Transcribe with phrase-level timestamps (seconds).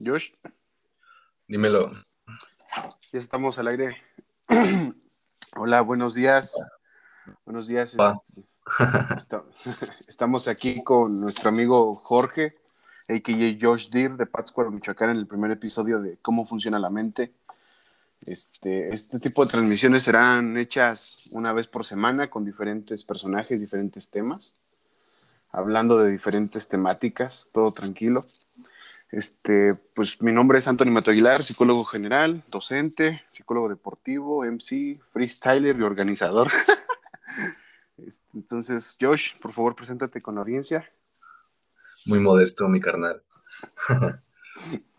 [0.00, 0.32] Josh,
[1.46, 1.92] Dímelo.
[3.12, 3.96] ya estamos al aire.
[5.56, 6.54] Hola, buenos días.
[7.44, 7.94] Buenos días.
[7.94, 8.44] Este,
[9.16, 9.44] esta-
[10.06, 12.56] Estamos aquí con nuestro amigo Jorge,
[13.08, 13.56] a.k.a.
[13.60, 17.32] Josh Deer de Pátzcuaro, Michoacán, en el primer episodio de Cómo funciona la mente.
[18.26, 24.08] Este, este tipo de transmisiones serán hechas una vez por semana con diferentes personajes, diferentes
[24.08, 24.54] temas,
[25.52, 28.24] hablando de diferentes temáticas, todo tranquilo.
[29.14, 35.76] Este, pues mi nombre es Anthony Mato Aguilar, psicólogo general, docente, psicólogo deportivo, MC, freestyler
[35.78, 36.50] y organizador.
[37.96, 40.90] Este, entonces, Josh, por favor, preséntate con la audiencia.
[42.06, 43.22] Muy modesto, mi carnal.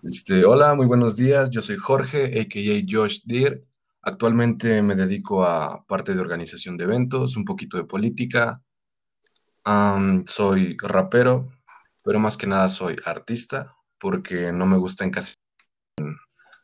[0.01, 1.49] Este, hola, muy buenos días.
[1.49, 2.85] Yo soy Jorge, a.k.a.
[2.87, 3.65] Josh Deer.
[4.01, 8.61] Actualmente me dedico a parte de organización de eventos, un poquito de política.
[10.25, 11.51] Soy rapero,
[12.01, 13.75] pero más que nada soy artista,
[14.05, 15.39] porque no me gusta encasillar
[15.97, 16.15] en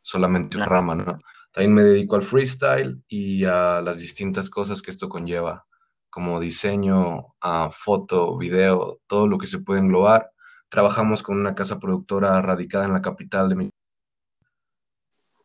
[0.04, 1.20] solamente una rama, ¿no?
[1.52, 5.66] También me dedico al freestyle y a las distintas cosas que esto conlleva,
[6.12, 10.30] como diseño, a foto, video, todo lo que se puede englobar.
[10.70, 13.70] Trabajamos con una casa productora radicada en la capital de mi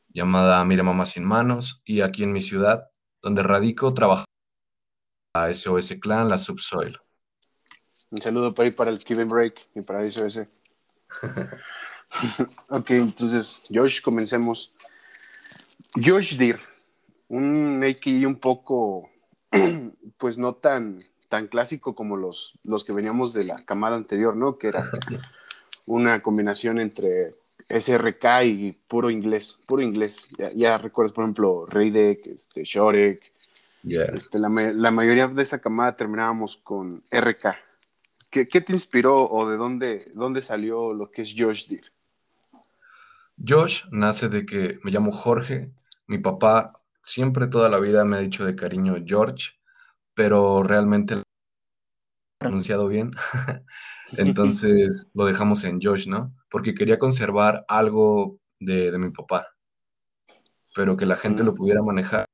[0.08, 2.90] llamada Mira Mamá Sin Manos y aquí en mi ciudad,
[3.22, 4.26] donde radico, trabajo
[5.34, 6.98] a SOS Clan, la Subsoil.
[8.10, 10.54] Un saludo para ir para el Kevin Break y para eso ese.
[12.68, 14.72] Ok, entonces, Josh, comencemos.
[15.94, 16.60] Josh Deer,
[17.28, 19.08] un AKI un poco,
[20.18, 20.98] pues no tan,
[21.28, 24.58] tan clásico como los, los que veníamos de la camada anterior, ¿no?
[24.58, 24.84] Que era
[25.86, 27.34] una combinación entre
[27.68, 30.28] SRK y puro inglés, puro inglés.
[30.38, 33.32] Ya, ya recuerdas, por ejemplo, Reidek, este, Shorek,
[33.82, 34.06] Yeah.
[34.14, 37.54] este, la, la mayoría de esa camada terminábamos con RK.
[38.36, 41.90] ¿Qué, qué te inspiró o de dónde, dónde salió lo que es Josh Deer?
[43.42, 45.72] Josh nace de que me llamo Jorge.
[46.06, 49.52] Mi papá siempre toda la vida me ha dicho de cariño George,
[50.12, 51.24] pero realmente lo he
[52.40, 53.12] pronunciado bien.
[54.18, 56.34] Entonces lo dejamos en Josh, ¿no?
[56.50, 59.48] Porque quería conservar algo de, de mi papá,
[60.74, 61.46] pero que la gente Mm.
[61.46, 62.26] lo pudiera manejar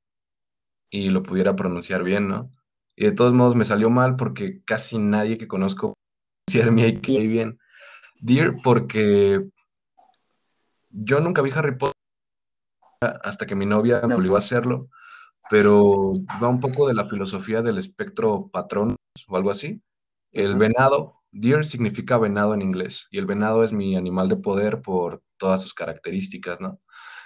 [0.89, 2.51] y lo pudiera pronunciar bien, ¿no?
[2.95, 5.93] Y de todos modos me salió mal porque casi nadie que conozco
[6.45, 7.59] pronunciar mi AKA bien.
[8.19, 9.45] Dear, porque
[10.89, 11.93] yo nunca vi Harry Potter
[13.01, 14.89] hasta que mi novia me obligó a hacerlo,
[15.49, 18.95] pero va un poco de la filosofía del espectro patrón
[19.27, 19.81] o algo así.
[20.31, 24.81] El venado, deer significa venado en inglés, y el venado es mi animal de poder
[24.81, 26.79] por todas sus características, ¿no?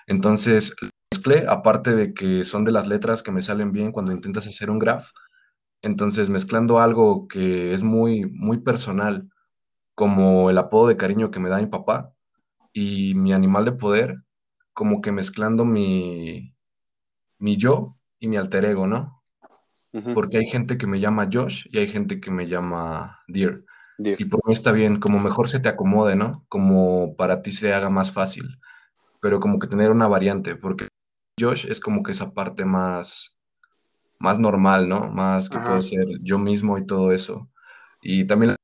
[0.08, 0.76] Entonces,
[1.14, 4.70] mezclé, aparte de que son de las letras que me salen bien cuando intentas hacer
[4.70, 5.10] un graph,
[5.82, 9.30] entonces mezclando algo que es muy, muy personal,
[9.96, 12.14] como el apodo de cariño que me da mi papá,
[12.74, 14.24] y mi animal de poder,
[14.74, 16.54] como que mezclando mi,
[17.40, 19.24] mi yo y mi alter ego, ¿no?
[20.14, 23.66] Porque hay gente que me llama Josh y hay gente que me llama Deer.
[23.98, 24.22] Deer.
[24.22, 26.46] Y por mí está bien, como mejor se te acomode, ¿no?
[26.50, 28.60] Como para ti se haga más fácil.
[29.22, 30.88] Pero como que tener una variante, porque
[31.40, 33.37] Josh es como que esa parte más,
[34.20, 35.10] más normal, ¿no?
[35.10, 35.68] Más que Ajá.
[35.68, 37.50] puedo ser yo mismo y todo eso.
[38.02, 38.56] Y también la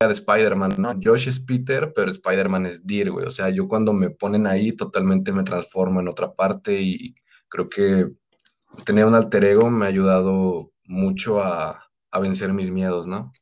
[0.00, 0.94] idea de Spider-Man, ¿no?
[1.02, 3.26] Josh es Peter, pero Spider-Man es Deer, güey.
[3.26, 7.14] O sea, yo cuando me ponen ahí totalmente me transformo en otra parte y
[7.48, 8.10] creo que
[8.84, 13.32] tener un alter ego me ha ayudado mucho a, a vencer mis miedos, ¿no?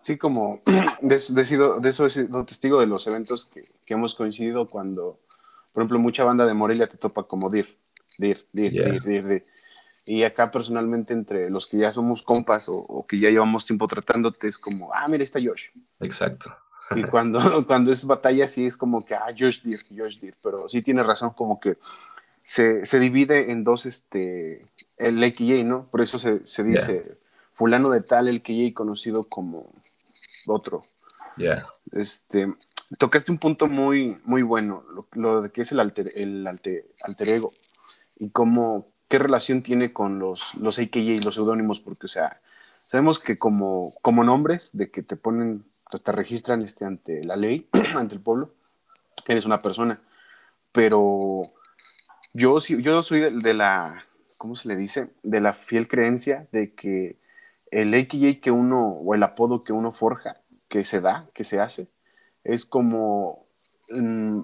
[0.00, 0.62] Sí, como
[1.02, 4.68] de, de sido- de eso he sido testigo de los eventos que, que hemos coincidido
[4.68, 5.18] cuando,
[5.72, 7.78] por ejemplo, mucha banda de Morelia te topa como Dir,
[8.18, 8.92] Dir, Dir, Yeah.
[8.92, 9.46] Dir, Dir, Dir.
[10.08, 13.86] Y acá personalmente entre los que ya somos compas o, o que ya llevamos tiempo
[13.86, 15.68] tratándote es como, ah, mira, está Josh.
[16.00, 16.50] Exacto.
[16.96, 20.34] Y cuando, cuando es batalla sí es como que, ah, Josh Deer, Josh Deer.
[20.42, 21.76] Pero sí tiene razón, como que
[22.42, 24.64] se, se divide en dos, este,
[24.96, 25.86] el AKJ, ¿no?
[25.90, 27.18] Por eso se, se dice
[27.52, 29.68] fulano de tal, el KJ conocido como
[30.46, 30.84] otro.
[31.36, 31.62] Yeah.
[31.92, 32.54] Este,
[32.96, 36.86] tocaste un punto muy, muy bueno, lo, lo de que es el alter, el alter,
[37.02, 37.52] alter ego
[38.16, 42.40] y cómo, qué relación tiene con los, los AKJ y los seudónimos, porque, o sea,
[42.86, 47.36] sabemos que como, como nombres, de que te ponen, te, te registran este, ante la
[47.36, 48.54] ley, ante el pueblo,
[49.26, 50.00] eres una persona,
[50.72, 51.42] pero
[52.34, 54.04] yo, yo soy de, de la,
[54.36, 55.10] ¿cómo se le dice?
[55.22, 57.16] De la fiel creencia de que
[57.70, 61.60] el AKJ que uno, o el apodo que uno forja, que se da, que se
[61.60, 61.88] hace,
[62.44, 63.47] es como
[63.90, 64.40] mm,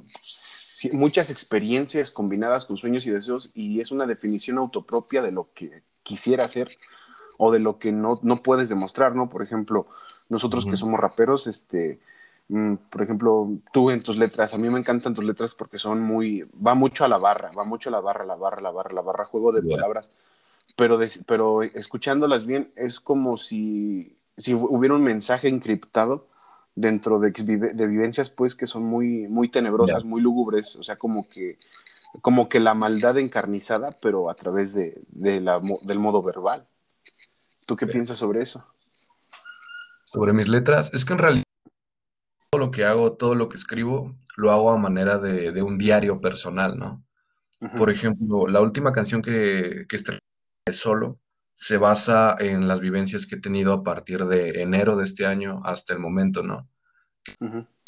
[0.93, 5.82] muchas experiencias combinadas con sueños y deseos y es una definición autopropia de lo que
[6.02, 6.69] quisiera hacer
[7.38, 9.29] o de lo que no, no puedes demostrar, ¿no?
[9.29, 9.87] Por ejemplo,
[10.29, 10.79] nosotros que Ujú.
[10.79, 11.99] somos raperos, este,
[12.49, 16.02] Mm, por ejemplo, tú en tus letras, a mí me encantan tus letras porque son
[16.02, 18.93] muy, va mucho a la barra, va mucho a la barra, la barra, la barra,
[18.93, 20.11] la barra, juego de palabras,
[20.76, 26.26] pero, pero escuchándolas bien es como si, si hubiera un mensaje encriptado
[26.74, 31.28] dentro de, de vivencias pues que son muy, muy tenebrosas, muy lúgubres, o sea, como
[31.28, 31.58] que,
[32.20, 36.66] como que la maldad encarnizada, pero a través de, de la, del modo verbal.
[37.66, 38.64] ¿Tú qué piensas sobre eso?
[40.04, 41.44] Sobre mis letras, es que en realidad
[42.50, 46.20] todo lo que hago, todo lo que escribo, lo hago a manera de, un diario
[46.20, 47.04] personal, ¿no?
[47.78, 50.20] Por ejemplo, la última canción que, que estrené
[50.70, 51.18] solo
[51.54, 55.62] se basa en las vivencias que he tenido a partir de enero de este año
[55.64, 56.68] hasta el momento, ¿no?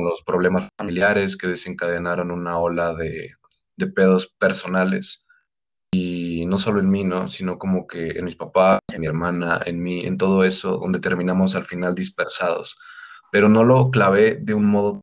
[0.01, 3.33] Los problemas familiares que desencadenaron una ola de,
[3.77, 5.27] de pedos personales
[5.93, 7.29] y no solo en mí, ¿no?
[7.29, 11.01] Sino como que en mis papás, en mi hermana, en mí, en todo eso, donde
[11.01, 12.77] terminamos al final dispersados
[13.31, 15.03] pero no lo clavé de un modo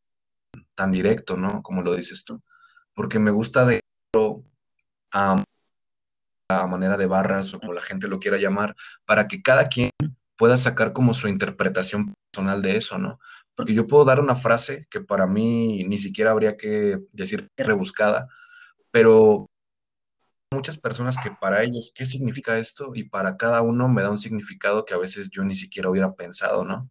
[0.75, 1.61] tan directo, ¿no?
[1.61, 2.41] Como lo dices tú,
[2.95, 3.79] porque me gusta de
[5.13, 5.43] a,
[6.61, 9.89] a manera de barras o como la gente lo quiera llamar, para que cada quien
[10.35, 13.19] pueda sacar como su interpretación personal de eso, ¿no?
[13.55, 18.27] Porque yo puedo dar una frase que para mí ni siquiera habría que decir rebuscada,
[18.91, 19.47] pero
[20.51, 22.91] muchas personas que para ellos, ¿qué significa esto?
[22.95, 26.13] Y para cada uno me da un significado que a veces yo ni siquiera hubiera
[26.13, 26.89] pensado, ¿no?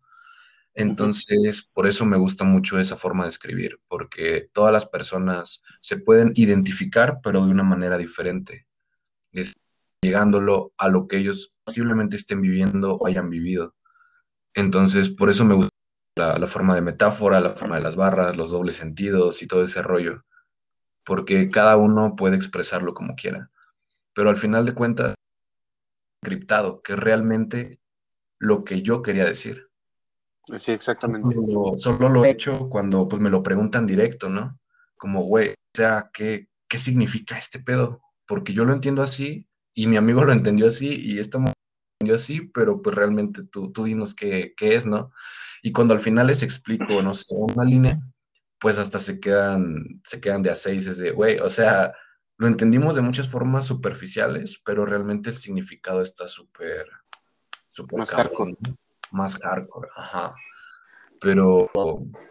[0.74, 5.98] Entonces, por eso me gusta mucho esa forma de escribir, porque todas las personas se
[5.98, 8.66] pueden identificar, pero de una manera diferente,
[10.02, 13.74] llegándolo a lo que ellos posiblemente estén viviendo o hayan vivido.
[14.54, 15.70] Entonces, por eso me gusta
[16.16, 19.82] la, forma de metáfora, la forma de las barras, los dobles sentidos y todo ese
[19.82, 20.24] rollo,
[21.04, 23.50] porque cada uno puede expresarlo como quiera.
[24.14, 25.14] Pero al final de cuentas,
[26.22, 27.80] encriptado, que es realmente
[28.38, 29.68] lo que yo quería decir.
[30.58, 31.36] Sí, exactamente.
[31.76, 34.58] Solo, lo he hecho cuando pues, me lo preguntan directo, ¿no?
[34.96, 38.02] Como, güey, o sea, ¿qué, ¿qué significa este pedo?
[38.26, 41.52] Porque yo lo entiendo así y mi amigo lo entendió así y esto lo
[42.00, 45.12] entendió así, pero pues realmente tú, tú dinos qué, qué es, ¿no?
[45.62, 48.00] Y cuando al final les explico, no sé, una línea,
[48.58, 51.92] pues hasta se quedan, se quedan de a seis, es de, güey, o sea,
[52.36, 56.86] lo entendimos de muchas formas superficiales, pero realmente el significado está súper,
[57.70, 58.56] súper más hardcore
[59.12, 60.34] más hardcore, ajá.
[61.20, 61.70] Pero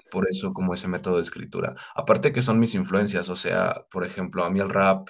[0.09, 1.75] por eso como ese método de escritura.
[1.95, 5.09] Aparte que son mis influencias, o sea, por ejemplo, a mí el rap,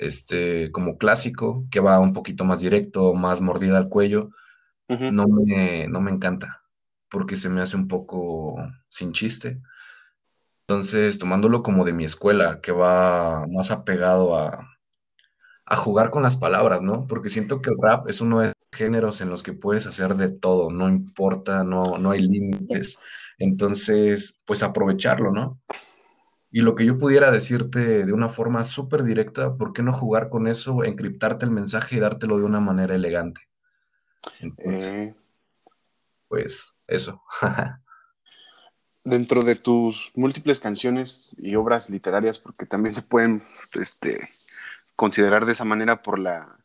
[0.00, 4.30] este, como clásico, que va un poquito más directo, más mordida al cuello,
[4.88, 6.62] no, me, no me encanta,
[7.08, 8.56] porque se me hace un poco
[8.88, 9.60] sin chiste.
[10.66, 14.68] Entonces, tomándolo como de mi escuela, que va más apegado a,
[15.66, 17.06] a jugar con las palabras, ¿no?
[17.06, 20.30] Porque siento que el rap es uno de géneros en los que puedes hacer de
[20.30, 22.98] todo, no importa, no, no hay límites.
[23.38, 25.60] Entonces, pues aprovecharlo, ¿no?
[26.50, 30.28] Y lo que yo pudiera decirte de una forma súper directa, ¿por qué no jugar
[30.28, 33.42] con eso, encriptarte el mensaje y dártelo de una manera elegante?
[34.40, 35.14] Entonces, eh.
[36.28, 37.22] pues eso.
[39.04, 44.28] Dentro de tus múltiples canciones y obras literarias, porque también se pueden este,
[44.96, 46.60] considerar de esa manera por la,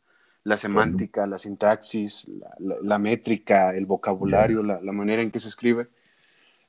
[0.46, 5.88] la semántica, la sintaxis, la, métrica, el vocabulario, la, manera en que se escribe.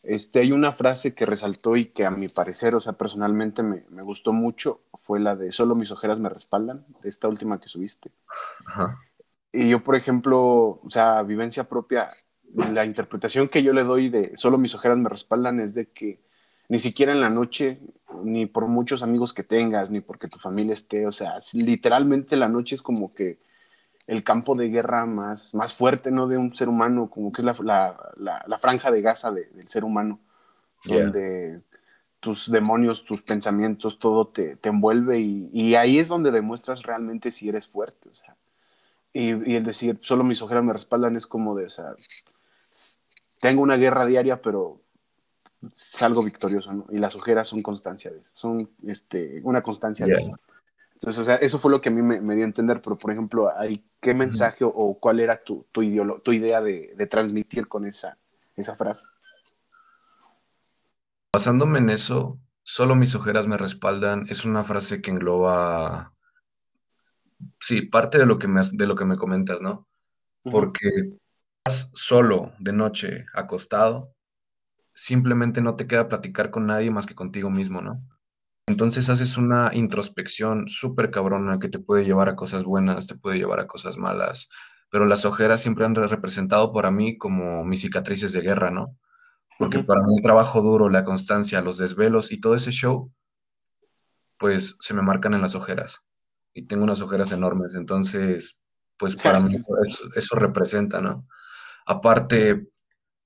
[0.07, 3.83] Este, hay una frase que resaltó y que a mi parecer, o sea, personalmente me,
[4.03, 8.09] gustó mucho, fue la de solo mis ojeras me respaldan, de esta última que subiste.
[9.51, 12.07] Y yo, por ejemplo, o sea, vivencia propia,
[12.71, 16.21] la interpretación que yo le doy de solo mis ojeras me respaldan es de que
[16.69, 17.81] ni siquiera en la noche,
[18.23, 22.47] ni por muchos amigos que tengas, ni porque tu familia esté, o sea, literalmente la
[22.47, 23.39] noche es como que
[24.07, 26.27] el campo de guerra más, más fuerte, ¿no?
[26.27, 30.19] De un ser humano, como que es la, franja de Gaza del ser humano,
[30.85, 31.61] donde
[32.21, 37.67] tus demonios, tus pensamientos, todo te, envuelve y, ahí es donde demuestras realmente si eres
[37.67, 38.35] fuerte, o sea.
[39.11, 41.93] Y, el decir, solo mis ojeras me respaldan es como de, o sea,
[43.39, 44.81] tengo una guerra diaria, pero
[45.73, 46.85] salgo victorioso, ¿no?
[46.91, 50.39] Y las ojeras son constancia de eso, son este, una constancia de eso.
[50.97, 53.11] Entonces, o sea, eso fue lo que a mí me, dio a entender, pero por
[53.11, 53.51] ejemplo,
[54.01, 55.83] ¿qué mensaje o cuál era tu, tu,
[56.23, 58.17] tu idea de, transmitir con esa,
[58.55, 59.05] esa frase?
[61.31, 66.13] Basándome en eso, solo mis ojeras me respaldan, es una frase que engloba,
[67.59, 69.87] sí, parte de lo que me, de lo que me comentas, ¿no?
[70.41, 70.89] Porque
[71.63, 74.15] estás solo de noche, acostado,
[74.95, 78.01] simplemente no te queda platicar con nadie más que contigo mismo, ¿no?
[78.67, 83.37] Entonces haces una introspección súper cabrona que te puede llevar a cosas buenas, te puede
[83.37, 84.49] llevar a cosas malas,
[84.91, 88.97] pero las ojeras siempre han representado para mí como mis cicatrices de guerra, ¿no?
[89.57, 93.11] Porque para mí el trabajo duro, la constancia, los desvelos y todo ese show,
[94.37, 96.03] pues se me marcan en las ojeras.
[96.53, 98.59] Y tengo unas ojeras enormes, entonces,
[98.97, 99.55] pues para mí
[100.15, 101.27] eso, representa, ¿no?
[101.85, 102.67] Aparte,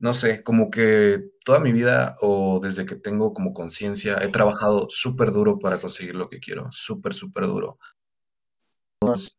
[0.01, 4.88] no sé, como que toda mi vida o desde que tengo como conciencia, he trabajado
[4.89, 7.77] súper duro para conseguir lo que quiero, súper, súper duro.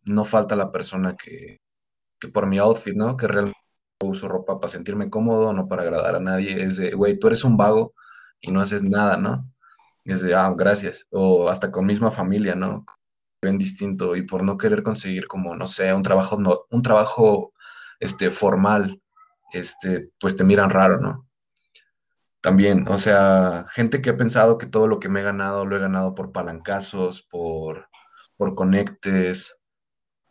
[0.07, 1.59] No, falta la persona que,
[2.21, 3.16] que por mi outfit, ¿no?
[3.16, 3.59] Que realmente
[4.02, 6.62] uso ropa para sentirme cómodo, no para agradar a nadie.
[6.62, 7.95] Es de, güey, tú eres un vago
[8.40, 9.52] y no haces nada, ¿no?
[10.04, 11.07] Es de, ah, gracias.
[11.11, 12.85] O hasta con misma familia, ¿no?
[13.42, 17.52] Ven distinto y por no querer conseguir como, no sé, un trabajo, no, un trabajo
[18.00, 19.01] este, formal,
[19.52, 21.28] este, pues te miran raro, ¿no?
[22.40, 25.76] También, o sea, gente que ha pensado que todo lo que me he ganado lo
[25.76, 27.88] he ganado por palancazos, por,
[28.37, 29.56] por conectes,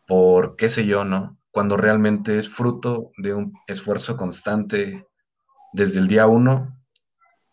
[0.08, 1.42] por qué sé yo, ¿no?
[1.52, 5.06] cuando realmente es fruto de un esfuerzo constante
[5.74, 6.78] desde el día uno,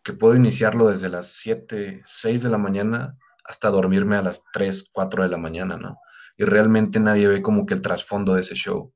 [0.04, 4.88] que puedo iniciarlo desde las 7, 6 de la mañana hasta dormirme a las 3,
[4.92, 5.98] 4 de la mañana, ¿no?
[6.36, 8.94] Y realmente nadie ve como que el trasfondo de ese show.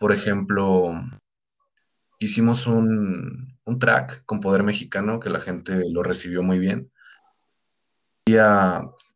[0.00, 0.92] Por ejemplo,
[2.18, 6.90] hicimos un, un track con Poder Mexicano que la gente lo recibió muy bien.
[8.26, 8.36] Y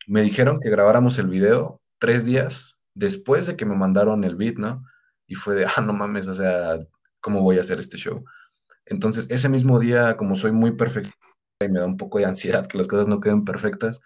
[0.07, 4.57] me dijeron que grabáramos el video tres días después de que me mandaron el beat,
[4.57, 4.85] ¿no?
[5.33, 6.79] y fue de, ah, no mames, o sea,
[7.21, 8.25] ¿cómo voy a hacer este show?
[8.85, 11.11] Entonces, ese mismo día, como soy muy perfecto
[11.61, 14.01] y me da un poco de ansiedad que las cosas no queden perfectas,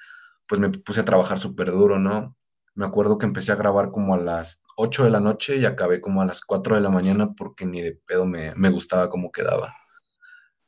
[0.46, 2.36] pues me puse a trabajar súper duro, ¿no?
[2.76, 6.02] Me acuerdo que empecé a grabar como a las 8 de la noche y acabé
[6.02, 9.74] como a las 4 de la mañana porque ni de pedo me, gustaba cómo quedaba.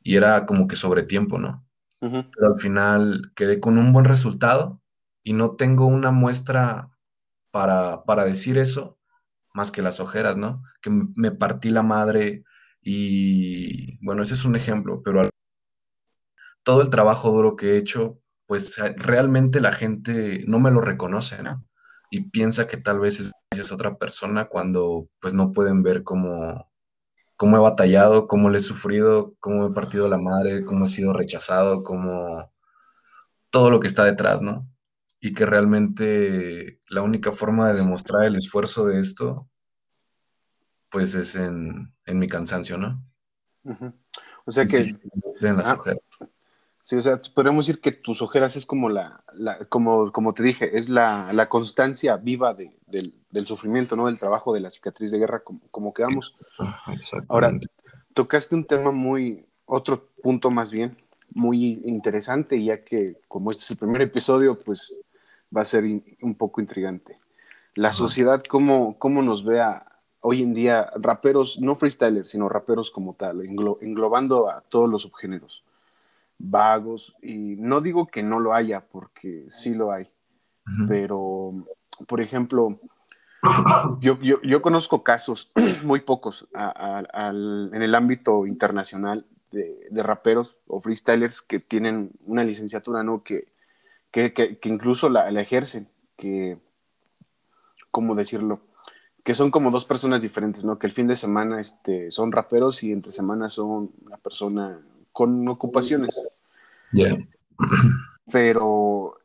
[0.01, 1.65] Y era como que sobre tiempo, ¿no?
[1.99, 4.81] Pero al final quedé con un buen resultado
[5.23, 6.89] y no tengo una muestra
[7.51, 8.97] para, para decir eso,
[9.53, 10.63] más que las ojeras, ¿no?
[10.81, 12.43] Que me partí la madre
[12.81, 15.29] y bueno, ese es un ejemplo, pero
[16.63, 21.43] todo el trabajo duro que he hecho, pues realmente la gente no me lo reconoce,
[21.43, 21.68] ¿no?
[22.09, 26.71] Y piensa que tal vez es, otra persona cuando pues no pueden ver cómo,
[27.35, 31.13] cómo he batallado, cómo le he sufrido, cómo he partido la madre, cómo he sido
[31.13, 32.51] rechazado, cómo
[33.49, 34.67] todo lo que está detrás, ¿no?
[35.19, 39.49] y que realmente la única forma de demostrar el esfuerzo de esto,
[40.89, 43.03] pues es en, mi cansancio, ¿no?
[44.45, 44.77] O sea que...
[45.41, 46.01] En las ah, ojeras.
[46.89, 49.23] Sí, o sea, podríamos decir que tus ojeras es como la,
[49.69, 54.07] como, como te dije, es la, constancia viva del, sufrimiento, ¿no?
[54.07, 56.35] Del trabajo de la cicatriz de guerra, como, como quedamos.
[57.27, 57.51] Ahora,
[58.15, 60.97] tocaste un tema muy, otro punto más bien,
[61.31, 64.99] muy interesante, ya que como este es el primer episodio, pues
[65.55, 67.19] va a ser un poco intrigante.
[67.75, 69.63] La sociedad, ¿cómo, cómo nos ve
[70.21, 75.63] hoy en día raperos, no freestylers, sino raperos como tal, englobando a todos los subgéneros?
[76.39, 80.09] Vagos, y no digo que no lo haya, porque sí lo hay,
[80.87, 81.65] pero,
[82.07, 82.79] por ejemplo,
[83.99, 85.51] yo, yo, conozco casos,
[85.83, 93.03] muy pocos, en el ámbito internacional de, de, raperos o freestylers que tienen una licenciatura,
[93.03, 93.23] ¿no?
[93.23, 93.47] Que,
[94.11, 96.57] que, incluso la, ejercen, que,
[97.91, 98.61] ¿cómo decirlo?
[99.23, 100.79] Que son como dos personas diferentes, ¿no?
[100.79, 104.81] Que el fin de semana este, son raperos y entre semana son una persona
[105.19, 106.17] con ocupaciones.
[108.31, 109.17] Pero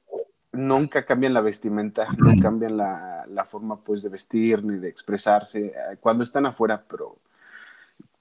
[0.50, 5.66] nunca cambian la vestimenta, no cambian la, la, forma pues de vestir ni de expresarse
[5.66, 7.18] eh, cuando están afuera, pero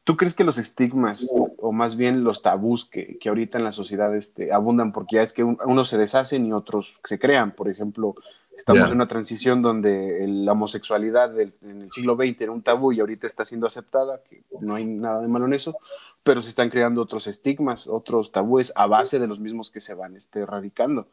[0.03, 3.71] ¿Tú crees que los estigmas, o más bien los tabús que, que ahorita en la
[3.71, 7.51] sociedad este, abundan, porque ya es que unos se deshacen y otros se crean?
[7.51, 8.13] Por ejemplo,
[8.55, 12.99] estamos en una transición donde la homosexualidad en el siglo XX era un tabú y
[12.99, 15.75] ahorita está siendo aceptada, que no hay nada de malo en eso,
[16.23, 19.93] pero se están creando otros estigmas, otros tabúes a base de los mismos que se
[19.93, 21.07] van este, erradicando.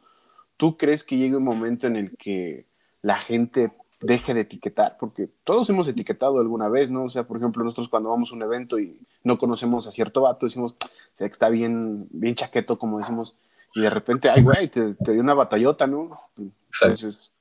[0.57, 2.65] ¿Tú crees que llegue un momento en el que
[3.01, 3.71] la gente
[4.01, 7.03] deje de etiquetar, porque todos hemos etiquetado alguna vez, ¿no?
[7.03, 10.21] O sea, por ejemplo, nosotros cuando vamos a un evento y no conocemos a cierto
[10.21, 10.75] vato, decimos,
[11.17, 13.37] que está bien, bien chaqueto, como decimos,
[13.75, 16.19] y de repente, ay, güey, te, dio una batallota, ¿no?
[16.83, 17.33] Entonces,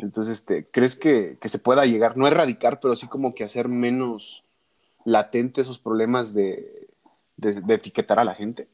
[0.00, 4.44] entonces este, ¿crees que, se pueda llegar, no erradicar, pero sí como que hacer menos
[5.04, 6.88] latente esos problemas de
[7.68, 8.68] etiquetar a la gente?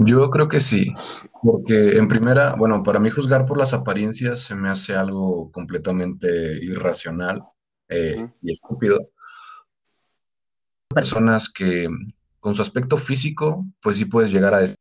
[0.00, 0.94] Yo creo que sí,
[1.42, 6.28] porque en primera, bueno, para mí juzgar por las apariencias se me hace algo completamente
[6.62, 7.42] irracional
[7.88, 9.10] eh, y estúpido.
[10.88, 11.88] Personas que
[12.38, 14.76] con su aspecto físico, pues sí puedes llegar a decir,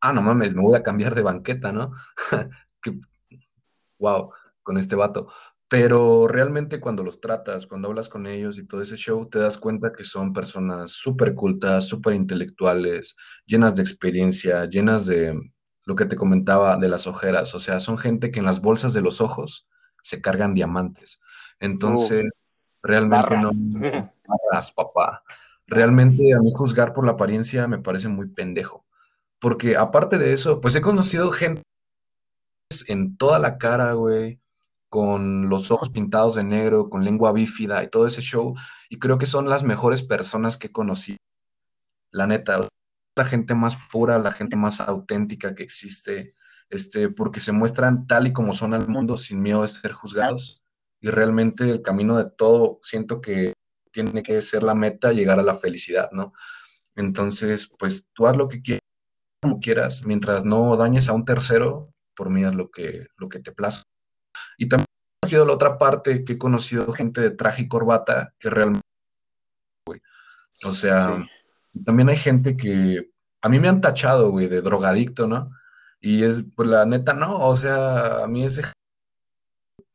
[0.00, 1.92] ah, no mames, me voy a cambiar de banqueta, ¿no?
[3.98, 4.30] wow,
[4.62, 5.28] con este vato.
[5.68, 9.58] pero realmente cuando los tratas, cuando hablas con ellos y todo ese show, te das
[9.58, 15.34] cuenta que son personas súper cultas, súper intelectuales, llenas de experiencia, llenas de
[15.84, 18.92] lo que te comentaba de las ojeras, o sea, son gente que en las bolsas
[18.94, 19.68] de los ojos
[20.02, 21.20] se cargan diamantes.
[21.60, 22.48] Entonces,
[22.82, 23.50] realmente no...
[24.28, 25.22] Barras, papá.
[25.66, 28.84] Realmente a mí juzgar por la apariencia me parece muy pendejo.
[29.38, 31.62] Porque aparte de eso, pues he conocido gente
[32.88, 34.40] en toda la cara, güey,
[34.88, 38.54] con los ojos pintados de negro, con lengua bífida y todo ese show.
[38.88, 41.16] Y creo que son las mejores personas que conocí.
[42.10, 42.60] La neta,
[43.16, 46.34] la gente más pura, la gente más auténtica que existe,
[46.70, 50.62] este, porque se muestran tal y como son al mundo sin miedo de ser juzgados.
[51.00, 53.54] Y realmente el camino de todo, siento que
[53.92, 56.32] tiene que ser la meta, llegar a la felicidad, ¿no?
[56.96, 58.82] Entonces, pues tú haz lo que quieras,
[59.40, 63.38] como quieras, mientras no dañes a un tercero, por mí es lo que, lo que
[63.38, 63.88] te plazca.
[64.58, 64.86] Y también
[65.22, 68.86] ha sido la otra parte que he conocido gente de traje y corbata que realmente,
[69.86, 70.00] güey.
[70.64, 71.24] O sea,
[71.84, 75.52] también hay gente que a mí me han tachado, güey, de drogadicto, ¿no?
[76.00, 78.62] Y es, pues la neta, no, o sea, a mí ese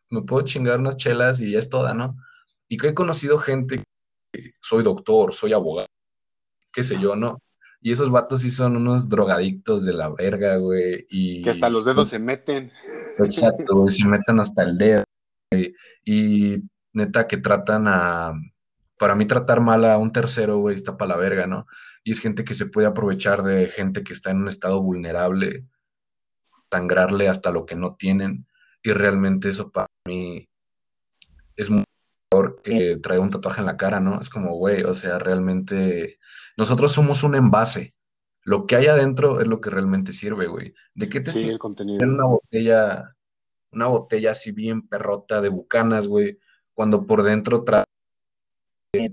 [0.10, 2.16] me puedo chingar unas chelas y ya es toda, ¿no?
[2.70, 3.84] Y que he conocido gente
[4.32, 5.90] que soy doctor, soy abogado,
[6.72, 7.40] qué sé yo, ¿no?
[7.86, 11.06] Y esos vatos sí son unos drogadictos de la verga, güey.
[11.10, 12.72] Y, que hasta los dedos se meten.
[13.20, 15.04] Exacto, güey, se meten hasta el dedo.
[16.06, 16.64] Y
[16.94, 18.34] neta que tratan a,
[18.98, 21.68] para mí tratar mal a un tercero, güey, está para la verga, ¿no?
[22.06, 25.66] Y es gente que se puede aprovechar de gente que está en un estado vulnerable,
[26.72, 28.48] sangrarle hasta lo que no tienen.
[28.82, 30.48] Y realmente eso para mí
[31.58, 31.84] es muy
[32.30, 34.22] peor que traer un tatuaje en la cara, ¿no?
[34.22, 36.18] Es como, güey, o sea, realmente
[36.58, 37.94] nosotros somos un envase.
[38.44, 40.74] Lo que hay adentro es lo que realmente sirve, güey.
[40.94, 42.06] ¿De qué te sirve el contenido?
[42.06, 43.16] una botella
[43.74, 46.40] una botella así bien perrota de bucanas, güey,
[46.74, 47.86] cuando por dentro trae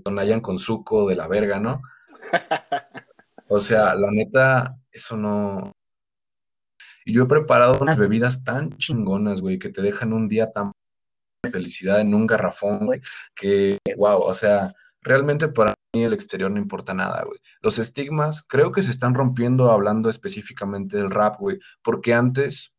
[0.03, 1.81] Tonayan con suco de la verga, ¿no?
[3.53, 5.73] O sea, la neta, eso no.
[7.03, 10.71] Y yo he preparado unas bebidas tan chingonas, güey, que te dejan un día tan
[11.43, 13.01] de felicidad en un garrafón, güey,
[13.35, 17.39] que, wow, o sea, realmente para mí el exterior no importa nada, güey.
[17.61, 22.73] Los estigmas creo que se están rompiendo hablando específicamente del rap, güey, porque antes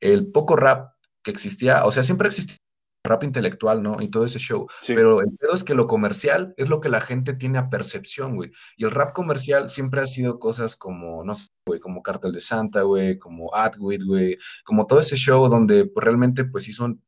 [0.00, 0.92] el poco rap
[1.22, 2.58] que existía, o sea, siempre existía
[3.04, 4.00] rap intelectual, ¿no?
[4.00, 4.66] Y todo ese show.
[4.86, 8.34] Pero el pedo es que lo comercial es lo que la gente tiene a percepción,
[8.34, 8.50] güey.
[8.76, 12.40] Y el rap comercial siempre ha sido cosas como, no sé, güey, como Cartel de
[12.40, 17.00] Santa, güey, como Atwit, güey, como todo ese show donde pues, realmente, pues sí son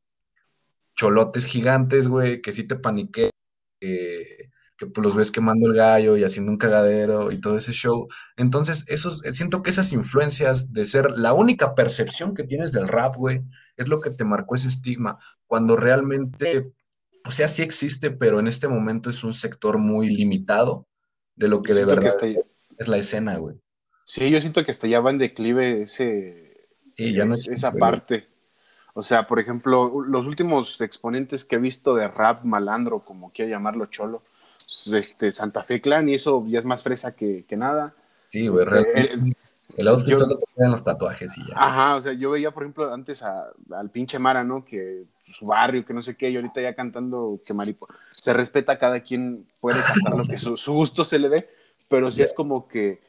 [0.95, 3.29] cholotes gigantes, güey, que sí te paniqué,
[4.79, 8.07] que pues, los ves quemando el gallo y haciendo un cagadero y todo ese show.
[8.37, 13.17] Entonces, eso, siento que esas influencias de ser la única percepción que tienes del rap,
[13.17, 13.41] güey,
[13.75, 16.71] es lo que te marcó ese estigma, cuando realmente,
[17.25, 20.87] o sea, sí existe, pero en este momento es un sector muy limitado
[21.35, 22.15] de lo que de verdad
[22.77, 23.57] es la escena, güey.
[24.05, 28.29] Sí, yo siento que hasta ya va en declive ese, ya no esa parte.
[28.93, 33.51] O sea, por ejemplo, los últimos exponentes que he visto de rap malandro, como quiero
[33.51, 34.23] llamarlo cholo,
[34.93, 37.93] este, Santa Fe Clan, y eso ya es más fresa que, nada.
[38.27, 39.35] Sí, güey, este,
[39.77, 41.53] el outfit solo te quedan los tatuajes y ya.
[41.55, 44.65] Ajá, o sea, yo veía, por ejemplo, antes al pinche Mara, ¿no?
[44.65, 47.87] Que su barrio, que no sé qué, y ahorita ya cantando que Maripo.
[48.15, 51.49] Se respeta, cada quien puede cantar lo que su, gusto se le dé,
[51.87, 53.01] pero sí es como que,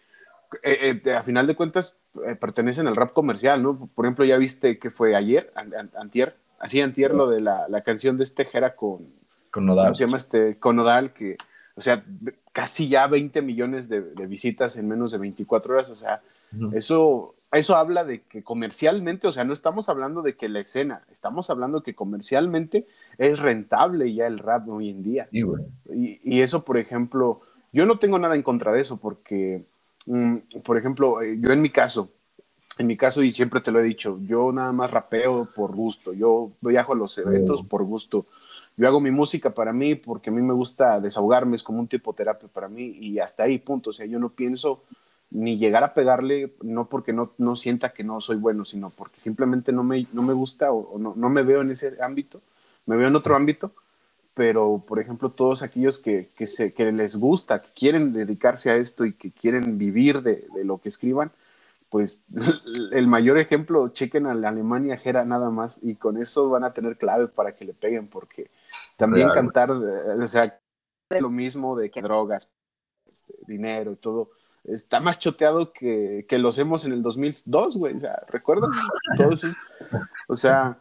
[0.63, 1.97] eh, eh, a final de cuentas,
[2.27, 3.89] eh, pertenecen al rap comercial, ¿no?
[3.95, 5.53] Por ejemplo, ya viste que fue ayer,
[5.97, 9.09] antier, así antier, lo de la, la canción de este Jera con...
[9.51, 9.87] Con Nodal.
[9.87, 10.59] ¿Cómo se llama este?
[10.59, 11.37] Con Nodal, que,
[11.77, 12.05] o sea,
[12.53, 16.23] casi ya 20 millones de, de visitas en menos de 24 horas, o sea
[16.73, 21.03] eso, eso habla de que comercialmente, o sea, no estamos hablando de que la escena,
[21.11, 22.87] estamos hablando que comercialmente
[23.19, 25.29] es rentable ya el rap hoy en día.
[25.33, 27.41] y, eso, por ejemplo,
[27.73, 29.65] yo no tengo nada en contra de eso, porque,
[30.07, 32.11] mm, por ejemplo, eh, yo en mi caso,
[32.79, 36.13] en mi caso, y siempre te lo he dicho, yo nada más rapeo por gusto,
[36.13, 38.27] yo viajo a los eventos por gusto.
[38.77, 41.89] Yo hago mi música para mí porque a mí me gusta desahogarme, es como un
[41.89, 43.91] tipo terapia para mí y hasta ahí, punto.
[43.91, 44.83] O sea, yo no pienso
[45.31, 49.21] ni llegar a pegarle, no porque no, no sienta que no soy bueno, sino porque
[49.21, 52.43] simplemente no me, no me gusta o, no, no, me veo en ese ámbito,
[52.87, 53.73] me veo en otro ámbito,
[54.35, 58.77] pero por ejemplo todos aquellos que, que, se, que les gusta, que quieren dedicarse a
[58.77, 61.31] esto y que quieren vivir de, de lo que escriban,
[61.91, 62.21] pues
[62.93, 66.73] el mayor ejemplo, chequen a la Alemania Jera nada más y con eso van a
[66.73, 68.51] tener clave para que le peguen, porque
[68.97, 70.61] también cantar, o sea,
[71.19, 72.49] lo mismo de que drogas,
[73.13, 74.31] este, dinero y todo,
[74.65, 77.97] está más choteado que, que los hemos en el 2002, güey.
[77.97, 78.71] O sea, ¿recuerdas?
[80.29, 80.79] o sea,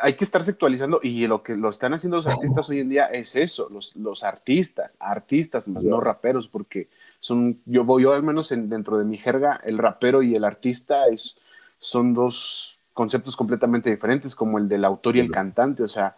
[0.00, 3.06] hay que estarse actualizando y lo que lo están haciendo los artistas hoy en día
[3.06, 6.88] es eso, los, los artistas, artistas, más no raperos, porque
[7.20, 11.06] son, yo voy, yo al menos dentro de mi jerga, el rapero y el artista
[11.08, 11.38] es,
[11.78, 16.16] son dos conceptos completamente diferentes, como el del autor y el cantante, o sea,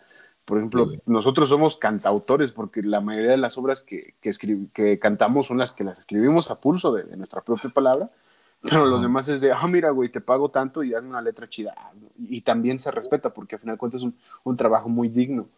[0.48, 4.32] por ejemplo, nosotros somos cantautores porque la mayoría de las obras que, que,
[4.72, 8.10] que cantamos son las que las escribimos a pulso de, nuestra propia palabra,
[8.62, 11.50] pero los demás es de, ah, mira, güey, te pago tanto y hazme una letra
[11.50, 11.74] chida.
[12.18, 15.50] Y, también se respeta porque al final de cuentas es un, un, trabajo muy digno.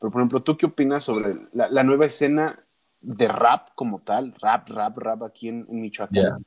[0.00, 2.58] Pero, por ejemplo, ¿tú qué opinas sobre la, la nueva escena
[3.02, 6.42] de rap como tal, rap, rap, rap aquí en, Michoacán?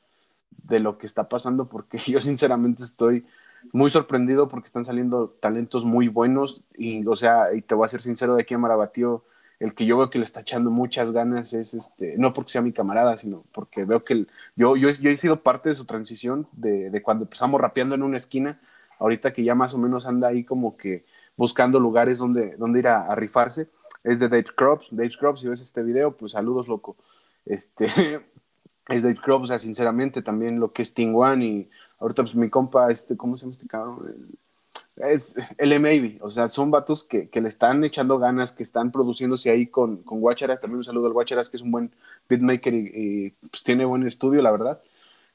[0.49, 3.27] De lo que está pasando, porque yo sinceramente estoy
[3.71, 7.89] muy sorprendido porque están saliendo talentos muy buenos y, o sea, y te voy a
[7.89, 9.23] ser sincero, de aquí a Marabatío,
[9.59, 12.61] el que yo veo que le está echando muchas ganas es, este, no porque sea
[12.61, 16.47] mi camarada, sino porque veo que yo, yo, yo he sido parte de su transición,
[16.51, 18.59] de, de, cuando empezamos rapeando en una esquina,
[18.97, 22.87] ahorita que ya más o menos anda ahí como que buscando lugares donde, donde ir
[22.87, 23.67] a, rifarse,
[24.03, 26.97] es de Dave Crops, Dave Crops, si ves este video, pues saludos, loco.
[27.45, 27.85] Este,
[28.89, 31.69] es Dave Crops, o sea, sinceramente, también lo que es One y
[32.01, 34.37] Ahorita, pues mi compa, este, ¿cómo se llama este cabrón?
[34.97, 38.91] es el Maybe, o sea, son vatos que, que, le están echando ganas, que están
[38.91, 41.91] produciéndose ahí con, con Guacharas, también un saludo al Guacharas, que es un buen
[42.27, 44.81] beatmaker y, pues, tiene buen estudio, la verdad.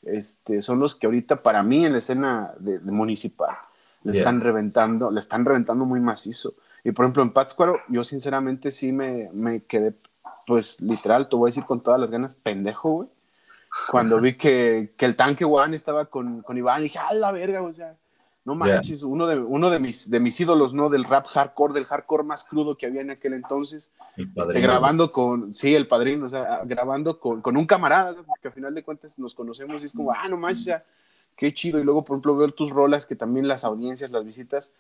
[0.03, 3.57] Este, son los que ahorita para mí en la escena de, municipal
[4.05, 6.55] le están reventando, le están reventando muy macizo.
[6.85, 9.95] Y por ejemplo en Pátzcuaro, yo sinceramente sí me, me quedé,
[10.47, 13.09] pues literal, te voy a decir con todas las ganas, pendejo, güey
[13.91, 17.63] cuando vi que, que el tanque One estaba con, con Iván, dije, ¡a la verga!
[17.63, 17.97] O sea,
[18.45, 20.89] no manches, uno, de, uno de, mis, de mis ídolos, ¿no?
[20.89, 23.93] Del rap hardcore, del hardcore más crudo que había en aquel entonces.
[24.17, 28.55] Este, grabando con, sí, el padrino, o sea, grabando con, con un camarada, porque al
[28.55, 30.85] final de cuentas nos conocemos y es como, ah, no manches, o sea,
[31.37, 31.81] qué chido.
[31.81, 34.73] Y luego, por ejemplo, veo tus rolas que también las audiencias, las visitas.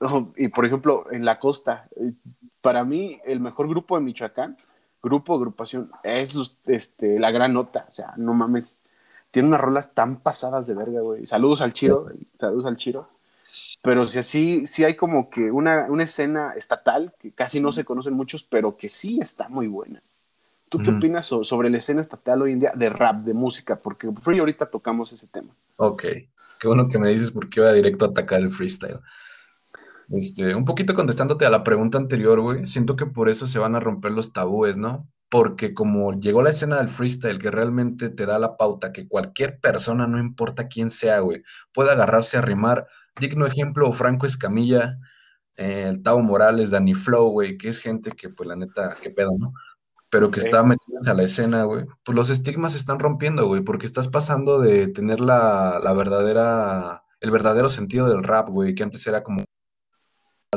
[0.36, 2.12] Y por ejemplo, en la costa, eh,
[2.60, 4.58] para mí, el mejor grupo de Michoacán
[5.06, 7.86] grupo, agrupación, es este, la gran nota.
[7.88, 8.82] O sea, no mames.
[9.30, 11.26] Tiene unas rolas tan pasadas de verga, güey.
[11.26, 12.06] Saludos al Chiro,
[12.38, 13.08] saludos al Chiro.
[13.82, 17.84] Pero si así, sí hay como que una, una, escena estatal que casi no se
[17.84, 20.02] conocen muchos, pero que sí está muy buena.
[20.68, 23.76] ¿Tú qué opinas sobre la escena estatal hoy en día de rap, de música?
[23.76, 25.54] Porque Free ahorita tocamos ese tema.
[25.76, 26.02] Ok,
[26.58, 28.98] qué bueno que me dices porque iba directo a atacar el freestyle.
[30.10, 33.74] Este, un poquito contestándote a la pregunta anterior, güey, siento que por eso se van
[33.74, 35.08] a romper los tabúes, ¿no?
[35.28, 39.58] Porque como llegó la escena del freestyle que realmente te da la pauta que cualquier
[39.60, 41.42] persona, no importa quién sea, güey,
[41.72, 42.86] puede agarrarse a rimar.
[43.20, 44.98] Digno ejemplo, Franco Escamilla,
[45.56, 49.10] eh, el Tavo Morales, Danny Flow, güey, que es gente que, pues, la neta, qué
[49.10, 49.52] pedo, ¿no?
[50.10, 51.86] Pero que está metiéndose a la escena, güey.
[52.04, 57.04] Pues los estigmas se están rompiendo, güey, porque estás pasando de tener la, la verdadera,
[57.20, 59.44] el verdadero sentido del rap, güey, que antes era como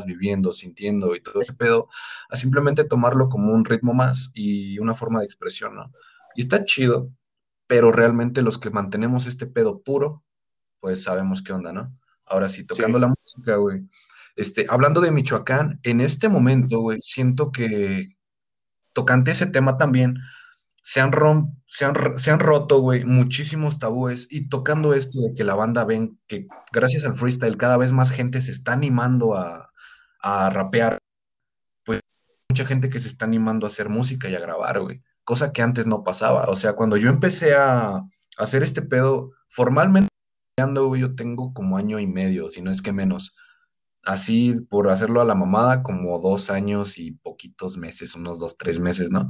[0.05, 1.89] viviendo, sintiendo y todo ese pedo,
[2.29, 5.91] a simplemente tomarlo como un ritmo más y una forma de expresión, ¿no?
[6.35, 7.11] Y está chido,
[7.67, 10.23] pero realmente los que mantenemos este pedo puro,
[10.79, 11.95] pues sabemos qué onda, ¿no?
[12.25, 13.81] Ahora sí, tocando la música, güey.
[14.35, 18.15] Este, hablando de Michoacán, en este momento, güey, siento que
[18.93, 20.15] tocante ese tema también,
[20.81, 21.11] se han,
[21.67, 25.83] se han, se han roto, güey, muchísimos tabúes y tocando esto de que la banda
[25.85, 29.68] ven que gracias al freestyle cada vez más gente se está animando a,
[30.21, 30.99] a rapear,
[31.83, 32.01] pues
[32.49, 35.01] mucha gente que se está animando a hacer música y a grabar, güey.
[35.23, 36.45] Cosa que antes no pasaba.
[36.45, 38.03] O sea, cuando yo empecé a,
[38.37, 40.09] hacer este pedo, formalmente,
[40.97, 43.35] yo tengo como año y medio, si no es que menos.
[44.05, 48.79] Así, por hacerlo a la mamada, como dos años y poquitos meses, unos dos, tres
[48.79, 49.29] meses, ¿no?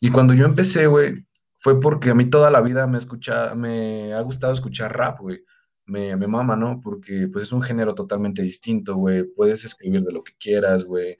[0.00, 4.12] Y cuando yo empecé, güey, fue porque a mí toda la vida me, escucha, me
[4.14, 5.42] ha gustado escuchar rap, güey
[5.90, 6.80] me, me mama, ¿no?
[6.80, 9.24] Porque pues es un género totalmente distinto, güey.
[9.24, 11.16] Puedes escribir de lo que quieras, güey.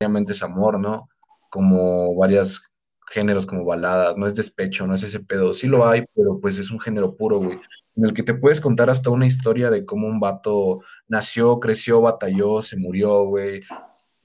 [0.00, 1.08] Obviamente es amor, ¿no?
[1.50, 2.62] Como varios
[3.08, 5.54] géneros como baladas, no es despecho, no es ese pedo.
[5.54, 7.58] Sí lo hay, pero pues es un género puro, güey.
[7.96, 12.00] En el que te puedes contar hasta una historia de cómo un vato nació, creció,
[12.00, 13.62] batalló, se murió, güey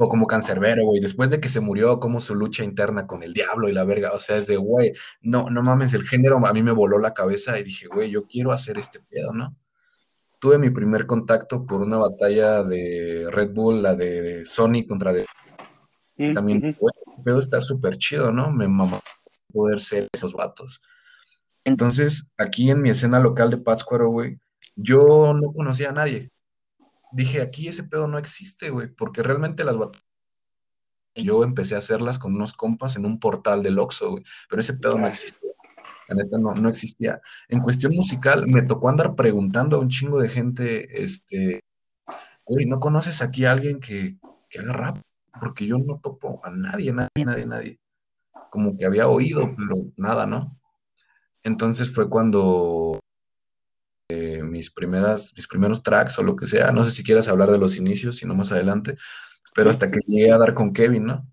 [0.04, 3.34] o como cancerbero, güey, después de que se murió, como su lucha interna con el
[3.34, 6.54] diablo y la verga, o sea, es de, güey, no, no mames, el género a
[6.54, 9.56] mí me voló la cabeza y dije, güey, yo quiero hacer este pedo, ¿no?
[10.42, 15.26] Tuve mi primer contacto por una batalla de Red Bull, la de, Sony contra de...
[16.34, 18.52] También, güey, el pedo está súper chido, ¿no?
[18.52, 19.00] Me mamá
[19.54, 20.82] poder ser esos vatos.
[21.64, 24.40] Entonces, aquí en mi escena local de Pátzcuaro, güey,
[24.76, 26.32] yo no conocía a nadie
[27.12, 30.06] dije, aquí ese pedo no existe, güey, porque realmente las batallas
[31.14, 34.76] yo empecé a hacerlas con unos compas en un portal del Oxxo, güey, pero ese
[34.76, 35.51] pedo no existía.
[36.12, 37.21] La neta no, no existía.
[37.47, 41.62] En cuestión musical, me tocó andar preguntando a un chingo de gente, este,
[42.67, 44.17] ¿no conoces aquí a alguien que,
[44.50, 44.97] que haga rap?
[45.39, 47.80] Porque yo no topo a nadie, nadie, nadie, nadie.
[48.50, 50.60] Como que había oído, pero nada, ¿no?
[51.43, 53.00] Entonces fue cuando
[54.10, 57.52] eh, mis, primeras, mis primeros tracks o lo que sea, no sé si quieras hablar
[57.52, 58.97] de los inicios, sino más adelante,
[59.56, 61.26] pero hasta que llegué a dar con Kevin, ¿no?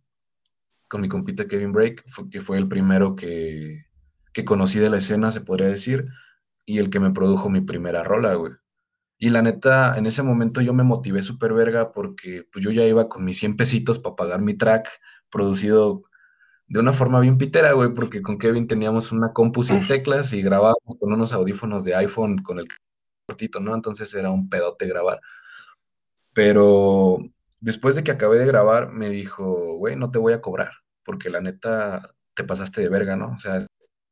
[0.87, 3.88] Con mi compita Kevin Break, que fue el primero que,
[4.33, 6.07] que conocí de la escena, se podría decir,
[6.67, 8.53] y el que me produjo mi primera rola, güey.
[9.19, 12.85] Y la neta, en ese momento yo me motivé súper verga porque pues, yo ya
[12.85, 14.89] iba con mis 100 pesitos para pagar mi track
[15.31, 16.03] producido
[16.69, 20.43] de una forma bien pitera, güey, porque con Kevin teníamos una compu sin teclas y
[20.43, 22.69] grabábamos con unos audífonos de iPhone con el
[23.27, 23.75] cortito, ¿no?
[23.75, 25.21] Entonces era un pedote grabar.
[26.33, 27.19] Pero
[27.61, 30.73] después de que acabé de grabar, me dijo, güey, no te voy a cobrar,
[31.05, 32.03] porque la neta
[32.35, 33.33] te pasaste de verga, ¿no?
[33.33, 33.59] O sea,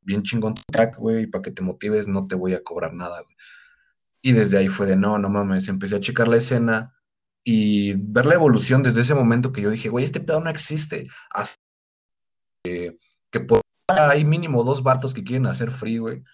[0.06, 2.94] bien chingón tu track, güey, y para que te motives no te voy a cobrar
[2.94, 3.36] nada, güey.
[4.22, 6.94] Y desde ahí fue de, no, no mames, empecé a checar la escena
[7.44, 11.06] y ver la evolución desde ese momento que yo dije, güey, este pedo no existe.
[11.30, 11.54] Hasta
[12.64, 16.24] que por hay mínimo dos vatos que quieren hacer free, güey.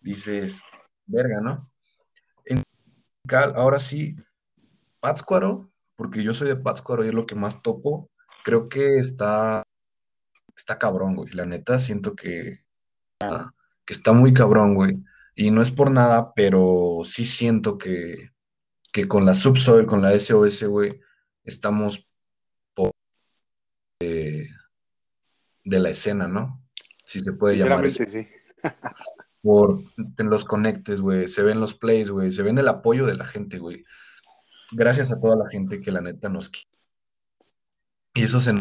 [0.00, 0.62] Dices,
[1.06, 1.70] verga, ¿no?
[2.44, 2.62] En
[3.56, 4.16] ahora sí,
[5.00, 8.10] Pátzcuaro, porque yo soy de Pátzcuaro y es lo que más topo,
[8.44, 9.62] creo que está,
[10.56, 11.32] está cabrón, güey.
[11.32, 12.63] La neta, siento que,
[13.84, 14.98] que está muy cabrón, güey.
[15.34, 18.30] Y no es por nada, pero sí siento que,
[18.92, 21.00] que con la Subsoil, con la SOS, güey,
[21.42, 22.06] estamos
[22.72, 22.92] por,
[24.00, 24.48] eh,
[25.64, 26.62] de la escena, ¿no?
[27.04, 28.06] Si se puede llamar así.
[28.06, 28.28] sí.
[29.42, 29.82] Por
[30.16, 33.26] en los conectes, güey, se ven los plays, güey, se ven el apoyo de la
[33.26, 33.84] gente, güey.
[34.72, 36.50] Gracias a toda la gente que la neta nos
[38.14, 38.54] Y eso se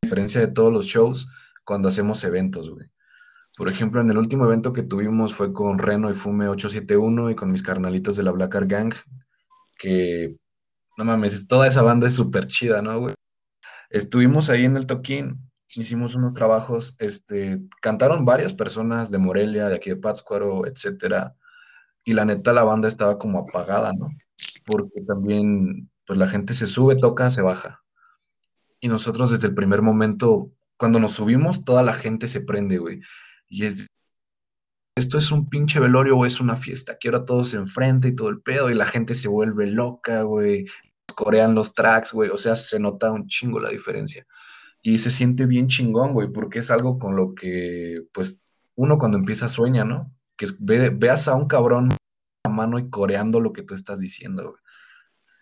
[0.00, 1.28] diferencia de todos los shows
[1.64, 2.88] cuando hacemos eventos, güey.
[3.58, 7.34] Por ejemplo, en el último evento que tuvimos fue con Reno y Fume 871 y
[7.34, 8.94] con mis carnalitos de la Black Art Gang,
[9.76, 10.36] que
[10.96, 13.14] no mames, toda esa banda es súper chida, ¿no, güey?
[13.90, 19.76] Estuvimos ahí en el toquín hicimos unos trabajos, este, cantaron varias personas de Morelia, de
[19.76, 21.36] aquí de Pátzcuaro, etcétera,
[22.04, 24.08] y la neta la banda estaba como apagada, ¿no?
[24.64, 27.82] Porque también, pues la gente se sube, toca, se baja.
[28.80, 33.00] Y nosotros desde el primer momento, cuando nos subimos, toda la gente se prende, güey.
[33.48, 33.86] Y es,
[34.96, 36.96] esto es un pinche velorio o es una fiesta.
[36.98, 40.66] Quiero a todos enfrente y todo el pedo, y la gente se vuelve loca, güey.
[41.14, 42.30] Corean los tracks, güey.
[42.30, 44.26] O sea, se nota un chingo la diferencia
[44.82, 48.40] y se siente bien chingón, güey, porque es algo con lo que, pues,
[48.76, 50.12] uno cuando empieza sueña, ¿no?
[50.36, 51.90] Que veas a un cabrón
[52.44, 54.62] a mano y coreando lo que tú estás diciendo, güey.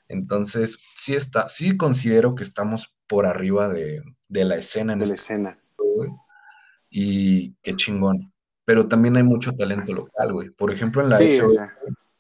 [0.09, 5.15] Entonces, sí está, sí considero que estamos por arriba de, la escena en de la
[5.15, 5.59] este escena.
[6.91, 8.33] Y qué chingón.
[8.65, 10.51] Pero también hay mucho talento local, güey.
[10.51, 11.19] Por ejemplo, en la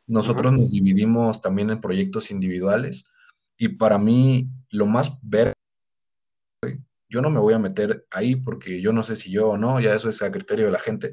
[0.06, 3.04] nosotros nos dividimos también en proyectos individuales
[3.56, 5.52] y para mí lo más ver
[7.08, 9.80] yo no me voy a meter ahí porque yo no sé si yo o no,
[9.80, 11.12] ya eso es a criterio de la gente,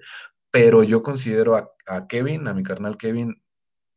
[0.52, 3.42] pero yo considero a, Kevin, a mi carnal Kevin,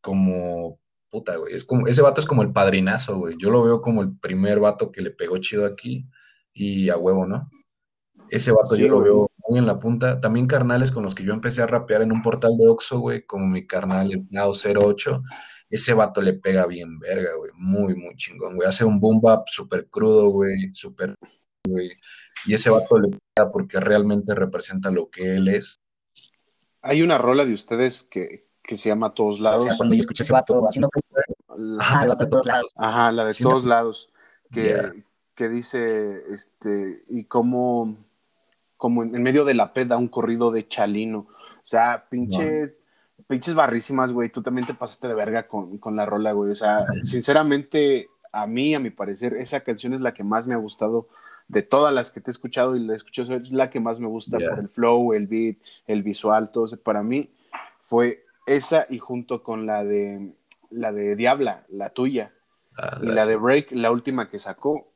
[0.01, 0.79] como
[1.11, 1.55] puta, güey.
[1.55, 3.37] Es como, ese vato es como el padrinazo, güey.
[3.38, 6.07] Yo lo veo como el primer vato que le pegó chido aquí
[6.53, 7.51] y a huevo, ¿no?
[8.31, 10.20] Ese vato yo lo veo muy en la punta.
[10.20, 13.24] También carnales con los que yo empecé a rapear en un portal de Oxxo, güey,
[13.24, 15.22] como mi carnal, el 08.
[15.68, 17.50] Ese vato le pega bien verga, güey.
[17.56, 18.68] Muy, muy chingón, güey.
[18.68, 20.72] Hace un boom bap súper crudo, güey.
[20.72, 21.14] Súper
[22.46, 25.76] y ese vato le queda porque realmente representa lo que él es.
[26.82, 29.66] Hay una rola de ustedes que, se llama Todos Lados.
[29.76, 30.62] cuando yo escuché ese vato
[31.78, 32.74] Ajá, la de todos lados.
[32.76, 34.11] Ajá, la de todos lados.
[34.50, 35.04] Que,
[35.35, 37.96] que dice, este, y como,
[38.76, 41.20] como en medio de la peda, un corrido de Chalino.
[41.20, 42.86] O sea, pinches,
[43.26, 44.28] pinches barrísimas, güey.
[44.28, 46.50] Tú también te pasaste de verga con, con la rola, güey.
[46.50, 50.54] O sea, sinceramente, a mí, a mi parecer, esa canción es la que más me
[50.54, 51.08] ha gustado
[51.48, 54.08] de todas las que te he escuchado y la escuché, es la que más me
[54.08, 56.76] gusta por el flow, el beat, el visual, todo eso.
[56.76, 57.30] Para mí
[57.80, 60.32] fue esa y junto con la de
[60.70, 62.32] la de Diabla, la tuya,
[62.76, 64.88] ah, y la de Break, la última que sacó,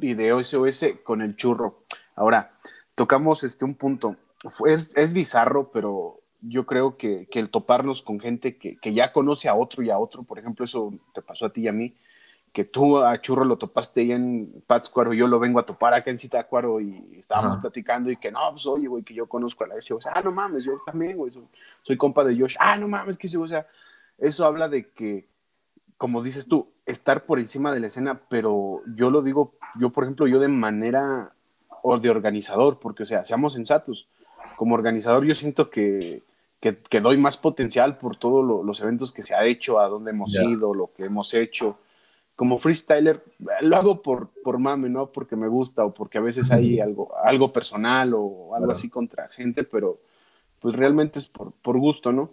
[0.00, 1.84] y de SOS con el churro.
[2.14, 2.55] Ahora,
[2.96, 4.16] tocamos este un punto.
[4.66, 9.12] es, es, bizarro, pero yo creo que, que el toparnos con gente que, que, ya
[9.12, 11.72] conoce a otro y a otro, por ejemplo, eso te pasó a ti y a
[11.72, 11.94] mí,
[12.52, 16.10] que tú a Churro lo topaste ahí en Pátzcuaro, yo lo vengo a topar acá
[16.10, 19.66] en Citácuaro y estábamos platicando y que no, pues oye, güey, que yo conozco a
[19.66, 21.32] la S, o sea, ah, no mames, yo también, güey,
[21.82, 23.66] soy, compa de Josh, ah, no mames, que sí, o sea,
[24.16, 25.28] eso habla de que,
[25.98, 30.04] como dices tú, estar por encima de la escena, pero yo lo digo, yo por
[30.04, 31.35] ejemplo, yo de manera
[31.88, 34.08] o de organizador, porque o sea, seamos sensatos,
[34.56, 36.24] como organizador yo siento que,
[36.60, 40.34] que, doy más potencial por todos los eventos que se ha hecho, a dónde hemos
[40.34, 41.78] ido, lo que hemos hecho,
[42.34, 43.22] como freestyler,
[43.60, 45.12] lo hago por, por mame, ¿no?
[45.12, 49.28] Porque me gusta o porque a veces hay algo, algo personal o algo así contra
[49.28, 50.00] gente, pero
[50.58, 52.30] pues realmente es por, por gusto, ¿no?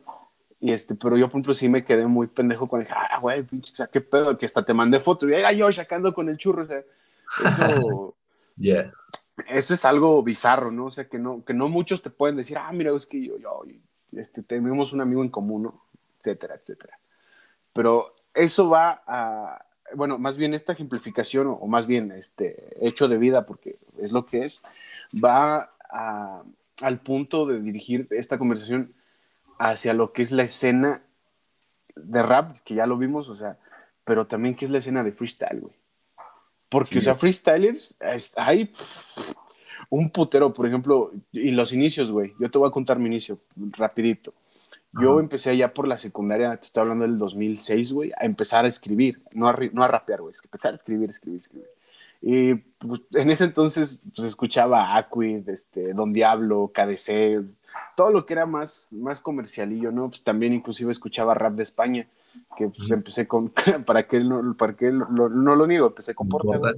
[0.59, 3.43] Y este, pero yo, por ejemplo, sí me quedé muy pendejo con dije, ah, güey,
[3.43, 6.27] pinche, o sea, qué pedo, que hasta te mandé foto y era yo sacando con
[6.27, 8.15] el churro, o sea, eso,
[8.57, 8.91] Yeah.
[9.47, 10.85] Eso es algo bizarro, ¿no?
[10.85, 13.37] O sea, que no, que no muchos te pueden decir, ah, mira, es que yo,
[13.37, 13.61] yo,
[14.11, 15.81] este, tenemos un amigo en común, ¿no?
[16.19, 16.99] Etcétera, etcétera.
[17.73, 19.65] Pero eso va a,
[19.95, 24.25] bueno, más bien esta ejemplificación, o, más bien este hecho de vida, porque es lo
[24.25, 24.63] que es,
[25.13, 26.43] va a-
[26.81, 28.93] al punto de dirigir esta conversación
[29.59, 31.03] hacia lo que es la escena
[31.95, 33.57] de rap, que ya lo vimos, o sea,
[34.03, 35.75] pero también que es la escena de freestyle, güey.
[36.73, 36.97] Porque, Sí.
[36.97, 38.71] o sea, freestylers, es- hay
[39.89, 42.33] un putero, por ejemplo, y los inicios, güey.
[42.39, 43.37] Yo te voy a contar mi inicio,
[43.77, 44.33] rapidito.
[44.99, 45.19] Yo Ajá.
[45.21, 49.21] empecé allá por la secundaria, te estoy hablando del 2006, güey, a empezar a escribir,
[49.33, 51.67] no a, no a rapear, güey, es que empezar a escribir, escribir, escribir.
[52.21, 57.43] Y pues, en ese entonces pues, escuchaba Aquid, este, Don Diablo, KDC,
[57.95, 60.09] todo lo que era más, más comercialillo, ¿no?
[60.09, 62.07] Pues, también inclusive escuchaba rap de España,
[62.57, 63.49] que pues empecé con,
[63.85, 65.87] ¿para no, para qué lo- lo- no lo niego?
[65.87, 66.57] Empecé con importa.
[66.59, 66.73] güey.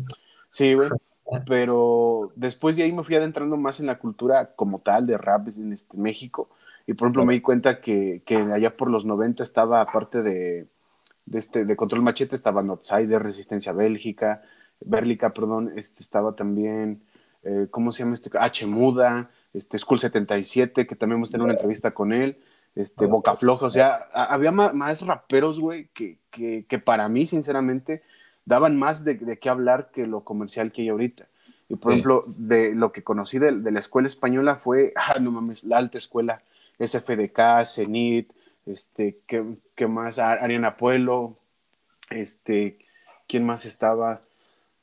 [0.49, 0.89] Sí, güey.
[1.47, 5.47] Pero después de ahí me fui adentrando más en la cultura como tal de rap
[5.55, 6.49] en este, México.
[6.87, 10.67] Y por ejemplo me di cuenta que, que allá por los 90 estaba, aparte de,
[11.25, 14.43] de, este, de Control Machete, estaba Outsider, Resistencia Bélgica,
[14.81, 17.01] Bérlica, perdón, este, estaba también,
[17.41, 18.29] eh, ¿cómo se llama este?
[18.37, 18.67] H.
[18.67, 22.37] Muda, este, School 77, que también hemos tenido una entrevista con él,
[22.75, 27.07] este, Ah, Boca Floja, o sea, había ma- más, raperos, güey, que, que, que para
[27.09, 28.03] mí, sinceramente,
[28.45, 31.27] daban más de, de qué hablar que lo comercial que hay ahorita.
[31.67, 31.99] Y por Sí.
[31.99, 35.77] ejemplo, de lo que conocí de, de la escuela española fue, ah, no mames, la
[35.77, 36.41] alta escuela,
[36.79, 38.31] SFDK, CENIT,
[38.65, 39.43] este, ¿qué,
[39.75, 40.19] qué más?
[40.19, 41.37] Ar- Ariana Pueblo,
[42.09, 42.77] este,
[43.27, 44.21] ¿quién más estaba?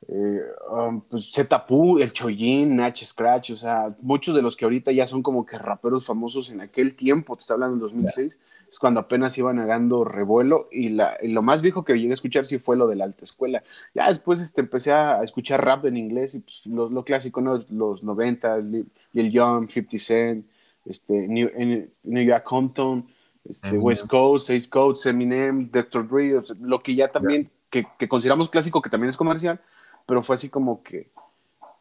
[0.09, 4.91] Eh, um, pues Zetapu, el Choyin, Nach Scratch, o sea, muchos de los que ahorita
[4.91, 8.79] ya son como que raperos famosos en aquel tiempo, te estoy hablando del 2006, es
[8.81, 12.45] cuando apenas iban hagando revuelo y, la, y lo más viejo que llegué a escuchar
[12.47, 13.63] sí fue lo de la alta escuela.
[13.95, 17.61] Ya después este, empecé a escuchar rap en inglés y pues, lo, lo clásico, ¿no?
[17.71, 20.47] los 90, Lil Jon, 50 Cent,
[20.85, 23.07] este, New, en- New York Compton,
[23.45, 23.85] este, Eminem.
[23.85, 26.09] West Coast, Ace Codes, Eminem, Dr.
[26.09, 29.61] Dre, o sea, lo que ya también, que, que consideramos clásico, que también es comercial,
[30.07, 31.11] pero fue así como que,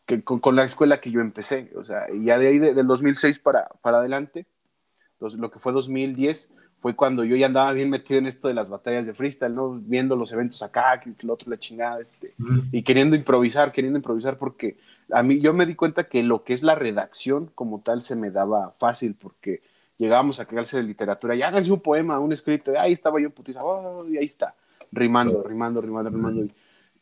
[0.05, 2.73] que con, con la escuela que yo empecé, o sea, y ya de ahí, de-
[2.73, 4.45] del 2006 para, para adelante,
[5.19, 6.49] los- lo que fue 2010,
[6.81, 9.79] fue cuando yo ya andaba bien metido en esto de las batallas de freestyle, ¿no?
[9.83, 12.33] Viendo los eventos acá, que, lo otro, la chingada, este,
[12.71, 14.77] y queriendo improvisar, queriendo improvisar, porque
[15.11, 18.15] a mí yo me di cuenta que lo que es la redacción como tal se
[18.15, 19.61] me daba fácil, porque
[19.99, 23.29] llegábamos a clase de literatura y háganse un poema, un escrito, y ahí estaba yo
[23.29, 24.55] putiza, oh, y ahí está,
[24.91, 26.41] rimando, rimando, rimando, rimando.
[26.45, 26.51] y-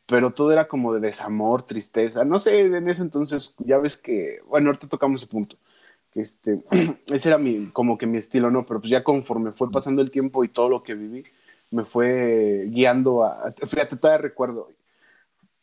[0.09, 4.41] pero todo era como de desamor, tristeza, no sé, en ese entonces ya ves que,
[4.47, 5.57] bueno, ahorita tocamos ese punto,
[6.13, 6.63] que este,
[7.07, 8.65] ese era mi, como que mi estilo, ¿no?
[8.65, 11.25] Pero pues ya conforme fue pasando el tiempo y todo lo que viví,
[11.71, 14.69] me fue guiando a, fíjate, todavía recuerdo,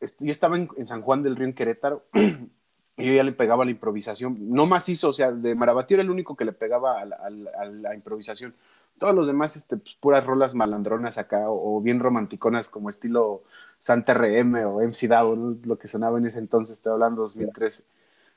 [0.00, 2.04] este, yo estaba en, en San Juan del Río, en Querétaro,
[2.96, 6.10] y yo ya le pegaba la improvisación, no macizo, o sea, de Marabatí era el
[6.10, 8.54] único que le pegaba a la, a la- a la improvisación.
[8.98, 13.42] Todos los demás, este, pues, puras rolas malandronas acá, o, o bien romanticonas, como estilo
[13.86, 15.56] Santa RM o MC ¿no?
[15.64, 17.84] lo que sonaba en ese entonces, estoy hablando 2013.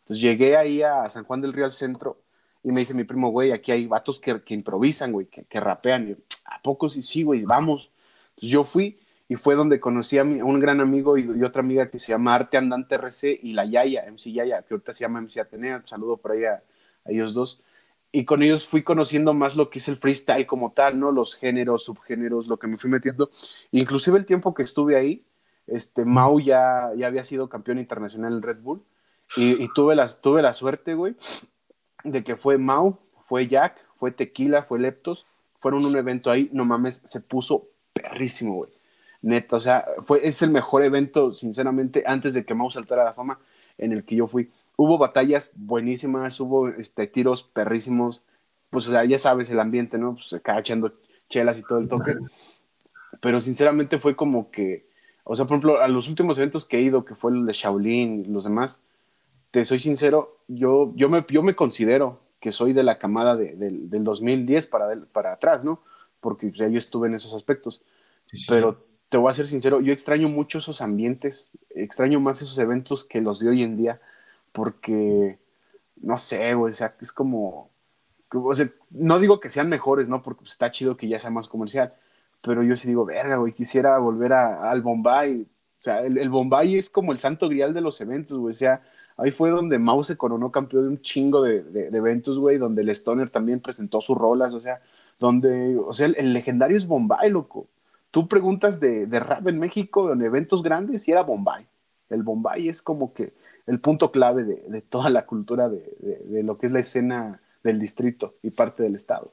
[0.02, 2.22] Entonces llegué ahí a San Juan del Río al centro,
[2.64, 5.60] y me dice mi primo, güey, aquí hay vatos que, que improvisan, güey, que, que
[5.60, 6.04] rapean.
[6.06, 7.44] Y yo, ¿a poco sí, sí, güey?
[7.46, 7.92] Vamos.
[8.32, 11.44] Entonces yo fui y fue donde conocí a, mi- a un gran amigo y, y
[11.44, 14.94] otra amiga que se llama Arte Andante RC y la Yaya, MC Yaya, que ahorita
[14.94, 15.78] se llama MC Atenea.
[15.78, 16.56] Un saludo por ahí a,
[17.06, 17.64] a ellos dos.
[18.12, 21.12] Y con ellos fui conociendo más lo que es el freestyle como tal, ¿no?
[21.12, 23.30] Los géneros, subgéneros, lo que me fui metiendo.
[23.72, 25.24] Inclusive el tiempo que estuve ahí,
[25.72, 28.82] este, Mau ya, ya había sido campeón internacional en Red Bull.
[29.36, 31.16] Y, y tuve, la, tuve la suerte, güey,
[32.04, 35.28] de que fue Mau, fue Jack, fue Tequila, fue Leptos,
[35.60, 38.72] fueron un evento ahí, no mames, se puso perrísimo, güey.
[39.22, 43.06] Neta, o sea, fue, es el mejor evento, sinceramente, antes de que Mau saltara a
[43.06, 43.40] la fama,
[43.78, 44.50] en el que yo fui.
[44.78, 48.22] Hubo batallas buenísimas, hubo este, tiros perrísimos,
[48.70, 50.14] pues o sea, ya sabes el ambiente, ¿no?
[50.14, 50.94] Pues acá echando
[51.30, 52.16] chelas y todo el toque.
[53.22, 54.86] Pero sinceramente fue como que,
[55.32, 57.54] o sea, por ejemplo, a los últimos eventos que he ido, que fue el de
[57.54, 58.82] Shaolin y los demás,
[59.52, 63.56] te soy sincero, yo, yo, me, yo me considero que soy de la camada de-
[63.56, 65.82] del- del 2010 para, del- para atrás, ¿no?
[66.22, 67.84] Porque o sea, yo estuve en esos aspectos.
[68.26, 72.42] Sí, sí, Pero te voy a ser sincero, yo extraño mucho esos ambientes, extraño más
[72.42, 74.02] esos eventos que los de hoy en día,
[74.52, 75.40] porque,
[75.98, 77.72] no sé, güey, o sea, es como,
[78.34, 80.22] o sea, no digo que sean mejores, ¿no?
[80.22, 81.94] Porque pues, está chido que ya sea más comercial,
[82.42, 86.78] pero yo sí digo, verga, güey, quisiera volver a- al Bombay, O sea, el, Bombay
[86.78, 88.52] es como el santo grial de los eventos, güey.
[88.52, 88.82] O sea,
[89.18, 91.64] ahí fue donde Mao se coronó campeón de un chingo de,
[91.94, 94.82] eventos, güey, donde el Stoner también presentó sus rolas, o sea,
[95.20, 97.68] donde, o sea, el, legendario es Bombay, loco.
[98.12, 101.66] Tú preguntas de, rap en México, en eventos grandes, y era Bombay.
[102.10, 103.34] El Bombay es como que
[103.68, 108.36] el punto clave de, toda la cultura de, lo que es la escena del distrito
[108.42, 109.32] y parte del estado.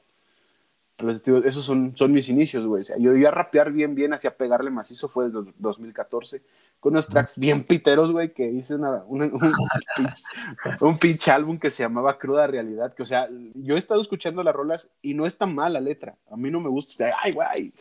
[0.97, 2.81] Pero esos son, son mis inicios, güey.
[2.81, 6.41] O sea, yo iba a rapear bien, bien, hacia pegarle macizo, fue desde 2014,
[6.79, 9.31] con unos tracks bien piteros, güey, que hice una, un,
[10.81, 14.41] un, pinche álbum que se llamaba Cruda Realidad, que, o sea, yo he estado escuchando
[14.41, 16.15] las rolas y no está mal la letra.
[16.31, 17.71] A mí no me gusta, ay, güey,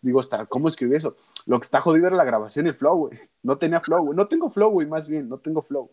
[0.00, 1.14] digo, ¿cómo escribí eso?
[1.44, 3.18] Lo que está jodido era la grabación y el flow, güey.
[3.42, 4.16] No tenía flow, güey.
[4.16, 5.90] No tengo flow, güey, más bien, no tengo flow.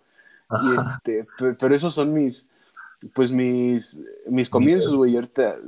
[0.50, 1.28] Y este,
[1.60, 2.50] pero esos son mis,
[3.14, 5.18] pues mis, mis comienzos, güey.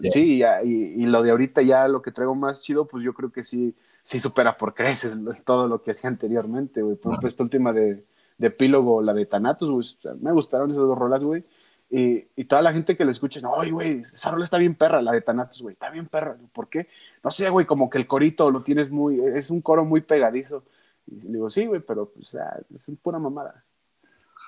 [0.04, 3.44] Sí, y, lo de ahorita ya lo que traigo más chido, pues yo creo que
[3.44, 5.16] sí, sí supera por creces
[5.46, 6.96] todo lo que hacía anteriormente, güey.
[6.96, 8.06] Por ejemplo, esta última de,
[8.38, 10.18] de Epílogo, la de Thanatos, güey.
[10.22, 11.44] me gustaron esas dos rolas, güey.
[11.90, 15.02] Y, y, toda la gente que le escucha, no, güey, esa rola está bien perra,
[15.02, 16.36] la de Thanatos, güey, está bien perra.
[16.52, 16.88] ¿Por qué?
[17.24, 20.64] No sé, güey, como que el corito lo tienes muy, es un coro muy pegadizo.
[21.08, 22.36] Y le digo, sí, güey, pero pues,
[22.74, 23.64] es pura mamada.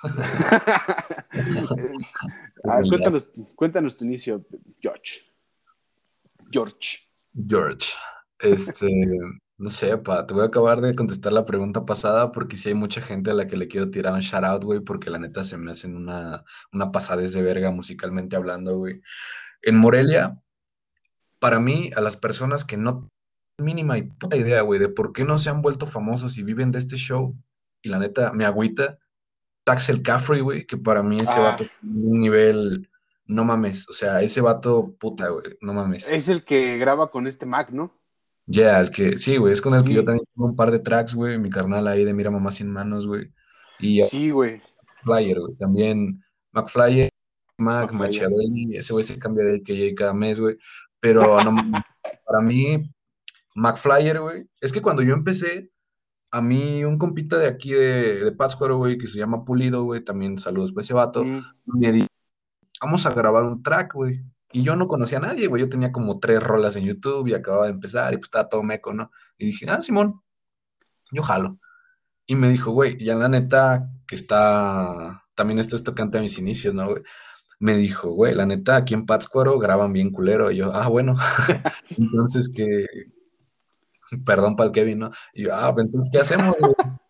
[3.56, 4.44] cuéntanos, tu inicio,
[4.80, 5.20] George.
[6.50, 7.08] George.
[7.32, 7.92] George.
[8.38, 8.88] Este,
[9.58, 12.74] no sé, pa, te voy a acabar de contestar la pregunta pasada porque si hay
[12.74, 15.44] mucha gente a la que le quiero tirar un shout out, güey, porque la neta
[15.44, 19.02] se me hacen una, una pasadez de verga musicalmente hablando, güey.
[19.62, 20.40] En Morelia,
[21.38, 23.10] para mí, a las personas que no
[23.58, 26.70] mínima y puta idea, güey, de por qué no se han vuelto famosos y viven
[26.70, 27.36] de este show,
[27.82, 28.98] y la neta me agüita,
[29.68, 31.40] Taxel Caffrey, güey, que para mí ese ah.
[31.40, 32.88] vato es un nivel,
[33.26, 36.10] no mames, o sea, ese vato, puta, güey, no mames.
[36.10, 37.92] Es el que graba con este Mac, ¿no?
[38.46, 40.78] Ya, el que, sí, güey, es con el que yo también tengo un par de
[40.78, 43.30] tracks, güey, mi carnal ahí de Mira Mamá Sin Manos, güey.
[43.78, 44.62] Y sí, güey.
[45.04, 47.10] Flyer, güey, también McFlyer,
[47.58, 50.56] Mac, Machiavelli, ese güey se cambia de que cada mes, güey,
[50.98, 51.52] pero no,
[52.24, 52.90] para mí,
[53.54, 55.70] McFlyer, güey, es que cuando yo empecé,
[56.30, 60.02] a mí un compita de aquí de, de Pátzcuaro, güey, que se llama Pulido, güey,
[60.02, 61.42] también saludos para ese vato, mm.
[61.66, 62.08] me dijo,
[62.80, 64.22] vamos a grabar un track, güey.
[64.52, 67.34] Y yo no conocía a nadie, güey, yo tenía como tres rolas en YouTube y
[67.34, 69.10] acababa de empezar y pues estaba todo meco, ¿no?
[69.36, 70.22] Y dije, ah, Simón,
[71.12, 71.58] yo jalo.
[72.26, 76.38] Y me dijo, güey, ya la neta que está, también esto es tocante a mis
[76.38, 77.02] inicios, ¿no, güey?
[77.60, 80.50] Me dijo, güey, la neta, aquí en Pátzcuaro graban bien culero.
[80.50, 81.16] Y yo, ah, bueno.
[81.96, 82.86] Entonces, que,
[84.24, 85.10] perdón para el Kevin, ¿no?
[85.32, 86.56] Y yo, ah, pues, entonces, ¿qué hacemos?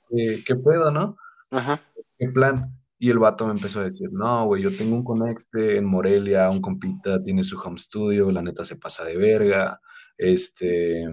[0.09, 1.17] ¿Qué, ¿Qué, pedo, no?
[1.51, 1.81] Ajá.
[2.19, 2.75] ¿Qué plan?
[2.99, 6.51] Y el vato me empezó a decir, no, güey, yo tengo un conecte en Morelia,
[6.51, 9.81] un compita tiene su home studio, la neta se pasa de verga,
[10.17, 11.05] este,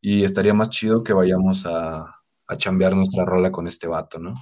[0.00, 2.16] y estaría más chido que vayamos a,
[2.46, 4.34] a chambear nuestra rola con este vato, ¿no?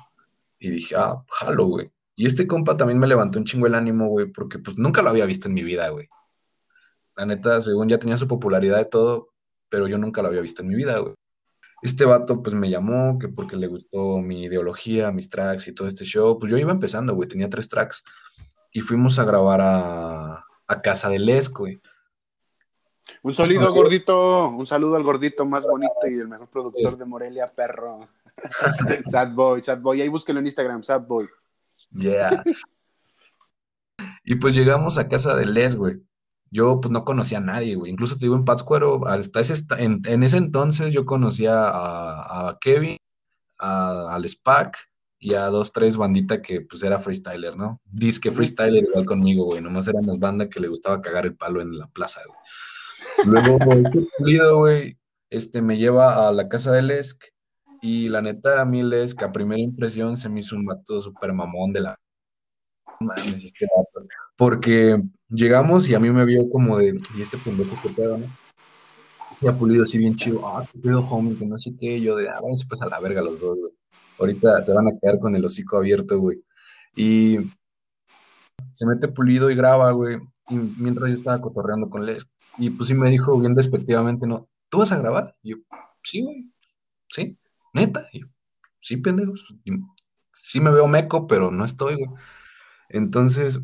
[0.58, 1.90] Y dije, ah, jalo, güey.
[2.16, 5.10] Y este compa también me levantó un chingo el ánimo, güey, porque pues nunca lo
[5.10, 6.08] había visto en mi vida, güey.
[7.16, 9.33] La neta, según ya tenía su popularidad y todo,
[9.68, 11.14] pero yo nunca lo había visto en mi vida, güey.
[11.82, 15.86] Este vato, pues me llamó, que porque le gustó mi ideología, mis tracks y todo
[15.86, 16.38] este show.
[16.38, 18.02] Pues yo iba empezando, güey, tenía tres tracks.
[18.72, 21.80] Y fuimos a grabar a, a Casa del Les, güey.
[23.22, 24.48] Un saludo, gordito.
[24.48, 28.08] Un saludo al gordito más bonito y el mejor productor de Morelia, perro.
[29.10, 30.00] sad Boy, Sad Boy.
[30.00, 31.28] Ahí búsquenlo en Instagram, Sad Boy.
[31.90, 32.42] Yeah.
[34.24, 36.00] y pues llegamos a casa de Les, güey
[36.54, 37.90] yo pues no conocía a nadie, güey.
[37.90, 42.96] Incluso te digo en Pátzcuaro, hasta ese, en, en, ese entonces yo conocía a, Kevin,
[43.58, 44.78] a, al SPAC
[45.18, 47.80] y a dos, tres banditas que pues era freestyler, ¿no?
[47.84, 49.60] Disque freestyler igual conmigo, güey.
[49.60, 52.38] Nomás éramos banda que le gustaba cagar el palo en la plaza, güey.
[53.26, 54.96] Luego, este pulido, güey,
[55.30, 57.24] este me lleva a la casa de Lesk
[57.82, 61.32] y la neta a mí Lesk a primera impresión se me hizo un vato súper
[61.32, 61.96] mamón de la
[64.36, 65.02] porque
[65.34, 68.26] llegamos y a mí me vio como de, y este pendejo que pedo, ¿no?
[69.40, 72.16] Y ha pulido así bien chido, ah, qué pedo, homie, que no sé qué, yo
[72.16, 73.72] de, ah, váyanse pues a la verga los dos, güey.
[74.18, 76.42] Ahorita se van a quedar con el hocico abierto, güey.
[76.94, 77.38] Y
[78.70, 80.18] se mete pulido y graba, güey.
[80.48, 82.26] Y mientras yo estaba cotorreando con Les,
[82.58, 84.48] y pues sí me dijo bien despectivamente, ¿no?
[84.68, 85.34] ¿Tú vas a grabar?
[85.42, 85.56] Y yo,
[86.02, 86.52] sí, güey,
[87.08, 87.38] sí,
[87.72, 88.06] neta.
[88.12, 88.26] Y yo,
[88.80, 89.44] sí, pendejos.
[90.32, 92.10] sí me veo meco, pero no estoy, güey.
[92.88, 93.60] Entonces,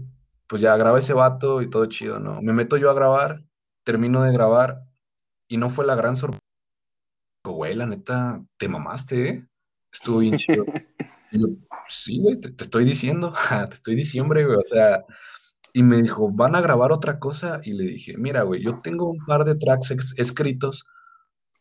[0.50, 2.42] pues ya graba ese vato y todo chido, ¿no?
[2.42, 3.44] Me meto yo a grabar,
[3.84, 4.82] termino de grabar
[5.46, 6.42] y no fue la gran sorpresa.
[7.44, 9.48] Güey, la neta, te mamaste, ¿eh?
[9.92, 10.64] Estuvo bien chido.
[11.32, 11.46] Y yo,
[11.88, 13.32] sí, güey, te, estoy diciendo,
[13.68, 15.04] te estoy diciendo, güey, o sea,
[15.72, 17.60] y me dijo, ¿van a grabar otra cosa?
[17.62, 20.86] Y le dije, mira, güey, yo tengo un par de tracks escritos,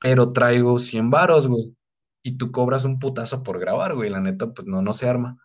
[0.01, 1.75] pero traigo 100 varos, güey.
[2.23, 5.37] y tú cobras un putazo por grabar, güey, la neta, pues no, no se arma.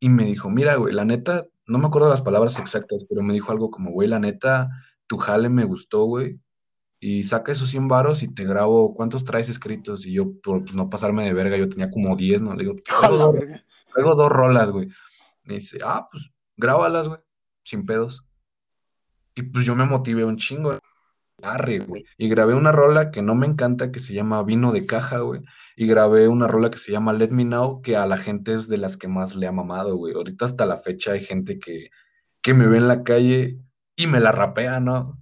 [0.00, 3.34] Y me dijo, mira, güey, la neta, no me acuerdo las palabras exactas, pero me
[3.34, 4.68] dijo algo como, güey, la neta,
[5.06, 6.40] tu jale me gustó, güey,
[7.00, 10.04] y saca esos 100 varos y te grabo, ¿cuántos traes escritos?
[10.06, 12.54] Y yo, por pues, no pasarme de verga, yo tenía como 10, ¿no?
[12.54, 12.74] Le digo,
[13.92, 14.88] traigo dos rolas, güey.
[15.44, 17.20] Me dice, ah, pues grábalas, güey,
[17.62, 18.24] sin pedos.
[19.34, 20.78] Y pues yo me motivé un chingo.
[21.42, 22.04] Arre, güey.
[22.16, 25.42] Y grabé una rola que no me encanta, que se llama Vino de Caja, güey.
[25.76, 28.68] Y grabé una rola que se llama Let Me Know, que a la gente es
[28.68, 30.14] de las que más le ha mamado, güey.
[30.14, 31.90] Ahorita hasta la fecha hay gente que,
[32.42, 33.58] que me ve en la calle
[33.94, 35.18] y me la rapea, ¿no?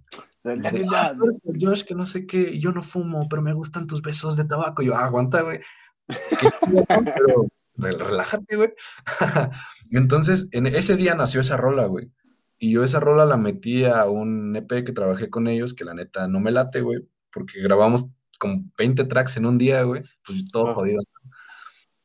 [0.93, 1.13] Ah,
[1.61, 4.83] Josh, que no sé qué, yo no fumo, pero me gustan tus besos de tabaco.
[4.83, 5.61] Yo, ah, aguanta, güey.
[7.79, 8.73] pero relájate, güey.
[9.91, 12.11] Entonces, en ese día nació esa rola, güey.
[12.59, 15.95] Y yo esa rola la metí a un EP que trabajé con ellos, que la
[15.95, 18.07] neta no me late, güey, porque grabamos
[18.39, 21.03] como 20 tracks en un día, güey, pues todo jodido.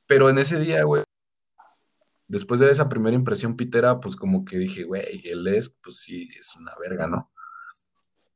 [0.06, 1.04] Pero en ese día, güey,
[2.28, 6.30] después de esa primera impresión pitera, pues como que dije, güey, él es, pues sí,
[6.38, 7.32] es una verga, ¿no?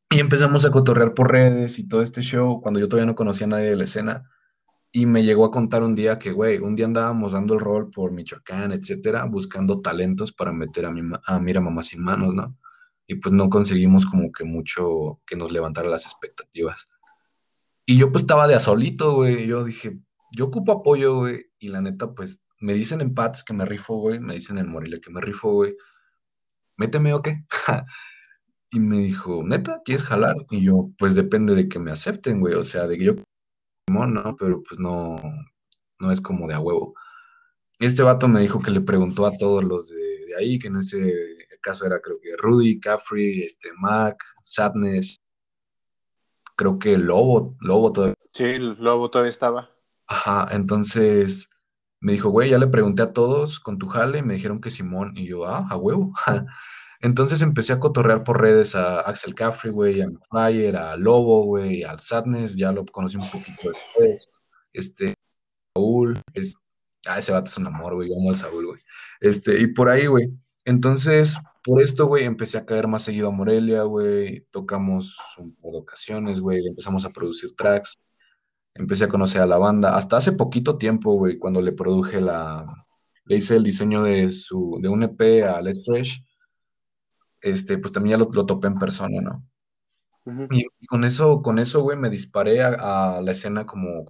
[0.10, 3.48] Y empezamos a cotorrear por redes y todo este show, cuando yo todavía no conocía
[3.48, 4.30] a nadie de la escena.
[4.96, 7.90] Y me llegó a contar un día que, güey, un día andábamos dando el rol
[7.92, 12.58] por Michoacán, etcétera, buscando talentos para meter a, mi, a Mira Mamá Sin Manos, ¿no?
[13.06, 16.88] Y pues no conseguimos como que mucho que nos levantara las expectativas.
[17.86, 19.46] Y yo pues estaba de a solito, güey.
[19.48, 20.00] Yo dije,
[20.32, 21.48] yo ocupo apoyo, güey.
[21.60, 24.22] Y la neta, pues me dicen en Pats que me rifo, güey.
[24.22, 25.76] Me dicen en Morelia que me rifo, güey.
[26.78, 27.44] Méteme o qué.
[28.72, 30.38] y me dijo, neta, ¿quieres jalar?
[30.52, 32.54] Y yo, pues depende de que me acepten, güey.
[32.54, 33.16] O sea, de que yo
[33.88, 34.36] ¿no?
[34.38, 35.16] Pero pues no,
[36.00, 36.94] no es como de a huevo.
[37.80, 41.14] Este vato me dijo que le preguntó a todos los de, ahí, que en ese
[41.62, 45.18] caso era creo que Rudy, Caffrey, este, Mac, Sadness,
[46.56, 48.16] creo que Lobo, Lobo todavía.
[48.32, 49.70] Sí, Lobo todavía estaba.
[50.08, 51.50] Ajá, entonces
[52.00, 54.72] me dijo, güey, ya le pregunté a todos con tu jale, y me dijeron que
[54.72, 56.14] Simón, y yo, ah, a huevo.
[57.06, 61.84] Entonces empecé a cotorrear por redes a Axel Caffrey, güey, a Flyer, a Lobo, güey,
[61.84, 64.28] al Sadness, ya lo conocí un poquito después.
[64.74, 65.14] Este,
[65.76, 66.56] Saúl, es,
[67.06, 68.82] ah, ese vato es un amor, güey, amo al Saúl, güey.
[69.22, 70.32] Este, y por ahí, güey.
[70.66, 75.74] Entonces, por esto, güey, empecé a caer más seguido a Morelia, güey, tocamos un par
[75.74, 78.00] de ocasiones, güey, empezamos a producir tracks,
[78.74, 82.66] empecé a conocer a la banda, hasta hace poquito tiempo, güey, cuando le produje la,
[83.26, 86.24] le hice el diseño de su, de un EP a Let's Fresh,
[87.46, 89.46] este, pues también ya lo, topé en persona, ¿no?
[90.50, 94.04] y, con eso, con eso, güey, me disparé a, la escena como...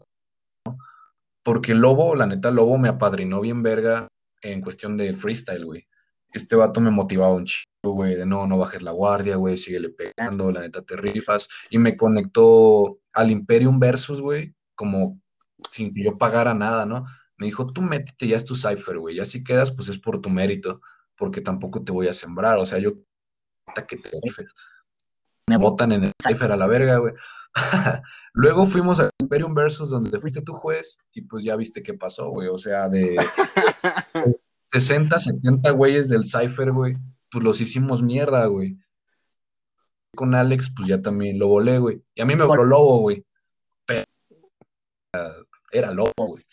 [1.43, 4.07] Porque Lobo, la neta, Lobo me apadrinó bien verga
[4.41, 5.85] en cuestión de freestyle, güey.
[6.31, 9.89] Este vato me motivaba un chico, güey, de no, no bajes la guardia, güey, síguele
[9.89, 11.47] pegando, la neta te rifas.
[11.69, 15.19] Y me conectó al Imperium Versus, güey, como
[15.69, 17.05] sin que yo pagara nada, ¿no?
[17.37, 20.21] Me dijo, tú métete, ya es tu cipher, güey, ya si quedas, pues es por
[20.21, 20.81] tu mérito,
[21.15, 22.93] porque tampoco te voy a sembrar, o sea, yo
[23.83, 24.53] que te rifes.
[25.47, 27.13] Me botan en el cipher a la verga, güey.
[28.33, 32.29] Luego fuimos a Imperium Versus, donde fuiste tu juez, y pues ya viste qué pasó,
[32.29, 32.47] güey.
[32.47, 33.15] O sea, de
[34.65, 36.97] 60, 70 güeyes del cipher, güey,
[37.29, 38.77] pues los hicimos mierda, güey.
[40.15, 42.01] Con Alex, pues ya también lo volé, güey.
[42.15, 43.25] Y a mí me voló lobo, güey.
[43.85, 44.05] Pero
[45.71, 46.45] era lobo, güey.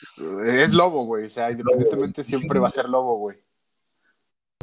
[0.44, 1.26] Es lobo, güey.
[1.26, 3.38] O sea, independientemente siempre va a ser lobo, güey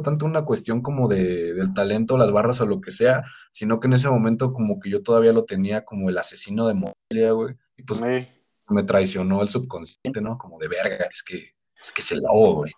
[0.02, 3.86] tanto una cuestión como de, del talento, las barras o lo que sea, sino que
[3.86, 7.56] en ese momento como que yo todavía lo tenía como el asesino de Morelia, güey,
[7.76, 10.38] y pues me traicionó el subconsciente, ¿no?
[10.38, 12.72] Como de verga, es que es que el lobo, güey.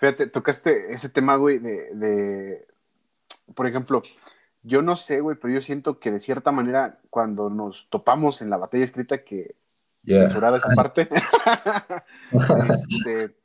[0.00, 2.66] Fíjate, tocaste ese tema, güey, de, de,
[3.54, 4.02] por ejemplo,
[4.62, 8.50] yo no sé, güey, pero yo siento que de cierta manera cuando nos topamos en
[8.50, 9.56] la batalla escrita que
[10.04, 11.08] censurada esa parte,
[12.72, 13.36] este,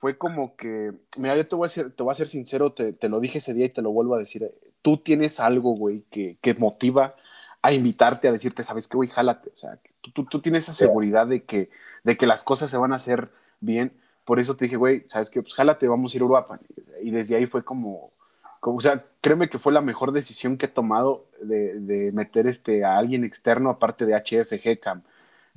[0.00, 2.96] fue como que, mira, yo te voy a ser, te voy a ser sincero, te,
[3.10, 6.04] lo dije ese día y te lo vuelvo a decir, eh, tú tienes algo, güey,
[6.10, 7.16] que, que motiva
[7.60, 9.10] a invitarte a decirte, ¿sabes qué, güey?
[9.10, 11.68] Jálate, o sea, tú, tú, tienes esa seguridad de que,
[12.02, 13.28] de que las cosas se van a hacer
[13.60, 13.92] bien,
[14.24, 15.42] por eso te dije, güey, ¿sabes qué?
[15.42, 16.58] Pues jálate, vamos a ir a Europa.
[17.02, 18.10] Y desde ahí fue como,
[18.58, 22.46] como, o sea, créeme que fue la mejor decisión que he tomado de, de meter
[22.46, 25.02] este, a alguien externo aparte de HF, GCAM,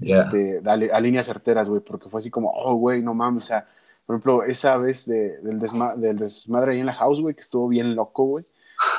[0.02, 3.48] este, a, a líneas certeras, güey, porque fue así como, oh, güey, no mames, o
[3.48, 3.68] sea,
[4.06, 7.68] por ejemplo, esa vez de, del, del, desmadre ahí en la house, güey, que estuvo
[7.68, 8.46] bien loco, güey.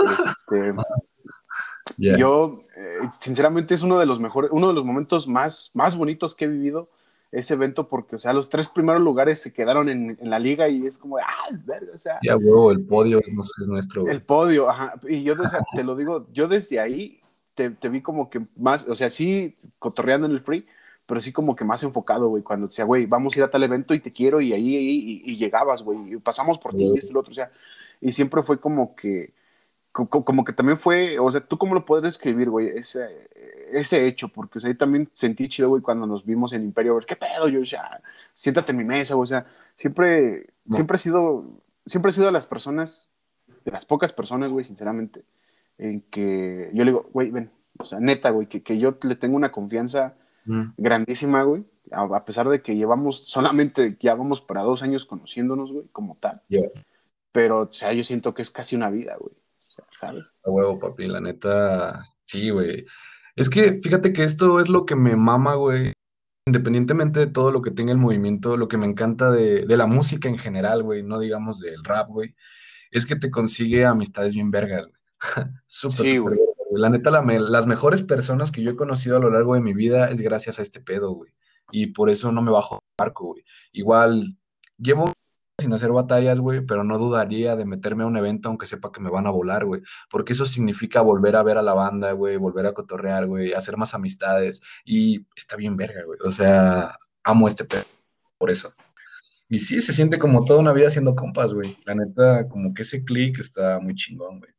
[0.00, 0.74] Este,
[1.98, 6.34] Yo, eh, sinceramente, es uno de los mejores, uno de los momentos más, más bonitos
[6.34, 6.88] que he vivido
[7.30, 10.68] ese evento, porque, o sea, los tres primeros lugares se quedaron en, en la liga
[10.68, 12.18] y es como, ah, verga, o sea.
[12.22, 14.07] Ya, huevo, el podio es, es nuestro.
[14.07, 14.94] El podio, ajá.
[15.09, 17.20] Y yo, o sea, te lo digo, yo desde ahí
[17.55, 20.64] te, te, vi como que más, o sea, sí, cotorreando en el free,
[21.07, 23.62] pero sí como que más enfocado, güey, cuando decía, güey, vamos a ir a tal
[23.62, 27.11] evento y te quiero y ahí, y, llegabas, güey, y pasamos por ti y esto
[27.11, 27.50] y lo otro, o sea,
[28.00, 29.34] y siempre fue como que,
[29.92, 33.28] como, que también fue, o sea, ¿tú cómo lo puedes describir, güey, ese,
[33.70, 34.28] ese hecho?
[34.28, 37.48] Porque, o sea, ahí también sentí chido, güey, cuando nos vimos en Imperio, ¿qué pedo?
[37.48, 38.02] Yo, ya,
[38.32, 41.44] siéntate en mi mesa, o sea, siempre, siempre he sido,
[41.86, 43.12] siempre he sido de las personas,
[43.64, 45.24] de las pocas personas, güey, sinceramente,
[45.78, 49.16] en que yo le digo, güey, ven, o sea, neta, güey, que, que yo le
[49.16, 50.14] tengo una confianza
[50.76, 55.86] grandísima, güey, a, pesar de que llevamos solamente, ya vamos para dos años conociéndonos, güey,
[55.92, 56.42] como tal.
[57.32, 59.34] Pero, o sea, yo siento que es casi una vida, güey.
[59.99, 60.24] ¿sabes?
[60.45, 62.86] A huevo, papi, la neta, sí, güey.
[63.36, 65.92] Es que fíjate que esto es lo que me mama, güey.
[66.47, 69.86] Independientemente de todo lo que tenga el movimiento, lo que me encanta de, de la
[69.86, 72.34] música en general, güey, no digamos del rap, güey,
[72.90, 75.03] es que te consigue amistades bien vergas, güey.
[75.66, 76.39] súper, sí, güey.
[76.72, 80.11] La neta, las mejores personas que yo he conocido a lo largo de mi vida
[80.11, 81.33] es gracias a este pedo, güey.
[81.70, 83.45] Y por eso no me bajo barco, güey.
[83.72, 84.37] Igual,
[84.77, 85.12] llevo
[85.61, 89.01] sin hacer batallas, güey, pero no dudaría de meterme a un evento aunque sepa que
[89.01, 92.37] me van a volar, güey, porque eso significa volver a ver a la banda, güey,
[92.37, 97.47] volver a cotorrear, güey, hacer más amistades y está bien verga, güey, o sea, amo
[97.47, 97.85] este pedo
[98.37, 98.75] por eso.
[99.49, 101.77] Y sí, se siente como toda una vida haciendo compas, güey.
[101.85, 104.53] La neta, como que ese click está muy chingón, güey.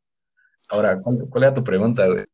[0.68, 2.24] Ahora, ¿cuál, era tu pregunta, güey?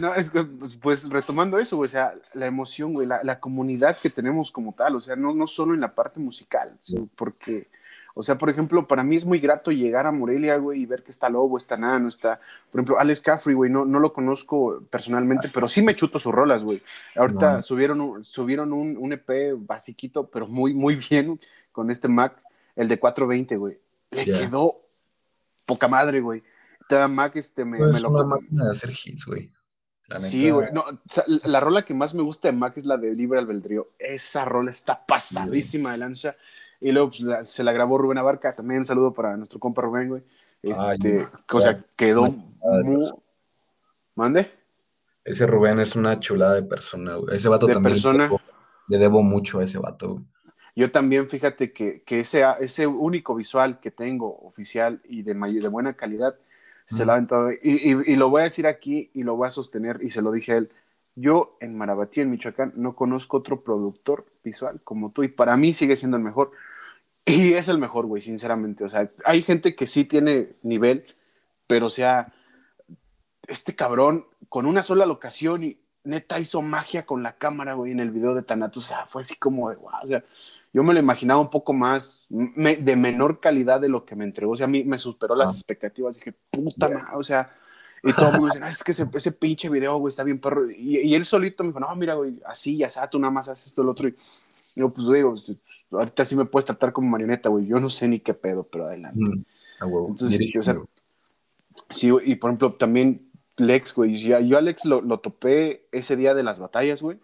[0.00, 0.44] no, es que,
[0.80, 4.96] pues retomando eso, güey, o sea, la emoción, güey, la, comunidad que tenemos como tal,
[4.96, 6.78] o sea, no, no solo en la parte musical,
[7.14, 7.68] porque,
[8.14, 11.02] o sea, por ejemplo, para mí es muy grato llegar a Morelia, güey, y ver
[11.02, 12.40] que está Lobo, está Nano, está,
[12.70, 16.32] por ejemplo, Alex Caffrey, güey, no, no lo conozco personalmente, pero sí me chuto sus
[16.32, 16.82] rolas, güey.
[17.16, 21.38] Ahorita subieron, subieron un, un, EP basiquito, pero muy, muy bien
[21.72, 22.40] con este Mac,
[22.76, 23.78] el de 420, güey.
[24.10, 24.83] Le quedó
[25.66, 26.42] poca madre, güey.
[27.08, 28.10] Mac este, me, pues, lo...
[28.10, 29.50] una máquina de hacer hits, güey.
[30.16, 30.68] Sí, güey.
[30.72, 30.84] No,
[31.44, 33.92] la rola que más me gusta de Mac es la de Libre Albedrío.
[33.98, 36.36] Esa rola está pasadísima de lanza.
[36.80, 38.54] Y luego pues, se la grabó Rubén Abarca.
[38.54, 40.22] También un saludo para nuestro compa Rubén, güey.
[40.62, 42.34] Este, o sea, quedó
[42.84, 43.00] muy...
[44.14, 44.50] ¿Mande?
[45.24, 47.36] Ese Rubén es una chulada de persona, güey.
[47.36, 47.94] Ese vato también.
[47.94, 48.30] Persona...
[48.88, 50.24] Le, debo, mucho a ese vato, güey.
[50.76, 55.68] Yo también, fíjate que, que ese, ese único visual que tengo oficial y de, de
[55.68, 56.36] buena calidad
[56.84, 57.26] se la
[57.62, 60.32] Y, y, lo voy a decir aquí y lo voy a sostener, y se lo
[60.32, 60.70] dije a él.
[61.16, 65.72] Yo en Marabatí, en Michoacán, no conozco otro productor visual como tú, y para mí
[65.72, 66.50] sigue siendo el mejor.
[67.24, 68.84] Y es el mejor, güey, sinceramente.
[68.84, 71.06] O sea, hay gente que sí tiene nivel,
[71.66, 72.34] pero o sea,
[73.46, 78.00] este cabrón con una sola locación y neta hizo magia con la cámara, güey, en
[78.00, 78.80] el video de Tanato.
[78.80, 80.24] O sea, fue así como de, wow, o sea,
[80.74, 84.52] yo me lo imaginaba un poco más, de menor calidad de lo que me entregó.
[84.52, 85.52] O sea, a mí me superó las ah.
[85.52, 86.16] expectativas.
[86.16, 87.54] Dije, puta madre, o sea,
[88.02, 90.40] y todo el mundo dice, no, es que ese, ese, pinche video, güey, está bien
[90.40, 90.68] perro.
[90.68, 93.48] Y, y, él solito me dijo, no, mira, güey, así, ya sea, tú nada más
[93.48, 94.08] haces esto, el otro.
[94.08, 94.16] Y
[94.74, 95.56] yo, pues, digo, pues,
[95.92, 97.66] ahorita sí me puedes tratar como marioneta, güey.
[97.66, 99.24] Yo no sé ni qué pedo, pero adelante.
[99.24, 99.44] Mm,
[100.08, 100.76] Entonces, sí, o sea,
[101.90, 104.20] sí, y por ejemplo, también Lex, güey.
[104.20, 107.20] Yo, yo a Lex lo, lo topé ese día de las batallas, güey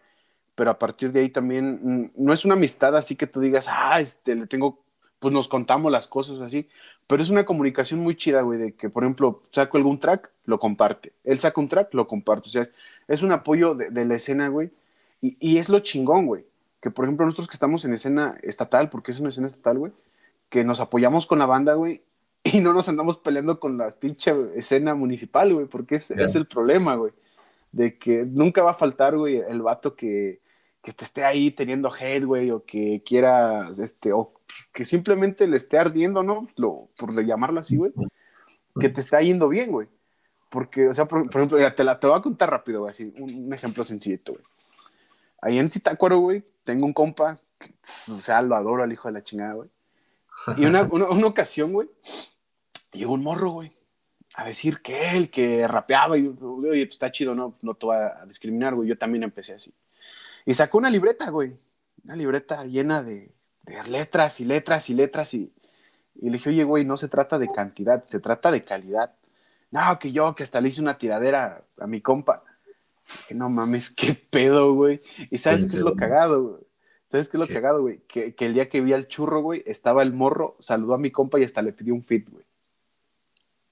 [0.60, 3.64] pero a partir de ahí también mm, no es una amistad así que tú digas,
[3.66, 4.84] ah, este, le tengo,
[5.18, 6.68] pues nos contamos las cosas así,
[7.06, 10.58] pero es una comunicación muy chida, güey, de que, por ejemplo, saco algún track, lo
[10.58, 12.68] comparte, él saca un track, lo comparte, o sea,
[13.08, 14.70] es un apoyo de, la escena, güey,
[15.22, 16.44] y, y, es lo chingón, güey,
[16.82, 19.92] que por ejemplo nosotros que estamos en escena estatal, porque es una escena estatal, güey,
[20.50, 22.02] que nos apoyamos con la banda, güey,
[22.44, 26.46] y no nos andamos peleando con la pinche escena municipal, güey, porque es, es el
[26.46, 27.12] problema, güey,
[27.72, 30.40] de que nunca va a faltar, güey, el vato que
[30.82, 34.32] que te esté ahí teniendo hate, güey, o que quiera, este, o
[34.72, 36.48] que simplemente le esté ardiendo, ¿no?
[36.56, 37.92] Lo, por llamarlo así, güey,
[38.78, 39.88] que te está yendo bien, güey.
[40.48, 43.52] Porque, o sea, por, ejemplo, te la te voy a contar rápido, güey, así, un,
[43.52, 44.44] ejemplo sencillito, güey.
[45.42, 49.24] Ahí en Citácuaro, güey, tengo un compa, o sea, lo adoro al hijo de la
[49.24, 49.68] chingada, güey.
[50.56, 51.88] Y una, una, ocasión, güey,
[52.92, 53.72] llegó un morro, güey,
[54.34, 57.58] a decir que él, que rapeaba, y, oye, pues está chido, ¿no?
[57.60, 59.72] No te voy a discriminar, güey, yo también empecé así.
[60.46, 61.56] Y sacó una libreta, güey.
[62.04, 63.32] Una libreta llena de,
[63.86, 65.34] letras y letras y letras.
[65.34, 65.52] Y,
[66.14, 69.14] y, le dije, oye, güey, no se trata de cantidad, se trata de calidad.
[69.70, 72.44] No, que yo, que hasta le hice una tiradera a mi compa.
[73.28, 75.02] Que no mames, qué pedo, güey.
[75.30, 76.62] Y sabes qué es lo cagado, güey.
[77.10, 78.00] ¿Sabes qué es lo cagado, güey?
[78.06, 81.40] Que, el día que vi al churro, güey, estaba el morro, saludó a mi compa
[81.40, 82.44] y hasta le pidió un fit, güey.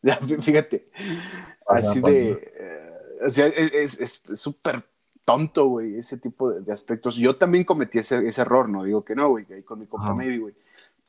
[0.02, 0.90] Ya, fíjate.
[1.66, 2.30] así de.
[2.30, 4.84] Eh, o sea, es súper
[5.28, 7.16] tonto, güey, ese tipo de, aspectos.
[7.16, 10.38] Yo también cometí ese, error, no digo que no, güey, ahí con mi compa Maybe,
[10.38, 10.54] güey.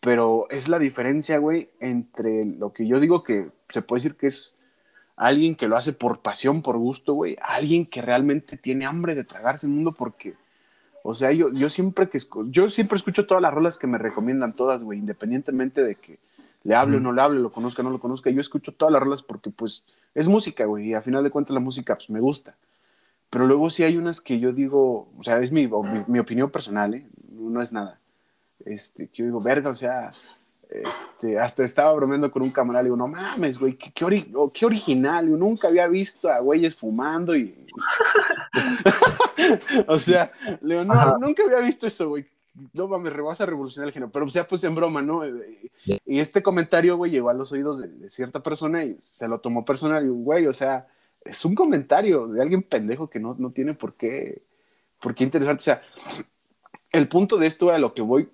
[0.02, 4.28] Pero es la diferencia, güey, entre lo que yo digo que se puede decir que
[4.28, 4.58] es
[5.16, 9.24] alguien que lo hace por pasión, por gusto, güey, alguien que realmente tiene hambre de
[9.24, 10.34] tragarse el mundo porque,
[11.02, 14.54] o sea, yo, yo siempre que yo siempre escucho todas las rolas que me recomiendan
[14.54, 16.20] todas, güey, independientemente de que
[16.64, 18.92] le hable o no le hable, lo conozca o no lo conozca, yo escucho todas
[18.92, 22.10] las rolas porque pues es música, güey, y a final de cuentas la música pues
[22.10, 22.58] me gusta.
[23.30, 25.70] Pero luego sí hay unas que yo digo, o sea, es mi,
[26.08, 27.06] mi, opinión personal, ¿eh?
[27.32, 28.00] no es nada.
[28.66, 30.12] Este, que yo digo, verga, o sea,
[30.70, 35.28] este, hasta estaba bromeando con un camarada, y digo, no mames, güey, qué, qué, original,
[35.28, 37.66] yo nunca había visto a güeyes fumando y...
[39.88, 42.28] o sea, le no, nunca había visto eso, güey,
[42.74, 45.22] no mames, vas a revolucionar el género, pero o sea, pues en broma, ¿no?
[46.06, 49.66] Y este comentario, güey, llegó a los oídos de, cierta persona y se lo tomó
[49.66, 50.88] personal y, güey, o sea,
[51.22, 54.44] es un comentario de alguien pendejo que no, no tiene por qué,
[55.00, 55.82] por qué interesarte, o sea,
[56.92, 58.30] el punto de esto a lo que voy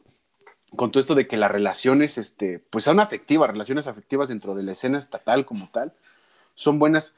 [0.75, 4.63] con todo esto de que las relaciones, este, pues son afectivas, relaciones afectivas dentro de
[4.63, 5.93] la escena estatal como tal,
[6.53, 7.15] son buenas,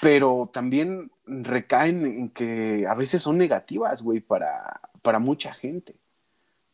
[0.00, 5.96] pero también recaen en que a veces son negativas, güey, para, para mucha gente.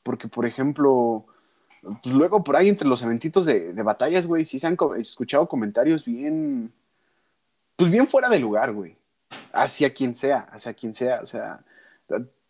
[0.02, 1.26] Porque, por ejemplo,
[2.02, 5.48] pues luego por ahí entre los eventitos de, de batallas, güey, sí se han escuchado
[5.48, 6.72] comentarios bien,
[7.76, 8.96] pues bien fuera de lugar, güey.
[9.52, 11.20] Hacia quien sea, hacia quien sea.
[11.22, 11.64] O sea,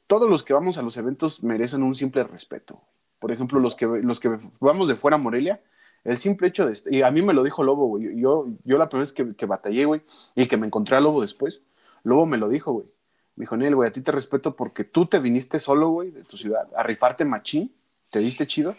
[0.07, 2.81] todos los que vamos a los eventos merecen un simple respeto
[3.25, 5.59] por ejemplo, los que, los que vamos de fuera a Morelia,
[6.05, 8.91] el simple hecho de, y a mí me lo dijo Lobo, güey, yo, yo la
[8.91, 10.03] primera vez que, que batallé, güey,
[10.35, 11.67] y que me encontré a Lobo después,
[12.03, 12.87] Lobo me lo dijo, güey,
[13.37, 16.23] me dijo, Nel, güey, a ti te respeto porque tú te viniste solo, güey, de
[16.25, 17.75] tu ciudad, a rifarte machín,
[18.11, 18.77] te diste chido,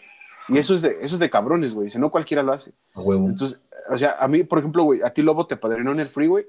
[0.48, 2.72] y eso es de, eso es de cabrones, güey, si no cualquiera lo hace.
[2.94, 6.08] Entonces, o sea, a mí, por ejemplo, güey, a ti Lobo te padrinó en el
[6.08, 6.46] freeway,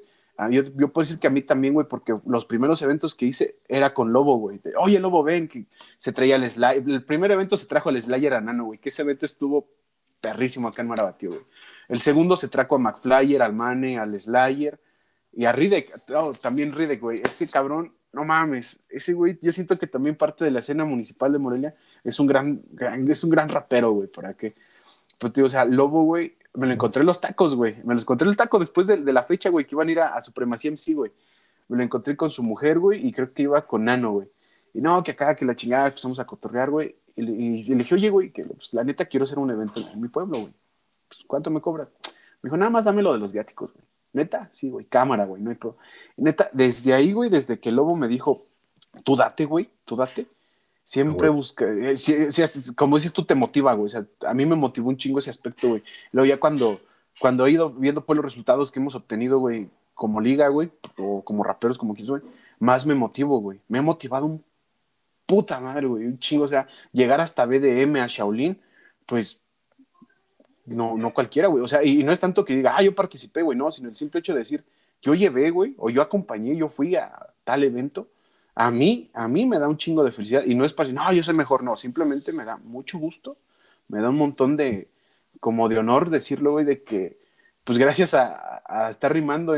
[0.51, 3.57] yo, yo, puedo decir que a mí también, güey, porque los primeros eventos que hice
[3.67, 4.61] era con Lobo, güey.
[4.77, 5.65] Oye, Lobo, ven, que
[5.97, 6.83] se traía el Slayer.
[6.87, 9.67] El primer evento se trajo el Slayer a Nano, güey, que ese evento estuvo
[10.21, 11.41] perrísimo acá en Marabatío, güey.
[11.87, 14.79] El segundo se trajo a McFlyer, al Mane, al Slayer
[15.31, 15.91] y a Ridek.
[16.39, 17.21] también Ridek, güey.
[17.23, 18.79] Ese cabrón, no mames.
[18.89, 22.27] Ese güey, yo siento que también parte de la escena municipal de Morelia es un
[22.27, 22.61] gran,
[23.07, 24.55] es un gran rapero, güey, ¿para qué?
[25.17, 27.75] Pues, tío, o sea, Lobo, güey, me lo encontré en los tacos, güey.
[27.83, 29.99] Me lo encontré en el taco después de, la fecha, güey, que iban a ir
[29.99, 31.11] a, Supremacía MC, güey.
[31.67, 34.29] Me lo encontré con su mujer, güey, y creo que iba con Nano, güey.
[34.73, 36.95] Y no, que acá, que la chingada, empezamos a cotorrear, güey.
[37.15, 40.07] Y, le dije, oye, güey, que pues, la neta quiero hacer un evento en, mi
[40.07, 40.53] pueblo, güey.
[41.07, 41.89] Pues, ¿cuánto me cobras?
[42.41, 43.85] Me dijo, nada más dame lo de los viáticos, güey.
[44.17, 45.83] Neta, sí, güey, cámara, güey, no hay problema.
[46.17, 48.45] Neta, desde ahí, güey, desde que el Lobo me dijo,
[49.03, 50.27] tú date, güey, tú date
[50.87, 51.95] Siempre busca, eh,
[52.77, 53.87] como dices tú, te motiva, güey.
[53.87, 55.83] O sea, a mí me motivó un chingo ese aspecto, güey.
[56.13, 56.79] Luego ya cuando,
[57.19, 61.25] cuando he ido viendo pues, los resultados que hemos obtenido, güey, como liga, güey, o
[61.25, 62.21] como raperos, como quieras, güey,
[62.59, 63.59] más me motivo, güey.
[63.67, 64.45] Me ha motivado un
[65.25, 66.45] puta madre, güey, un chingo.
[66.45, 68.57] O sea, llegar hasta BDM a Shaolin,
[69.05, 69.41] pues
[70.67, 71.63] no, no cualquiera, güey.
[71.63, 73.95] O sea, y, no es tanto que diga, ah, yo participé, güey, no, sino el
[73.95, 74.63] simple hecho de decir,
[75.01, 77.11] yo llevé, güey, o yo acompañé, yo fui a
[77.43, 78.07] tal evento
[78.59, 80.99] a mí, a mí me da un chingo de felicidad y no es para decir,
[80.99, 83.37] no, yo soy mejor, no, simplemente me da mucho gusto,
[83.87, 84.87] me da un montón de,
[85.39, 87.19] como de honor decirlo, güey, de que,
[87.63, 89.55] pues gracias a, estar rimando,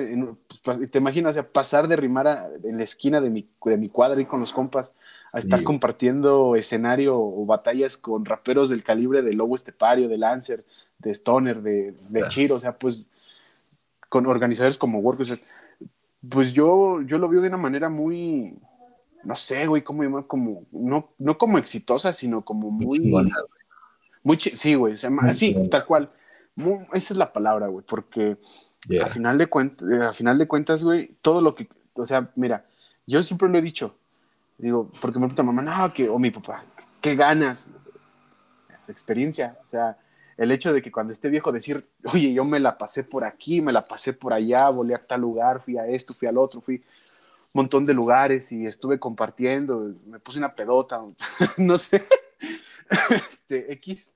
[0.63, 4.19] pues, te imaginas, a pasar de rimar en la esquina de mi, de mi cuadra
[4.19, 4.93] y con los compas,
[5.31, 10.65] a estar compartiendo escenario o batallas con raperos del calibre de Lobo Estepario, de Lancer,
[10.99, 13.05] de Stoner, de, de Chiro, o sea, pues
[14.09, 15.39] con organizadores como Work,
[16.27, 18.57] pues yo, yo lo veo de una manera muy,
[19.23, 22.99] no sé, güey, llamar, como, no, no como exitosa, sino como muy...
[24.21, 26.11] Muy, sí, güey, sí, tal cual.
[26.93, 28.37] esa es la palabra, güey, porque
[29.01, 32.65] a, final de cuentas, a final de cuentas, güey, todo lo que, o sea, mira,
[33.07, 33.95] yo siempre lo he dicho,
[34.57, 36.65] digo, porque me pregunta mamá, no, que, o mi papá,
[36.99, 37.69] ¿qué ganas?
[38.89, 39.97] Experiencia, o sea,
[40.39, 43.61] el hecho de que cuando esté viejo decir, oye, yo me la pasé por aquí,
[43.61, 46.61] me la pasé por allá, volé a tal lugar, fui a esto, fui al otro,
[46.61, 46.81] fui,
[47.51, 51.01] montón de lugares y estuve compartiendo, me puse una pedota,
[51.57, 52.05] no sé,
[53.27, 54.13] este, X,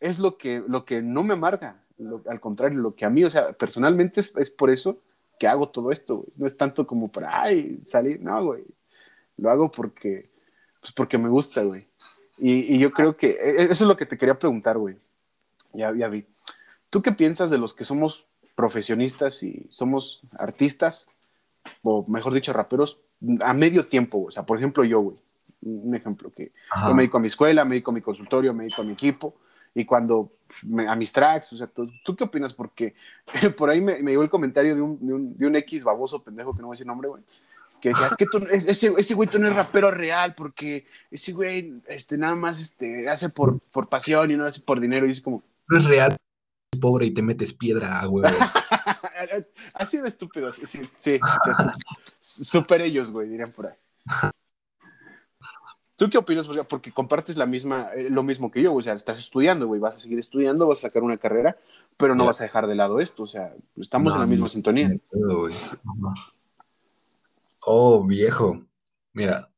[0.00, 1.76] es lo que, lo que no me amarga,
[2.26, 5.02] al contrario, lo que a mí, o sea, personalmente es, por eso
[5.38, 8.64] que hago todo esto, no es tanto como para, ay, salir, no, güey,
[9.36, 10.30] lo hago porque,
[10.80, 11.86] pues porque me gusta, güey.
[12.38, 14.96] Y, y, yo creo que e, e, eso es lo que te quería preguntar, güey.
[15.72, 16.26] Ya, ya vi.
[16.90, 21.08] ¿Tú qué piensas de los que somos profesionistas y somos artistas
[21.82, 23.00] o mejor dicho, raperos
[23.42, 25.16] a medio tiempo, o sea, por ejemplo, yo, güey,
[25.62, 26.52] un ejemplo, que
[26.86, 28.92] yo me dedico a mi escuela, me dedico a mi consultorio, me dedico a mi
[28.92, 29.34] equipo,
[29.74, 30.32] y cuando
[30.88, 32.54] a mis tracks, o sea, ¿tú, qué opinas?
[32.54, 32.94] Porque
[33.56, 36.60] por ahí me, me, llegó el comentario de un, de un, X baboso pendejo, que
[36.60, 37.22] no voy a decir nombre, güey,
[37.80, 41.80] que decía, que tú, ese, ese güey tú no es rapero real, porque ese güey
[41.88, 45.20] este, nada más este, hace por, por pasión y no hace por dinero, y es
[45.20, 45.42] como...
[45.70, 46.16] No es real,
[46.80, 48.24] pobre y te metes piedra, güey.
[49.74, 51.20] Así de estúpidos, sí, sí, sí,
[52.20, 53.76] super ellos, güey, dirían por ahí.
[55.94, 56.48] ¿Tú qué opinas?
[56.68, 59.96] Porque compartes la misma, eh, lo mismo que yo, o sea, estás estudiando, güey, vas
[59.96, 61.56] a seguir estudiando, vas a sacar una carrera,
[61.96, 64.90] pero no vas a dejar de lado esto, o sea, estamos en la misma sintonía.
[67.60, 68.64] oh, viejo.
[69.12, 69.49] Mira,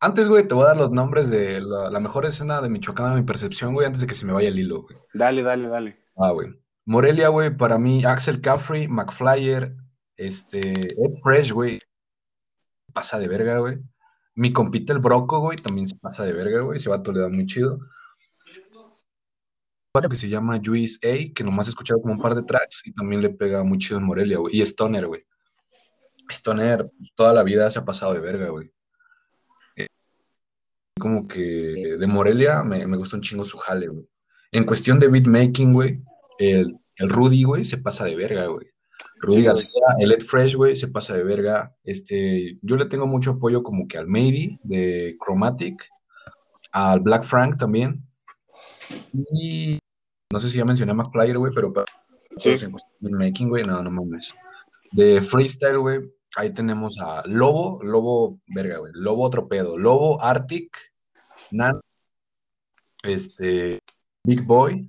[0.00, 3.20] antes, güey, te voy a dar los nombres de la, mejor escena de Michoacán de
[3.20, 4.96] mi percepción, güey, antes de que se me vaya el hilo, güey.
[5.12, 5.98] Dale, dale, dale.
[6.16, 6.48] Ah, güey.
[6.86, 9.76] Morelia, güey, para mí, Axel Caffrey, McFlyer,
[10.16, 11.80] este, Ed Fresh, güey,
[12.92, 13.78] pasa de verga, güey.
[14.34, 16.78] Mi compita el Broco, güey, también se pasa de verga, güey.
[16.78, 17.78] Ese vato le da muy chido.
[19.92, 22.82] Un que se llama Juice A, que nomás he escuchado como un par de tracks
[22.86, 24.56] y también le pega muy chido en Morelia, güey.
[24.56, 25.26] Y Stoner, güey.
[26.28, 28.72] Stoner, pues, toda la vida se ha pasado de verga, güey.
[31.00, 34.08] Como que de Morelia me, me, gusta un chingo su jale, güey.
[34.52, 36.00] En cuestión de beatmaking, güey,
[36.38, 38.66] el, el Rudy, güey, se pasa de verga, güey.
[39.20, 41.74] Rudy García, el Ed Fresh, güey, se pasa de verga.
[41.84, 45.88] Este, yo le tengo mucho apoyo como que al Maybe de Chromatic,
[46.72, 48.06] al Black Frank también.
[49.32, 49.78] Y
[50.32, 51.72] no sé si ya mencioné a McFlyer, güey, pero
[52.36, 52.54] sí.
[53.02, 54.34] en making, güey, no, no mames.
[54.92, 56.00] De freestyle, güey,
[56.36, 60.89] ahí tenemos a Lobo, Lobo, verga, güey, Lobo otro pedo, Lobo Arctic,
[61.50, 61.80] Nan,
[63.02, 63.78] este,
[64.24, 64.88] Big Boy.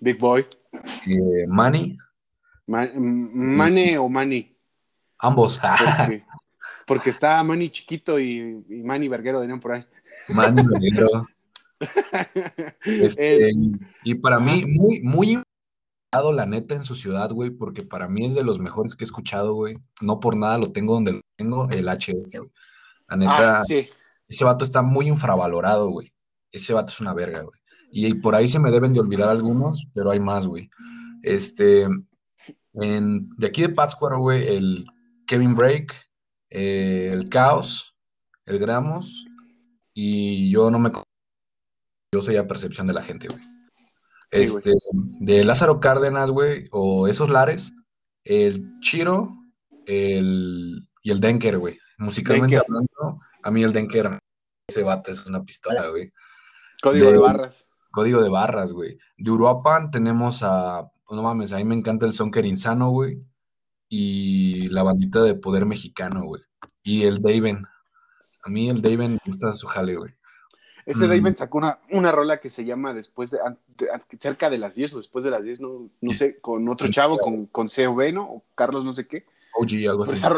[0.00, 0.46] Big Boy.
[1.06, 1.96] Eh, Manny.
[2.66, 4.56] Mane o Mani.
[5.18, 5.58] Ambos.
[6.86, 9.84] Porque, está Mani chiquito y, y Mani Verguero, dirían por ahí.
[10.28, 11.26] Mani Verguero.
[12.84, 13.52] Este,
[14.02, 15.40] y para mí, muy, muy
[16.32, 19.06] la neta en su ciudad, güey, porque para mí es de los mejores que he
[19.06, 19.78] escuchado, güey.
[20.00, 22.50] No por nada lo tengo donde lo tengo, el HS, güey.
[23.08, 23.64] La neta, ah,
[24.28, 26.12] ese vato está muy infravalorado, güey.
[26.52, 27.58] Ese vato es una verga, güey.
[27.90, 30.68] Y por ahí se me deben de olvidar algunos, pero hay más, güey.
[31.22, 31.88] Este,
[32.72, 34.84] de aquí de Pátzcuaro, güey, el
[35.26, 35.94] Kevin Break,
[36.50, 37.94] eh, el Caos,
[38.44, 39.24] el Gramos,
[39.94, 40.92] y yo no me...
[42.12, 43.42] Yo soy a percepción de la gente, güey.
[44.30, 47.72] este, de Lázaro Cárdenas, güey, o esos lares,
[48.24, 49.34] el Chiro
[49.86, 51.78] el, y el Denker, güey.
[51.98, 54.18] Musicalmente hablando, a mí el Denker,
[54.68, 56.12] ese bate es una pistola, güey.
[56.82, 57.66] Código de, barras.
[57.90, 58.98] Código de barras, güey.
[59.16, 63.22] De Uruapan tenemos a no mames, a mí me encanta el Sonker Insano, güey.
[63.88, 66.42] Y la bandita de Poder Mexicano, güey.
[66.82, 67.64] Y el Daven.
[68.44, 70.12] A mí el Daven me gusta su jale, güey.
[70.84, 71.08] Ese mm.
[71.08, 73.38] Daven sacó una, una rola que se llama después de,
[74.20, 77.16] cerca de las 10 o después de las 10, no, no sé, con otro chavo,
[77.16, 78.24] con, con CV, ¿no?
[78.24, 79.24] O Carlos no sé qué.
[79.54, 80.12] OG, algo así.
[80.12, 80.30] Esa,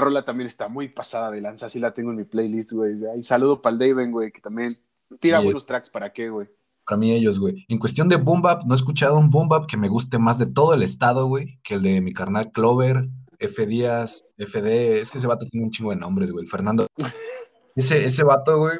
[0.00, 2.96] rola también está muy pasada de lanza, así la tengo en mi playlist, güey.
[3.22, 4.78] saludo para el Daven, güey, que también
[5.20, 6.48] tira buenos tracks para qué, güey
[6.88, 7.66] para mí ellos, güey.
[7.68, 10.38] En cuestión de boom bap, no he escuchado un boom bap que me guste más
[10.38, 13.06] de todo el estado, güey, que el de mi carnal Clover,
[13.38, 16.46] F Díaz, FD, es que ese vato tiene un chingo de nombres, güey.
[16.46, 16.86] Fernando.
[17.76, 18.76] Ese, ese vato, güey,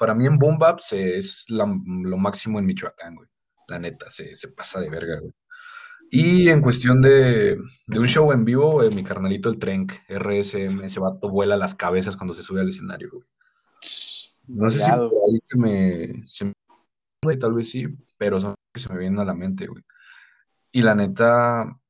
[0.00, 3.28] para mí en boom bap es lo máximo en Michoacán, güey.
[3.68, 5.32] La neta, se, pasa de verga, güey.
[6.14, 7.56] Y en cuestión de,
[7.88, 12.34] un show en vivo, mi carnalito el Trenk, RSM, ese vato vuela las cabezas cuando
[12.34, 13.24] se sube al escenario, güey.
[14.46, 16.52] No sé si por ahí se me, se
[17.32, 17.86] y tal vez sí,
[18.18, 19.82] pero son que se me vienen a la mente, güey.
[20.70, 21.80] Y la neta,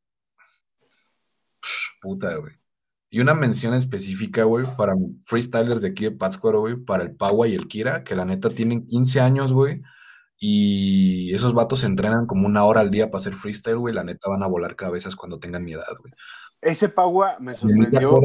[2.00, 2.54] puta, güey.
[3.10, 4.94] Y una mención específica, güey, para
[5.26, 8.50] freestylers de aquí de Pátzcuaro, güey, para el Pagua y el Kira, que la neta
[8.50, 9.82] tienen 15 años, güey,
[10.38, 14.04] y esos vatos se entrenan como una hora al día para hacer freestyle, güey, la
[14.04, 16.12] neta van a volar cabezas cuando tengan mi edad, güey.
[16.60, 18.20] Ese Pagua me sorprendió.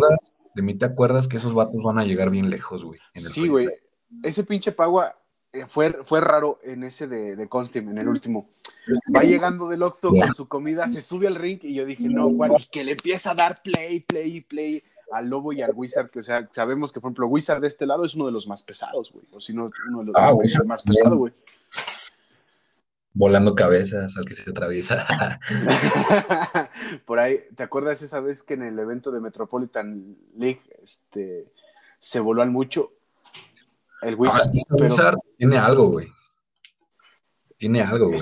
[0.56, 3.00] ¿De mí, te acuerdas, que esos vatos van a llegar bien lejos, güey?
[3.14, 3.68] Sí, güey.
[4.24, 5.16] Ese pinche Pagua
[5.54, 8.50] eh, fue, fue raro en ese de, de Constim, en el último.
[9.16, 12.30] Va llegando del Oxxo con su comida, se sube al ring y yo dije, no,
[12.30, 16.20] y que le empieza a dar play, play, play al Lobo y al Wizard, que
[16.20, 18.64] o sea, sabemos que, por ejemplo, Wizard de este lado es uno de los más
[18.64, 21.34] pesados, güey, o si no, uno de los ah, más pesados, güey.
[23.14, 25.08] Volando cabezas al que se atraviesa.
[27.06, 31.52] por ahí, ¿te acuerdas esa vez que en el evento de Metropolitan League este,
[31.98, 32.92] se voló al mucho
[34.02, 35.16] el Wizard.
[35.38, 36.08] tiene algo, güey.
[37.58, 38.20] Tiene algo, güey.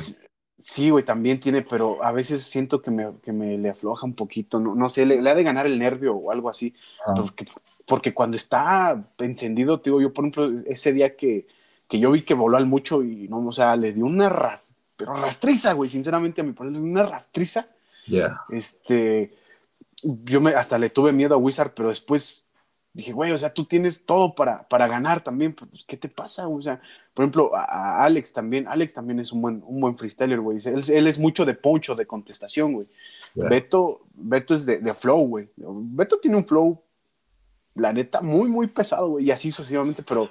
[0.57, 4.13] Sí, güey, también tiene, pero a veces siento que me, que me le afloja un
[4.13, 6.73] poquito, no, no sé, le, ha de ganar el nervio o algo así,
[7.05, 7.13] ah.
[7.13, 7.45] porque,
[7.85, 11.47] porque cuando está encendido, te digo, yo por ejemplo, ese día que,
[11.89, 14.71] que yo vi que voló al mucho y no, o sea, le dio una ras,
[14.95, 17.67] pero rastriza, güey, sinceramente a mi ponerle una rastriza.
[18.07, 18.39] Ya.
[18.49, 19.33] Este,
[20.03, 22.45] yo me, hasta le tuve miedo a Wizard, pero después
[22.93, 26.47] dije, güey, o sea, tú tienes todo para, para ganar también, pues, ¿qué te pasa?
[26.47, 26.81] O sea,
[27.15, 30.59] por ejemplo, a, Alex también, Alex también es un buen, un buen freestyler, güey.
[30.65, 32.87] Él, es mucho de poncho, de contestación, güey.
[33.33, 35.49] Beto, Beto es de, de flow, güey.
[35.55, 36.83] Beto tiene un flow,
[37.73, 40.29] la neta, muy, muy pesado, güey, y así sucesivamente, pero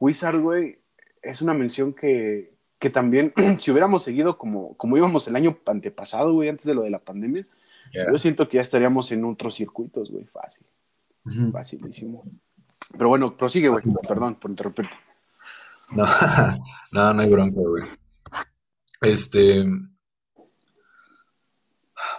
[0.00, 0.78] Wizard, güey,
[1.20, 6.32] es una mención que, que también, si hubiéramos seguido como, como íbamos el año antepasado,
[6.32, 7.42] güey, antes de lo de la pandemia,
[7.92, 10.66] yo siento que ya estaríamos en otros circuitos, güey, fácil.
[11.52, 12.24] Facilísimo.
[12.90, 13.84] Pero bueno, prosigue, güey.
[14.08, 14.94] Perdón por interrumpirte.
[15.94, 16.06] No,
[16.92, 17.84] no, no hay bronca, güey.
[19.00, 19.64] Este.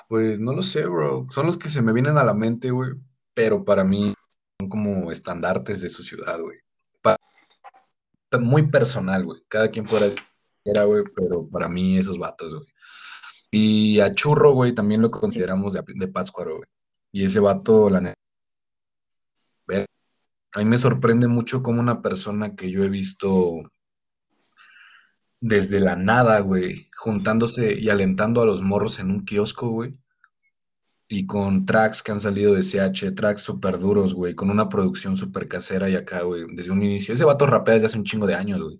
[0.07, 1.25] Pues no lo sé, bro.
[1.29, 2.91] Son los que se me vienen a la mente, güey.
[3.33, 4.13] Pero para mí
[4.59, 6.57] son como estandartes de su ciudad, güey.
[8.39, 9.43] Muy personal, güey.
[9.47, 10.07] Cada quien fuera
[10.65, 12.65] era, güey, pero para mí esos vatos, güey.
[13.51, 16.69] Y a Churro, güey, también lo consideramos de, de Pátzcuaro, güey.
[17.11, 18.19] Y ese vato, la neta,
[20.55, 23.71] a mí me sorprende mucho como una persona que yo he visto
[25.39, 29.97] desde la nada, güey, juntándose y alentando a los morros en un kiosco, güey.
[31.07, 35.17] Y con tracks que han salido de CH, tracks súper duros, güey, con una producción
[35.17, 37.13] súper casera y acá, güey, desde un inicio.
[37.13, 38.79] Ese vato rapea desde hace un chingo de años, güey.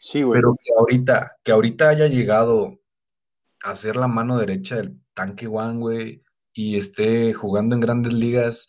[0.00, 0.40] Sí, güey.
[0.40, 2.80] Pero que ahorita, que ahorita haya llegado
[3.62, 8.68] a ser la mano derecha del tanque One, güey, y esté jugando en grandes ligas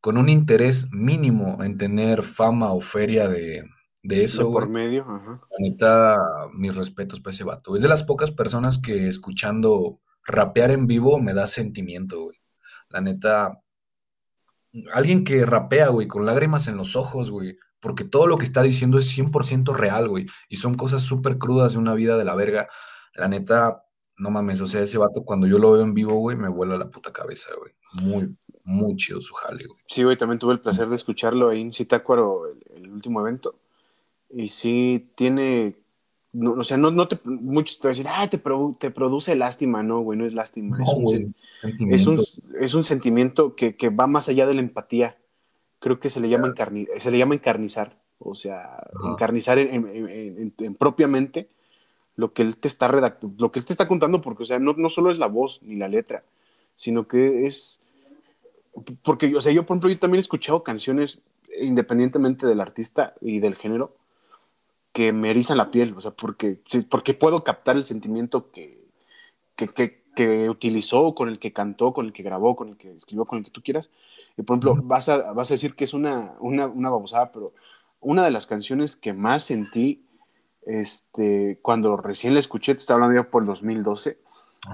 [0.00, 3.64] con un interés mínimo en tener fama o feria de,
[4.02, 4.50] eso.
[4.50, 5.40] por medio, ajá.
[5.50, 6.18] La neta,
[6.54, 7.76] mis respetos para ese vato.
[7.76, 12.38] Es de las pocas personas que escuchando rapear en vivo me da sentimiento, güey.
[12.88, 13.60] La neta,
[14.92, 18.62] alguien que rapea, güey, con lágrimas en los ojos, güey, porque todo lo que está
[18.62, 22.34] diciendo es 100% real, güey, y son cosas súper crudas de una vida de la
[22.34, 22.68] verga.
[23.14, 23.84] La neta,
[24.16, 26.76] no mames, o sea, ese vato cuando yo lo veo en vivo, güey, me vuela
[26.76, 27.72] la puta cabeza, güey.
[27.92, 28.36] Muy,
[28.70, 29.80] muy chido su jale, güey.
[29.86, 33.56] Sí, güey, también tuve el placer de escucharlo ahí en Citácuaro, el, el último evento.
[34.30, 35.74] Y sí tiene,
[36.34, 38.38] o sea, no, no te, muchos te van a decir, ah, te,
[38.78, 40.76] te produce lástima, no, güey, no es lástima.
[40.80, 41.34] es, un,
[41.92, 42.24] es, un,
[42.60, 45.18] es, un, sentimiento que, que, va más allá de la empatía.
[45.80, 50.54] Creo que se le llama, encarni, se le llama encarnizar, o sea, encarnizar en, en,
[50.56, 51.48] en, propiamente
[52.14, 54.58] lo que él te está redactando, lo que él te está contando, porque, o sea,
[54.58, 56.22] no, no solo es la voz ni la letra,
[56.76, 57.79] sino que es
[59.02, 61.20] porque, o sea, yo, por ejemplo, yo también he escuchado canciones,
[61.60, 63.96] independientemente del artista y del género,
[64.92, 66.58] que me erizan la piel, o sea, porque,
[66.88, 68.84] porque puedo captar el sentimiento que,
[69.56, 72.92] que, que, que, utilizó, con el que cantó, con el que grabó, con el que
[72.92, 73.90] escribió, con el que tú quieras.
[74.36, 77.52] Y, por ejemplo, vas a, vas a decir que es una, una, una babosada, pero
[78.00, 80.04] una de las canciones que más sentí
[80.62, 84.18] este, cuando recién la escuché, te estaba hablando ya por el 2012,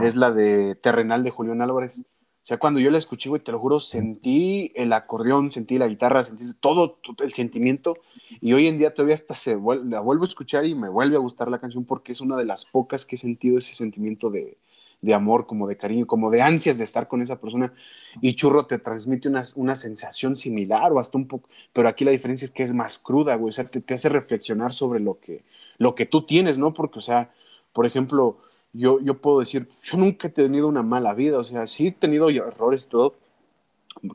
[0.00, 2.02] es la de Terrenal de Julián Álvarez.
[2.46, 5.88] O sea, cuando yo la escuché, güey, te lo juro, sentí el acordeón, sentí la
[5.88, 7.98] guitarra, sentí todo, el sentimiento.
[8.40, 11.18] Y hoy en día todavía hasta se la vuelvo a escuchar y me vuelve a
[11.18, 14.58] gustar la canción porque es una de las pocas que he sentido ese sentimiento de,
[15.00, 17.74] de amor, como de cariño, como de ansias de estar con esa persona.
[18.20, 22.12] Y Churro te transmite una, una sensación similar o hasta un poco, pero aquí la
[22.12, 23.48] diferencia es que es más cruda, güey.
[23.48, 25.42] O sea, te, te hace reflexionar sobre lo que,
[25.78, 26.72] lo que tú tienes, ¿no?
[26.72, 27.32] Porque, o sea,
[27.72, 28.38] por ejemplo,
[28.72, 31.92] yo, yo puedo decir, yo nunca he tenido una mala vida, o sea, sí he
[31.92, 33.14] tenido errores y todo.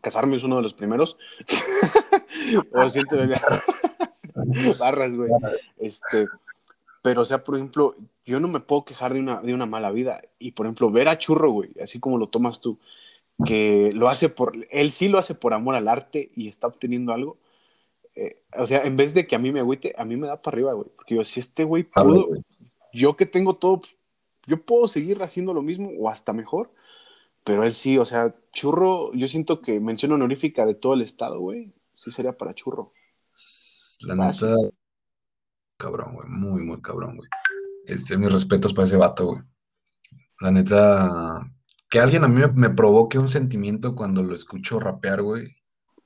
[0.02, 1.18] Casarme es uno de los primeros.
[2.72, 3.16] pero siento
[4.80, 5.32] barras, güey.
[5.78, 6.28] Este,
[7.02, 7.96] pero, o sea, por ejemplo,
[8.26, 10.22] yo no me puedo quejar de una, de una mala vida.
[10.38, 12.78] Y, por ejemplo, ver a Churro, güey, así como lo tomas tú,
[13.46, 17.12] que lo hace por, él sí lo hace por amor al arte y está obteniendo
[17.12, 17.38] algo.
[18.16, 20.42] Eh, o sea, en vez de que a mí me agüite, a mí me da
[20.42, 20.90] para arriba, güey.
[20.96, 22.30] Porque yo, si este güey pudo,
[22.94, 23.98] yo que tengo todo, pues,
[24.48, 26.74] yo puedo seguir haciendo lo mismo o hasta mejor,
[27.44, 31.40] pero él sí, o sea, churro, yo siento que mención honorífica de todo el estado,
[31.40, 32.90] güey, sí sería para churro.
[34.02, 34.56] La neta,
[35.78, 37.30] cabrón, güey, muy, muy cabrón, güey.
[37.86, 39.42] Este, mis respetos para ese vato, güey.
[40.40, 41.42] La neta,
[41.90, 45.56] que alguien a mí me, provoque un sentimiento cuando lo escucho rapear, güey.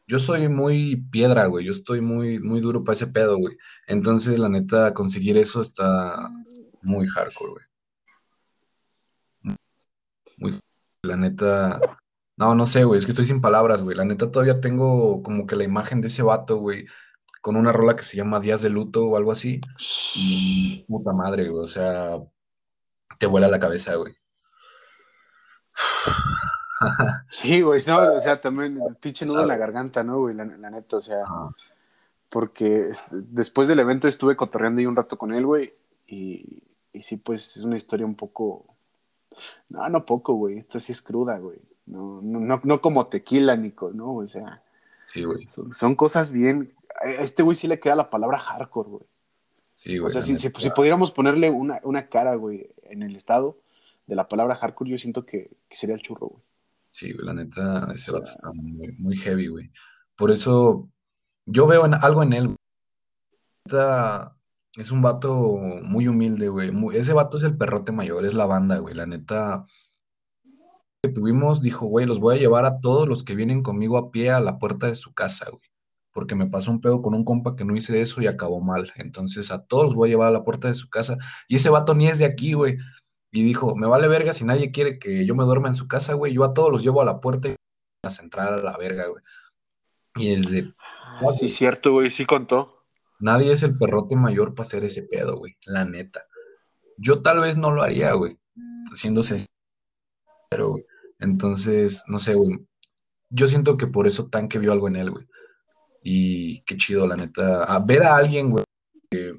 [0.08, 1.66] Yo soy muy piedra, güey.
[1.66, 3.58] Yo estoy muy, muy duro para ese pedo, güey.
[3.88, 6.30] Entonces, la neta, conseguir eso está
[6.82, 7.66] muy hardcore, güey
[10.38, 10.60] muy,
[11.16, 11.80] la neta,
[12.38, 15.48] no, no sé, güey, es que estoy sin palabras, güey, la neta todavía tengo como
[15.48, 16.86] que la imagen de ese vato, güey,
[17.42, 19.62] con una rola que se llama Días de Luto o algo así,
[20.16, 22.18] y puta madre, güey, o sea,
[23.18, 24.14] te vuela la cabeza, güey.
[27.30, 30.36] Sí, güey, no, o sea, también pinche nudo en la garganta, ¿no, güey?
[30.36, 31.24] La, neta, o sea,
[32.30, 35.74] porque después del evento estuve cotorreando ahí un rato con él, güey,
[36.08, 36.62] y,
[36.92, 38.75] y sí, pues es una historia un poco,
[39.70, 40.58] no, no poco, güey.
[40.58, 41.60] Esta sí es cruda, güey.
[41.86, 44.16] No, no, no, como tequila, Nico, ¿no?
[44.16, 44.64] O sea.
[45.06, 45.48] Sí, güey.
[45.72, 46.74] Son, cosas bien.
[47.02, 49.06] A este güey sí le queda la palabra hardcore, güey.
[49.74, 50.08] Sí, güey.
[50.08, 53.60] O sea, si, si, pudiéramos ponerle una, una, cara, güey, en el estado
[54.08, 56.44] de la palabra hardcore, yo siento que, sería el churro, güey.
[56.90, 59.72] Sí, güey, la neta, ese vato está muy, muy heavy, güey.
[60.16, 60.90] Por eso
[61.46, 62.56] yo veo algo en él.
[63.66, 64.35] Neta,
[64.78, 66.72] es un vato muy humilde, güey.
[66.94, 68.94] ese vato es el perrote mayor, es la banda, güey.
[68.94, 69.66] La neta
[71.02, 74.12] que tuvimos, dijo, güey, los voy a llevar a todos los que vienen conmigo a
[74.12, 75.64] pie a la puerta de su casa, güey.
[76.12, 78.92] Porque me pasó un pedo con un compa que no hice eso y acabó mal.
[78.98, 81.18] Entonces a todos los voy a llevar a la puerta de su casa.
[81.48, 82.78] Y ese vato ni es de aquí, güey.
[83.32, 86.14] Y dijo, me vale verga si nadie quiere que yo me duerma en su casa,
[86.14, 86.34] güey.
[86.34, 87.56] Yo a todos los llevo a la puerta y
[88.04, 89.24] a centrar a la verga, güey.
[90.16, 90.74] Y es de...
[90.80, 92.75] Ah, sí, cierto, güey, sí contó.
[93.26, 95.58] Nadie es el perrote mayor para hacer ese pedo, güey.
[95.66, 96.28] La neta.
[96.96, 98.38] Yo tal vez no lo haría, güey.
[98.94, 99.48] Haciéndose...
[100.48, 100.86] Pero, güey.
[101.18, 102.68] Entonces, no sé, güey.
[103.32, 105.26] Yo siento que por eso Tanque vio algo en él, güey.
[106.04, 107.64] Y qué chido, la neta.
[107.64, 108.64] A ver a alguien, güey,
[109.10, 109.34] que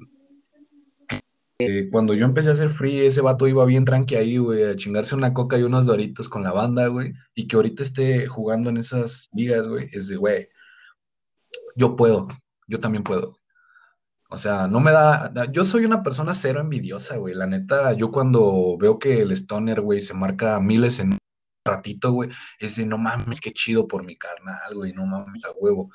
[1.89, 5.15] cuando yo empecé a hacer free, ese vato iba bien tranqui ahí, güey, a chingarse
[5.15, 8.75] una coca y unos doritos con la banda, güey, y que ahorita esté jugando en
[8.77, 10.49] esas ligas, güey, es de, güey,
[11.77, 12.27] yo puedo,
[12.67, 13.37] yo también puedo.
[14.29, 18.11] O sea, no me da, yo soy una persona cero envidiosa, güey, la neta, yo
[18.11, 21.17] cuando veo que el stoner, güey, se marca miles en un
[21.65, 25.51] ratito, güey, es de, no mames, qué chido por mi carnal, güey, no mames a
[25.51, 25.91] huevo.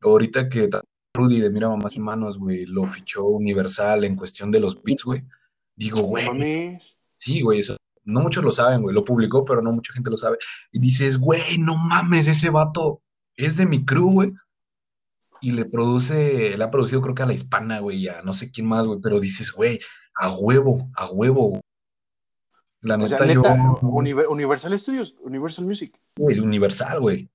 [0.00, 0.68] Ahorita que
[1.14, 5.04] Rudy de Mira Mamás y Manos, güey, lo fichó Universal en cuestión de los beats,
[5.04, 5.22] güey.
[5.76, 6.78] Digo, güey.
[7.16, 7.76] Sí, güey, eso.
[8.04, 8.94] No muchos lo saben, güey.
[8.94, 10.38] Lo publicó, pero no mucha gente lo sabe.
[10.72, 13.00] Y dices, güey, no mames, ese vato
[13.36, 14.32] es de mi crew, güey.
[15.44, 18.50] Y le produce, le ha producido creo que a la hispana, güey, a no sé
[18.50, 18.98] quién más, güey.
[19.02, 19.78] Pero dices, güey,
[20.18, 21.60] a huevo, a huevo.
[22.80, 23.42] La neta, yo.
[23.82, 26.00] Universal Studios, Universal Music.
[26.16, 27.28] Güey, Universal, güey.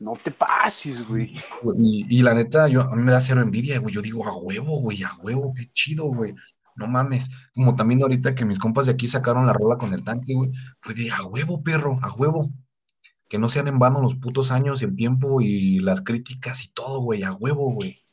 [0.00, 1.36] No te pases, güey.
[1.78, 3.94] Y, la neta, yo, a mí me da cero envidia, güey.
[3.94, 6.34] Yo digo, a huevo, güey, a huevo, qué chido, güey.
[6.74, 7.30] No mames.
[7.54, 10.50] Como también ahorita que mis compas de aquí sacaron la rola con el tanque, güey.
[10.80, 12.50] Fue de a huevo, perro, a huevo.
[13.32, 17.00] Que no sean en vano los putos años, el tiempo y las críticas y todo,
[17.00, 18.04] güey, a huevo, güey.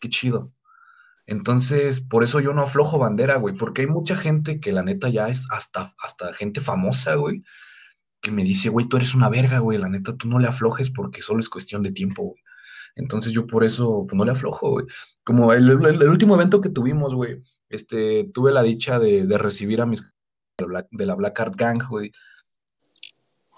[0.00, 0.52] Qué chido.
[1.24, 5.08] Entonces, por eso yo no aflojo bandera, güey, porque hay mucha gente que la neta
[5.08, 7.44] ya es hasta, hasta gente famosa, güey,
[8.20, 10.90] que me dice, güey, tú eres una verga, güey, la neta, tú no le aflojes
[10.90, 12.42] porque solo es cuestión de tiempo, güey.
[12.96, 14.86] Entonces yo por eso, pues no le aflojo, güey.
[15.22, 15.70] Como el,
[16.08, 20.02] último evento que tuvimos, güey, este, tuve la dicha de, recibir a mis
[20.58, 22.10] de la Black Art Gang, güey.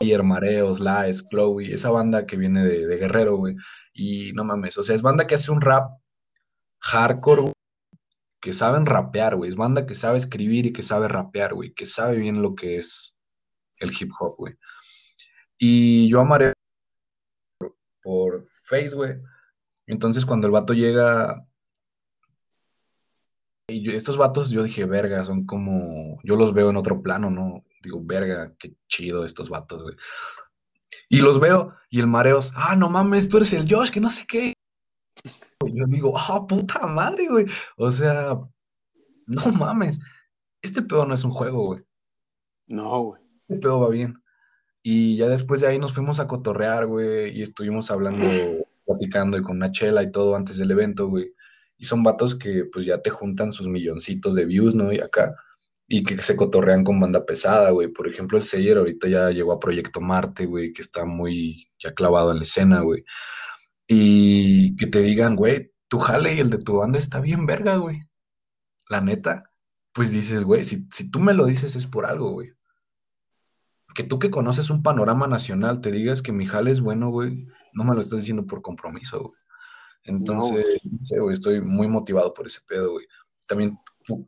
[0.03, 3.57] Ayer, Mareos, Laes, Chloe, esa banda que viene de, Guerrero, güey.
[3.95, 5.91] Y no mames, o sea, es banda que hace un rap
[6.81, 7.53] hardcore,
[8.41, 9.51] que saben rapear, güey.
[9.51, 11.73] Es banda que sabe escribir y que sabe rapear, güey.
[11.73, 13.15] Que sabe bien lo que es
[13.77, 14.55] el hip hop, güey.
[15.59, 16.53] Y yo amaré
[18.03, 19.15] por Face, güey.
[19.87, 21.47] Entonces cuando el vato llega...
[23.69, 26.19] Y estos vatos, yo dije, verga, son como...
[26.25, 27.63] Yo los veo en otro plano, ¿no?
[27.83, 29.97] Digo, verga, qué chido estos vatos, güey.
[31.09, 34.11] Y los veo y el mareos, ah, no mames, tú eres el Josh, que no
[34.11, 34.55] sé qué.
[35.65, 37.47] Y yo digo, ah, puta madre, güey.
[37.77, 38.39] O sea,
[39.27, 39.99] no mames.
[40.61, 41.83] Este pedo no es un juego, güey.
[42.69, 43.23] No, güey
[43.59, 44.23] pedo va bien.
[44.83, 48.27] Y ya después de ahí nos fuimos a cotorrear, güey, y estuvimos hablando,
[48.85, 51.35] platicando y con una chela y todo antes del evento, güey.
[51.79, 54.93] Y son vatos que pues ya te juntan sus milloncitos de views, ¿no?
[54.93, 55.35] Y acá.
[55.93, 57.89] Y que se cotorrean con banda pesada, güey.
[57.89, 61.93] Por ejemplo, el Seyer ahorita ya llegó a Proyecto Marte, güey, que está muy ya
[61.93, 63.05] clavado en la escena, güey.
[63.87, 67.77] Y que te digan, güey, tu jale y el de tu banda está bien verga,
[67.77, 68.01] güey.
[68.89, 69.51] La neta,
[69.93, 72.55] pues dices, güey, si, si tú me lo dices es por algo, güey
[73.95, 77.47] que tú que conoces un panorama nacional te digas que mi jale es bueno, güey,
[77.73, 79.37] no me lo estás diciendo por compromiso, güey.
[80.05, 80.67] Entonces,
[81.21, 83.07] güey, estoy muy motivado por ese pedo, güey.
[83.47, 83.79] También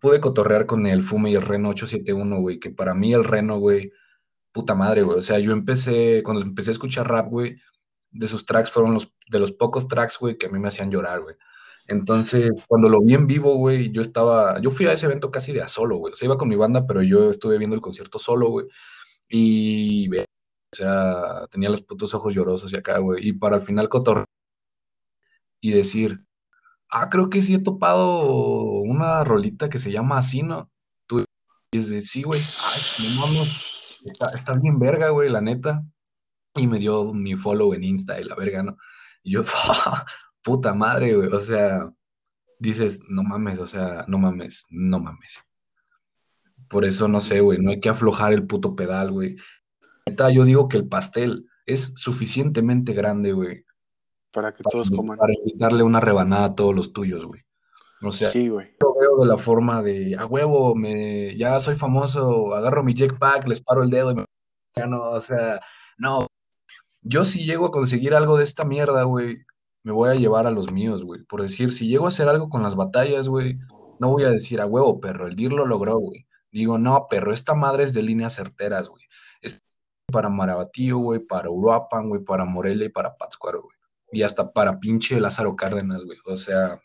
[0.00, 3.58] pude cotorrear con el Fume y el Reno 871, güey, que para mí el Reno,
[3.58, 3.92] güey,
[4.52, 5.18] puta madre, güey.
[5.18, 7.56] O sea, yo empecé, cuando empecé a escuchar rap, güey,
[8.10, 10.90] de sus tracks fueron los, de los pocos tracks, güey, que a mí me hacían
[10.90, 11.36] llorar, güey.
[11.86, 15.52] Entonces, cuando lo vi en vivo, güey, yo estaba, yo fui a ese evento casi
[15.52, 16.12] de a solo, güey.
[16.12, 18.66] O sea, iba con mi banda, pero yo estuve viendo el concierto solo, güey.
[19.28, 20.24] Y, o
[20.72, 23.28] sea, tenía los putos ojos llorosos y acá, güey.
[23.28, 24.26] Y para al final cotorrear
[25.60, 26.23] y decir,
[26.94, 28.22] ah, creo que sí he topado
[28.82, 30.70] una rolita que se llama así, ¿no?
[31.06, 31.24] Tú
[31.72, 33.52] dices, sí, güey, ay,
[34.04, 35.84] está, está bien verga, güey, la neta.
[36.54, 38.76] Y me dio mi follow en Insta y la verga, ¿no?
[39.24, 39.42] Y yo,
[40.42, 41.28] puta madre, güey.
[41.28, 41.90] O sea,
[42.60, 45.42] dices, no mames, o sea, no mames, no mames.
[46.68, 49.36] Por eso no sé, güey, no hay que aflojar el puto pedal, güey.
[50.32, 53.64] Yo digo que el pastel es suficientemente grande, güey.
[54.34, 55.16] Para que todos coman.
[55.16, 57.42] Para invitarle una rebanada a todos los tuyos, güey.
[58.02, 58.66] O sea, sí, güey.
[58.82, 63.46] yo veo de la forma de, a huevo, me, ya soy famoso, agarro mi jetpack,
[63.48, 64.24] les paro el dedo y me...
[64.76, 65.60] Ya no, o sea,
[65.96, 66.26] no,
[67.02, 69.44] yo si llego a conseguir algo de esta mierda, güey,
[69.84, 71.22] me voy a llevar a los míos, güey.
[71.22, 73.58] Por decir, si llego a hacer algo con las batallas, güey,
[74.00, 76.26] no voy a decir a huevo, perro, el DIR lo logró, güey.
[76.50, 79.04] Digo, no, perro, esta madre es de líneas certeras, güey.
[79.42, 79.62] Es
[80.10, 83.73] para Marabatío, güey, para Uruapan, güey, para Morelia y para Pátzcuaro, güey.
[84.14, 86.18] Y hasta para pinche Lázaro Cárdenas, güey.
[86.24, 86.80] O sea,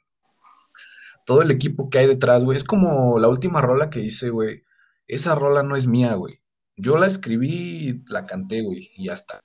[1.25, 2.57] todo el equipo que hay detrás, güey.
[2.57, 4.63] Es como la última rola que hice, güey.
[5.07, 6.41] Esa rola no es mía, güey.
[6.75, 9.39] Yo la escribí, la canté, güey, y ya está.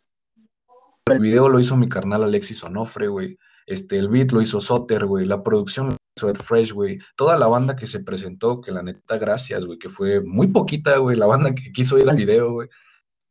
[1.11, 3.39] El video lo hizo mi carnal Alexis Onofre, güey.
[3.67, 5.27] Este, el beat lo hizo Soter, güey.
[5.27, 6.99] La producción lo hizo Ed Fresh, güey.
[7.17, 9.79] Toda la banda que se presentó, que la neta, gracias, güey.
[9.79, 11.19] Que fue muy poquita, güey.
[11.19, 12.69] La banda que quiso ir al video, güey.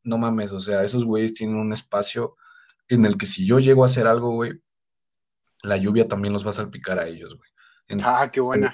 [0.04, 2.36] No mames, o sea, esos güeyes tienen un espacio
[2.96, 4.54] en el que si yo llego a hacer algo, güey,
[5.64, 7.54] la lluvia también los va a salpicar a ellos, güey
[8.04, 8.74] ah, qué buena.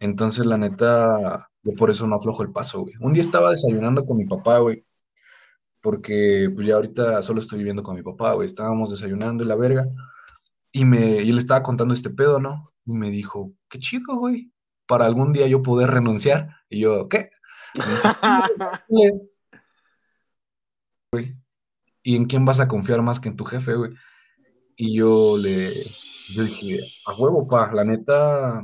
[0.00, 2.94] Entonces, la neta, yo por eso no aflojo el paso, güey.
[3.00, 4.84] Un día estaba desayunando con mi papá, güey,
[5.80, 8.46] porque pues ya ahorita solo estoy viviendo con mi papá, güey.
[8.46, 9.86] Estábamos desayunando y la verga.
[10.72, 12.72] Y, me, y le estaba contando este pedo, ¿no?
[12.84, 14.52] Y me dijo, qué chido, güey,
[14.86, 16.48] para algún día yo poder renunciar.
[16.68, 17.30] Y yo, ¿qué?
[18.88, 19.06] ¿Y
[22.04, 23.92] en quién vas a confiar más que en tu jefe, güey?
[24.76, 25.70] Y yo le,
[26.36, 28.62] dije, a huevo, pa, la neta,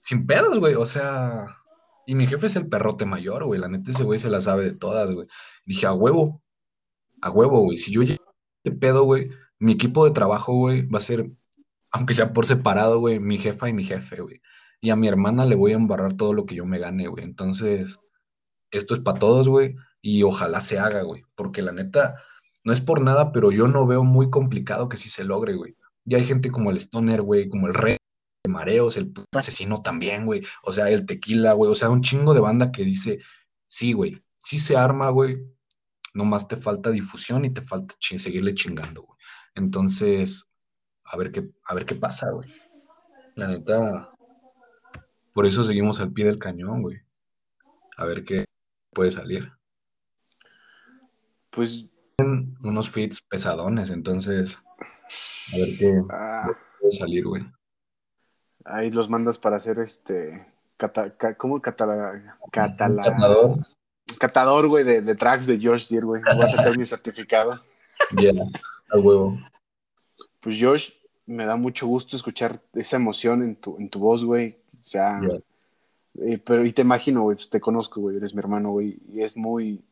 [0.00, 1.56] sin pedos, güey, o sea,
[2.06, 4.64] y mi jefe es el perrote mayor, güey, la neta ese güey se la sabe
[4.64, 5.26] de todas, güey.
[5.64, 6.42] Dije, a huevo,
[7.22, 8.24] a huevo, güey, si yo llego
[8.62, 11.30] este pedo, güey, mi equipo de trabajo, güey, va a ser,
[11.92, 14.40] aunque sea por separado, güey, mi jefa y mi jefe, güey.
[14.80, 17.24] Y a mi hermana le voy a embarrar todo lo que yo me gane, güey.
[17.24, 17.98] Entonces,
[18.70, 22.16] esto es para todos, güey, y ojalá se haga, güey, porque la neta,
[22.64, 25.76] no es por nada, pero yo no veo muy complicado que sí se logre, güey.
[26.04, 27.96] Ya hay gente como el Stoner, güey, como el Rey
[28.44, 30.42] de Mareos, el asesino también, güey.
[30.62, 31.70] O sea, el Tequila, güey.
[31.70, 33.20] O sea, un chingo de banda que dice,
[33.66, 35.38] sí, güey, sí se arma, güey.
[36.14, 39.18] Nomás te falta difusión y te falta seguirle chingando, güey.
[39.54, 40.46] Entonces,
[41.04, 42.52] a ver qué, a ver qué pasa, güey.
[43.36, 44.10] La neta,
[45.32, 46.98] por eso seguimos al pie del cañón, güey.
[47.96, 48.44] A ver qué
[48.92, 49.52] puede salir.
[51.50, 51.86] Pues
[52.62, 54.58] unos fits pesadones, entonces
[55.52, 56.48] a ver qué ah.
[56.78, 57.44] puede salir, güey.
[58.64, 60.46] Ahí los mandas para hacer este.
[61.36, 63.66] ¿Cómo catala, Catador.
[64.18, 66.22] Catador, güey, de, de, tracks de George Deere, güey.
[66.22, 67.60] Voy a sacar mi certificado.
[68.16, 68.32] Ya,
[68.90, 69.38] al huevo.
[70.40, 70.92] Pues George,
[71.26, 74.58] me da mucho gusto escuchar esa emoción en tu, en tu voz, güey.
[74.78, 75.20] O sea,
[76.18, 79.22] eh, pero y te imagino, güey, pues te conozco, güey, eres mi hermano, güey, y
[79.22, 79.84] es muy,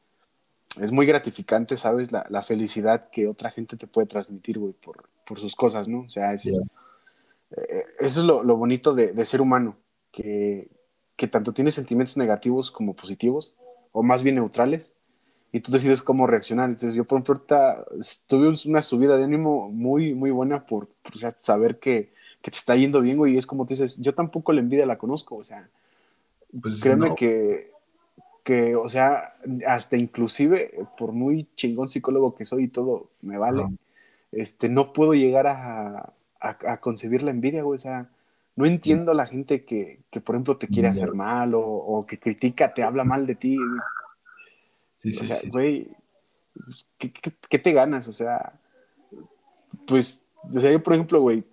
[0.81, 2.13] es muy gratificante, ¿sabes?
[2.13, 6.01] La, la, felicidad que otra gente te puede transmitir, güey, por, por sus cosas, ¿no?
[6.01, 9.77] O sea, es, eh, eso es lo, lo bonito de, de, ser humano,
[10.13, 10.71] que,
[11.17, 13.55] que tanto tiene sentimientos negativos como positivos,
[13.93, 14.95] o más bien neutrales,
[15.51, 16.69] y tú decides cómo reaccionar.
[16.69, 17.85] Entonces, yo, por ejemplo, ahorita
[18.27, 22.13] tuve una subida de ánimo muy, muy buena por, por sea, saber que,
[22.43, 24.87] que, te está yendo bien, güey, y es como te dices, yo tampoco la envidia
[24.87, 25.69] la conozco, o sea,
[26.61, 27.73] pues créeme que
[28.49, 29.35] que, o sea,
[29.67, 33.67] hasta inclusive, por muy chingón psicólogo que soy y todo, me vale,
[34.33, 38.09] este, no puedo llegar a, a, concebir la envidia, güey, o sea,
[38.57, 42.07] no entiendo a la gente que, que, por ejemplo, te quiere hacer mal o, o,
[42.07, 43.59] que critica, te habla mal de ti.
[44.97, 45.87] sí, sí, o sea, güey,
[46.97, 47.13] ¿qué,
[47.51, 48.09] ¿qué, te ganas?
[48.09, 48.59] O sea,
[49.87, 51.45] pues, o sea, yo, por ejemplo, güey,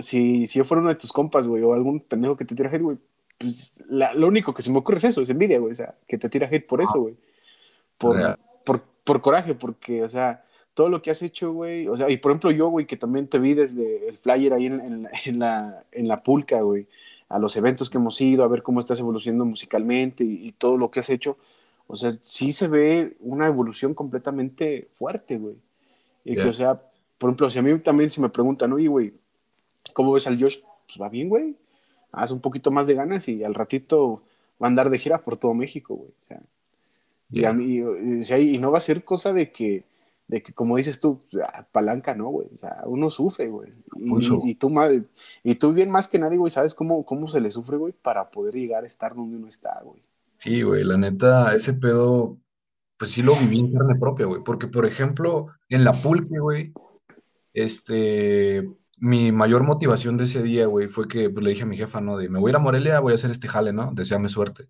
[0.00, 2.70] si, si yo fuera uno de tus compas, güey, o algún pendejo que te tira
[2.70, 2.98] hate, güey,
[3.38, 6.18] pues lo único que se me ocurre es eso, es envidia, güey, o sea, que
[6.18, 7.16] te tira hate por eso, güey.
[7.96, 10.44] Por, por, por, coraje, porque, o sea,
[10.74, 13.28] todo lo que has hecho, güey, o sea, y por ejemplo yo, güey, que también
[13.28, 16.88] te vi desde el flyer ahí en, en, en la, en la pulca, güey,
[17.28, 20.90] a los eventos que hemos ido, a ver cómo estás evolucionando musicalmente y, todo lo
[20.90, 21.38] que has hecho,
[21.86, 25.56] o sea, sí se ve una evolución completamente fuerte, güey.
[26.24, 26.82] Y que, o sea,
[27.16, 29.14] por ejemplo, si a mí también si me preguntan, oye, güey,
[29.94, 30.58] ¿cómo ves al Josh?
[30.86, 31.56] Pues va bien, güey
[32.12, 34.22] haz un poquito más de ganas y al ratito
[34.62, 36.10] va a andar de gira por todo México, güey.
[36.10, 36.40] O sea,
[37.30, 39.84] y, a mí, y, no va a ser cosa de que,
[40.28, 42.48] de que como dices tú, ah, palanca, ¿no, güey?
[42.54, 43.70] O sea, uno sufre, güey.
[43.96, 44.72] Y, y, tú,
[45.44, 48.30] y tú bien más que nadie, güey, sabes cómo, cómo se le sufre, güey, para
[48.30, 50.02] poder llegar a estar donde uno está, güey.
[50.34, 52.38] Sí, güey, la neta, ese pedo,
[52.96, 54.42] pues sí lo viví en carne propia, güey.
[54.42, 56.72] Porque, por ejemplo, en la pulque, güey,
[57.52, 58.68] este,
[59.00, 62.00] mi mayor motivación de ese día, güey, fue que pues, le dije a mi jefa,
[62.00, 62.16] ¿no?
[62.16, 63.92] De me voy a ir a Morelia, voy a hacer este jale, ¿no?
[63.92, 64.66] Deseame suerte.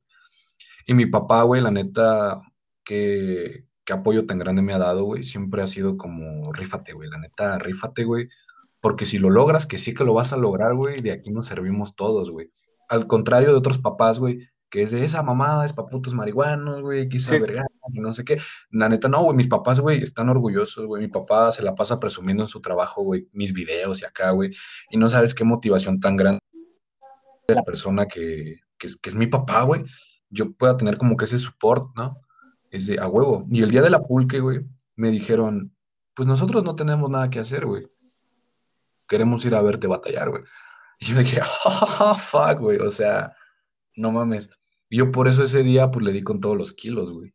[0.86, 2.40] Y mi papá, güey, la neta,
[2.84, 5.24] qué, qué apoyo tan grande me ha dado, güey.
[5.24, 8.28] Siempre ha sido como, rífate, güey, la neta, rífate, güey.
[8.80, 11.46] Porque si lo logras, que sí que lo vas a lograr, güey, de aquí nos
[11.46, 12.50] servimos todos, güey.
[12.88, 16.82] Al contrario de otros papás, güey, que es de esa mamada, es pa' putos marihuanos,
[16.82, 17.40] güey, quizá sí.
[17.40, 18.38] verga, no sé qué.
[18.70, 21.02] La neta, no, güey, mis papás, güey, están orgullosos, güey.
[21.02, 24.50] Mi papá se la pasa presumiendo en su trabajo, güey, mis videos y acá, güey.
[24.90, 26.40] Y no sabes qué motivación tan grande
[27.46, 29.84] de la persona que, que, es, que es mi papá, güey,
[30.30, 32.20] yo pueda tener como que ese support, ¿no?
[32.70, 33.46] Es de a huevo.
[33.50, 34.60] Y el día de la pulque, güey,
[34.96, 35.74] me dijeron,
[36.14, 37.88] pues nosotros no tenemos nada que hacer, güey.
[39.06, 40.42] Queremos ir a verte batallar, güey.
[40.98, 43.32] Y yo dije, oh, fuck, güey, o sea,
[43.98, 44.50] no mames.
[44.88, 47.34] Y yo por eso ese día, pues le di con todos los kilos, güey.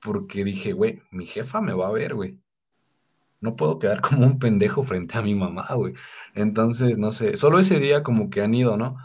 [0.00, 2.38] Porque dije, güey, mi jefa me va a ver, güey.
[3.40, 5.94] No puedo quedar como un pendejo frente a mi mamá, güey.
[6.34, 8.96] Entonces, no sé, solo ese día como que han ido, ¿no?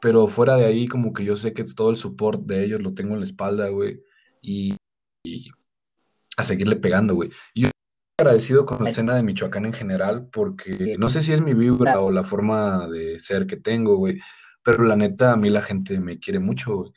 [0.00, 2.94] Pero fuera de ahí, como que yo sé que todo el support de ellos lo
[2.94, 4.02] tengo en la espalda, güey.
[4.40, 4.76] Y,
[5.24, 5.50] y
[6.36, 7.30] a seguirle pegando, güey.
[7.54, 11.32] Y yo estoy agradecido con la escena de Michoacán en general, porque no sé si
[11.32, 14.20] es mi vibra o la forma de ser que tengo, güey.
[14.62, 16.92] Pero la neta, a mí la gente me quiere mucho, güey.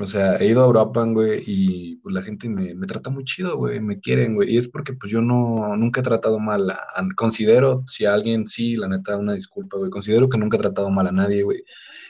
[0.00, 3.22] O sea, he ido a Europa, güey, y pues, la gente me, me, trata muy
[3.22, 4.52] chido, güey, me quieren, güey.
[4.52, 6.74] Y es porque pues yo no, nunca he tratado mal
[7.14, 9.90] considero, si a alguien sí, la neta, una disculpa, güey.
[9.90, 11.62] Considero que nunca he tratado mal a nadie, güey.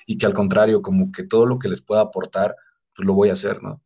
[0.06, 2.56] Y que al contrario, como que todo lo que les pueda aportar,
[2.96, 3.82] pues lo voy a hacer, ¿no?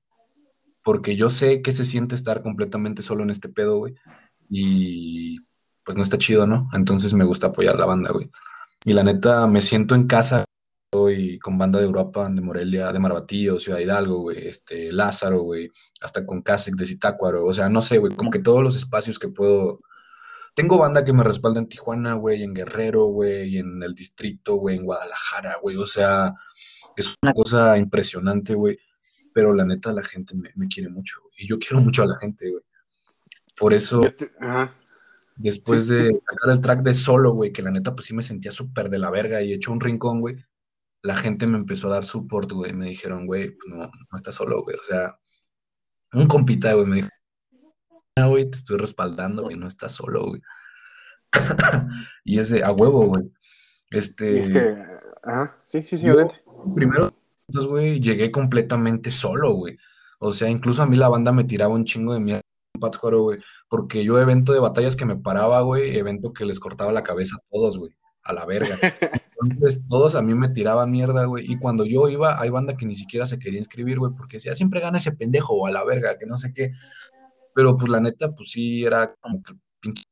[0.85, 3.95] Porque yo sé que se siente estar completamente solo en este pedo, güey.
[4.49, 5.41] Y
[5.85, 6.69] pues no está chido, ¿no?
[6.73, 8.31] Entonces me gusta apoyar la banda, güey.
[8.85, 10.45] Y la neta, me siento en casa
[10.91, 15.71] Estoy con banda de Europa, de Morelia, de Marbatío, Ciudad Hidalgo, güey, este, Lázaro, güey,
[16.01, 19.19] hasta con Casic de Zitácuaro, o sea, no sé, güey, como que todos los espacios
[19.19, 19.81] que puedo.
[20.55, 24.77] Tengo banda que me respalda en Tijuana, güey, en Guerrero, güey, en el distrito, güey,
[24.79, 26.33] en Guadalajara, güey, o sea,
[26.97, 28.79] es una cosa impresionante, güey,
[29.35, 32.17] pero la neta la gente me, me quiere mucho, y yo quiero mucho a la
[32.17, 32.65] gente, güey.
[33.55, 34.01] Por eso,
[35.37, 38.53] después de sacar el track de solo, güey, que la neta, pues sí me sentía
[38.53, 40.48] súper de la verga y hecho un rincón, güey
[41.03, 42.73] la gente me empezó a dar support, güey.
[42.73, 44.77] Me dijeron, güey, pues no, no estás solo, güey.
[44.77, 45.19] O sea,
[46.13, 47.09] un compita, güey, me dijo,
[48.17, 50.41] ah, güey, te estoy respaldando, güey, no estás solo, güey.
[52.25, 53.31] y ese, a huevo, güey.
[53.91, 54.39] Este.
[54.39, 54.77] Es que,
[55.23, 56.17] ajá, sí, sí, sí, yo,
[56.75, 57.15] Primero,
[57.49, 59.79] entonces, güey, llegué completamente solo, güey.
[60.19, 62.43] O sea, incluso a mí la banda me tiraba un chingo de mierda,
[63.01, 63.39] güey,
[63.69, 67.37] porque yo evento de batallas que me paraba, güey, evento que les cortaba la cabeza
[67.37, 67.93] a todos, güey
[68.29, 68.79] a la verga.
[69.43, 71.51] Entonces, todos a mí me tiraban mierda, güey.
[71.51, 74.55] Y cuando yo iba, hay banda que ni siquiera se quería inscribir, güey, porque decía,
[74.55, 76.73] siempre gana ese pendejo o a la verga, que no sé qué.
[77.55, 80.05] Pero pues la neta, pues sí, era como que pinche.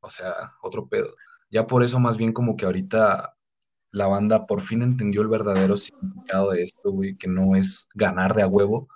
[0.00, 0.32] O sea,
[0.62, 1.14] otro pedo.
[1.50, 3.36] Ya por eso, más bien, como que ahorita
[3.92, 8.34] la banda por fin entendió el verdadero significado de esto, güey, que no es ganar
[8.34, 8.88] de a huevo,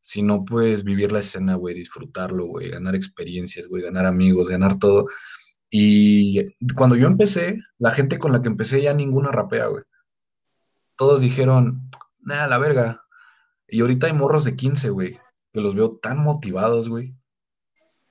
[0.00, 5.06] sino pues vivir la escena, güey, disfrutarlo, güey, ganar experiencias, güey, ganar amigos, ganar todo.
[5.74, 9.82] Y cuando yo empecé, la gente con la que empecé ya ninguna rapea, güey.
[10.96, 11.88] Todos dijeron,
[12.20, 13.06] nada, la verga.
[13.66, 15.18] Y ahorita hay morros de 15, güey,
[15.50, 17.14] que los veo tan motivados, güey,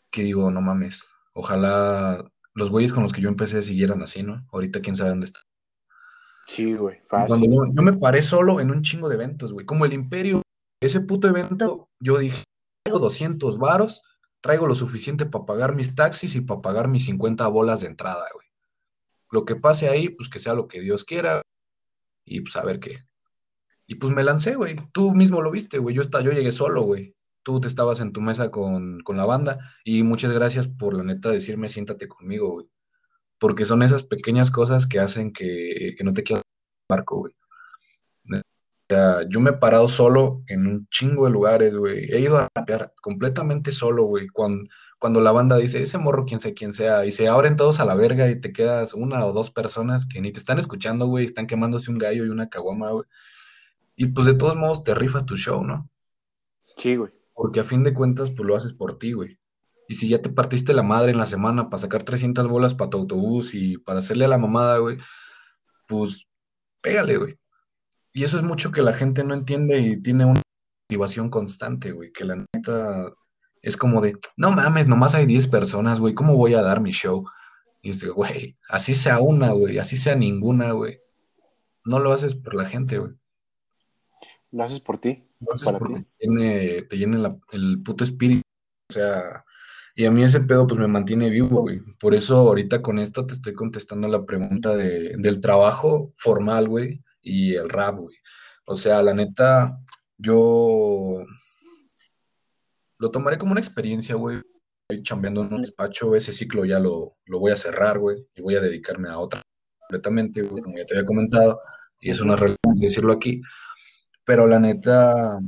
[0.10, 1.06] que digo, no mames.
[1.34, 4.44] Ojalá los güeyes con los que yo empecé siguieran así, ¿no?
[4.52, 5.42] Ahorita quién sabe dónde está.
[6.48, 7.28] Sí, güey, fácil.
[7.28, 9.68] Cuando yo, yo me paré solo en un chingo de eventos, güey.
[9.68, 10.42] Como el Imperio,
[10.82, 12.44] ese puto evento, yo dije,
[12.86, 14.02] 200 varos
[14.42, 18.26] traigo lo suficiente para pagar mis taxis y para pagar mis 50 bolas de entrada,
[18.34, 18.48] güey.
[19.30, 21.42] Lo que pase ahí, pues que sea lo que Dios quiera
[22.26, 23.06] y pues a ver qué.
[23.88, 24.78] Y pues me lancé, güey.
[24.92, 25.96] Tú mismo lo viste, güey.
[25.96, 27.16] Yo, yo llegué solo, güey.
[27.44, 31.04] Tú te estabas en tu mesa con, con la banda y muchas gracias por la
[31.04, 32.70] neta decirme siéntate conmigo, güey.
[33.40, 36.44] Porque son esas pequeñas cosas que hacen que, que no te quieras
[36.90, 37.34] barco, güey
[38.96, 42.12] sea, yo me he parado solo en un chingo de lugares, güey.
[42.12, 44.28] He ido a rapear completamente solo, güey.
[44.28, 44.70] Cuando,
[45.00, 47.86] cuando la banda dice, ese morro, quién sea quién sea, y se abren todos a
[47.86, 51.26] la verga y te quedas una o dos personas que ni te están escuchando, güey,
[51.26, 53.06] están quemándose un gallo y una caguama, güey.
[53.96, 55.90] Y pues de todos modos te rifas tu show, ¿no?
[56.76, 57.12] Sí, güey.
[57.34, 59.40] Porque a fin de cuentas, pues lo haces por ti, güey.
[59.88, 62.90] Y si ya te partiste la madre en la semana para sacar 300 bolas para
[62.90, 64.98] tu autobús y para hacerle a la mamada, güey,
[65.88, 66.28] pues
[66.82, 67.38] pégale, güey.
[68.14, 70.42] Y eso es mucho que la gente no entiende y tiene una
[70.90, 73.14] motivación constante, güey, que la neta
[73.62, 76.92] es como de, no mames, nomás hay 10 personas, güey, ¿cómo voy a dar mi
[76.92, 77.26] show?
[77.82, 81.00] Y es de, güey, así sea una, güey, así sea ninguna, güey.
[81.86, 83.14] No lo haces por la gente, güey.
[84.52, 85.26] Lo haces por ti.
[85.40, 86.08] Lo haces porque ti.
[86.18, 88.42] te llene, te llene la, el puto espíritu.
[88.90, 89.46] O sea,
[89.96, 91.80] y a mí ese pedo pues me mantiene vivo, güey.
[92.00, 97.02] Por eso ahorita con esto te estoy contestando la pregunta de, del trabajo formal, güey
[97.22, 98.16] y el rap, güey.
[98.66, 99.78] O sea, la neta,
[100.18, 101.26] yo
[102.98, 104.42] lo tomaré como una experiencia, güey.
[104.90, 108.42] Estoy chambeando en un despacho, ese ciclo ya lo, lo voy a cerrar, güey, y
[108.42, 109.42] voy a dedicarme a otra
[109.92, 111.60] completamente, güey, como ya te había comentado,
[112.00, 113.42] y es una realidad decirlo aquí.
[114.24, 115.40] Pero la neta,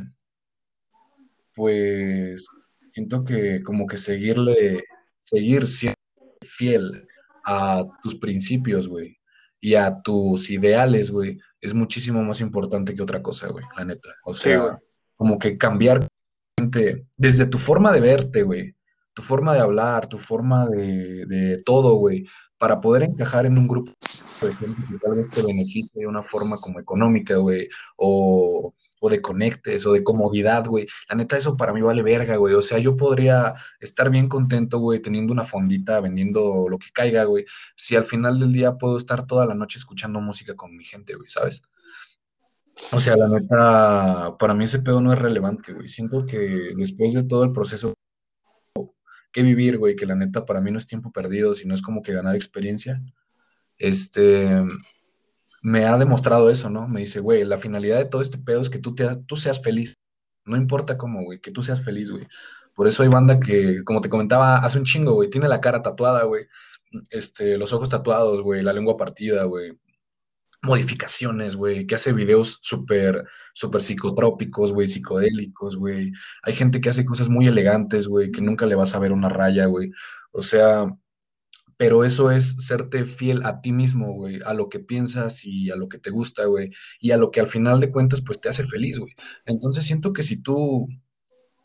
[1.54, 2.48] pues
[2.90, 4.82] siento que como que seguirle,
[5.22, 5.98] seguir siendo
[6.42, 7.08] fiel
[7.46, 9.18] a tus principios, güey,
[9.64, 14.10] y a tus ideales, güey, es muchísimo más importante que otra cosa, güey, la neta.
[14.26, 14.78] O sea,
[15.16, 16.06] como que cambiar
[17.18, 18.76] desde tu forma de verte, güey,
[19.14, 22.26] tu forma de hablar, tu forma de, de todo, güey,
[22.58, 23.94] para poder encajar en un grupo,
[24.42, 28.74] por ejemplo, que tal vez te beneficie de una forma como económica, güey, o,
[29.06, 30.88] o de conectes, o de comodidad, güey.
[31.10, 32.54] La neta, eso para mí vale verga, güey.
[32.54, 37.26] O sea, yo podría estar bien contento, güey, teniendo una fondita, vendiendo lo que caiga,
[37.26, 37.44] güey,
[37.76, 41.16] si al final del día puedo estar toda la noche escuchando música con mi gente,
[41.16, 41.64] güey, ¿sabes?
[42.94, 45.90] O sea, la neta, para mí ese pedo no es relevante, güey.
[45.90, 47.94] Siento que después de todo el proceso
[49.34, 52.02] que vivir, güey, que la neta para mí no es tiempo perdido, sino es como
[52.02, 53.02] que ganar experiencia.
[53.78, 54.64] Este,
[55.64, 56.88] me ha demostrado eso, ¿no?
[56.88, 59.64] Me dice, güey, la finalidad de todo este pedo es que tú, te, tú seas
[59.64, 59.96] feliz.
[60.46, 62.28] No importa cómo, güey, que tú seas feliz, güey.
[62.76, 65.82] Por eso hay banda que, como te comentaba hace un chingo, güey, tiene la cara
[65.82, 66.46] tatuada, güey.
[67.10, 69.78] Este, los ojos tatuados, güey, la lengua partida, güey
[70.64, 76.14] modificaciones, güey, que hace videos súper, súper psicotrópicos, güey, psicodélicos, güey.
[76.42, 79.30] Hay gente que hace cosas muy elegantes, güey, que nunca le vas a ver una
[79.30, 79.92] raya, güey.
[80.32, 80.86] O sea,
[81.78, 85.76] pero eso es serte fiel a ti mismo, güey, a lo que piensas y a
[85.76, 88.50] lo que te gusta, güey, y a lo que al final de cuentas, pues te
[88.50, 89.14] hace feliz, güey.
[89.46, 90.88] Entonces siento que si tú,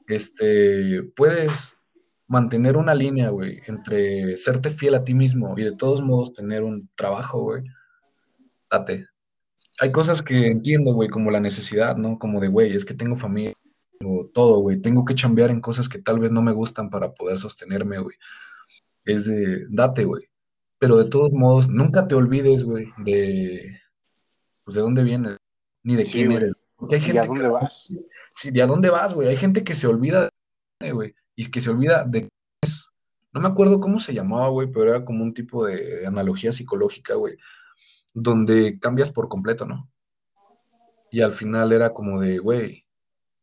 [0.07, 1.77] este, puedes
[2.27, 6.63] mantener una línea, güey, entre serte fiel a ti mismo y de todos modos tener
[6.63, 7.65] un trabajo, güey,
[8.71, 9.07] date.
[9.81, 12.19] Hay cosas que entiendo, güey, como la necesidad, ¿no?
[12.19, 13.55] Como de, güey, es que tengo familia,
[14.05, 14.81] o todo, güey.
[14.81, 18.17] Tengo que chambear en cosas que tal vez no me gustan para poder sostenerme, güey.
[19.09, 20.23] Es de, date, güey.
[20.79, 23.81] Pero de todos modos, nunca te olvides, güey, de,
[24.65, 25.37] pues, de dónde vienes,
[25.83, 26.53] ni de quién eres.
[26.77, 27.93] Porque hay gente ¿Y a dónde vas?
[28.31, 29.29] Sí, ¿de a dónde vas, güey?
[29.29, 30.29] Hay gente que se olvida,
[30.93, 32.29] güey, y que se olvida de
[32.63, 32.87] es.
[33.33, 37.15] No me acuerdo cómo se llamaba, güey, pero era como un tipo de analogía psicológica,
[37.15, 37.37] güey
[38.15, 39.91] donde cambias por completo, ¿no?
[41.11, 42.85] Y al final era como de, güey,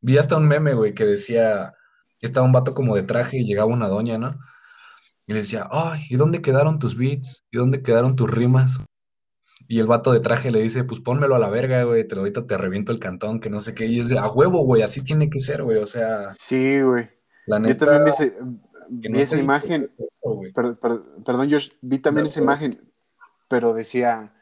[0.02, 1.74] vi hasta un meme, güey, que decía,
[2.22, 4.38] estaba un vato como de traje y llegaba una doña, ¿no?
[5.28, 7.44] Y le decía, ay, ¿y dónde quedaron tus beats?
[7.52, 8.80] ¿Y dónde quedaron tus rimas?
[9.68, 12.46] Y el vato de traje le dice, pues pónmelo a la verga, güey, te, ahorita
[12.46, 13.88] te reviento el cantón, que no sé qué.
[13.88, 16.30] Y es de, a huevo, güey, así tiene que ser, güey, o sea.
[16.32, 17.10] Sí, güey.
[17.48, 19.90] La neta, Yo también vi, esa imagen.
[20.54, 22.80] perdón, Josh, vi también esa imagen,
[23.48, 24.34] pero decía,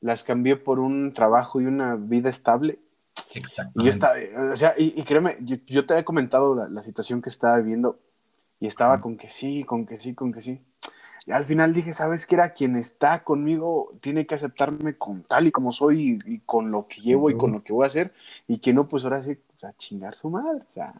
[0.00, 2.80] las cambié por un trabajo y una vida estable.
[3.34, 3.80] Exacto.
[3.82, 8.00] Y, o sea, y, créeme, yo, te había comentado la, situación que estaba viviendo
[8.62, 10.60] y estaba con que sí, con que sí, con que sí.
[11.26, 12.52] Y al final dije, ¿sabes qué era?
[12.52, 17.02] Quien está conmigo tiene que aceptarme con tal y como soy y, con lo que
[17.02, 18.14] llevo y con lo que voy a hacer.
[18.46, 20.62] Y que no, pues ahora sí, a chingar su madre.
[20.64, 20.94] O sea,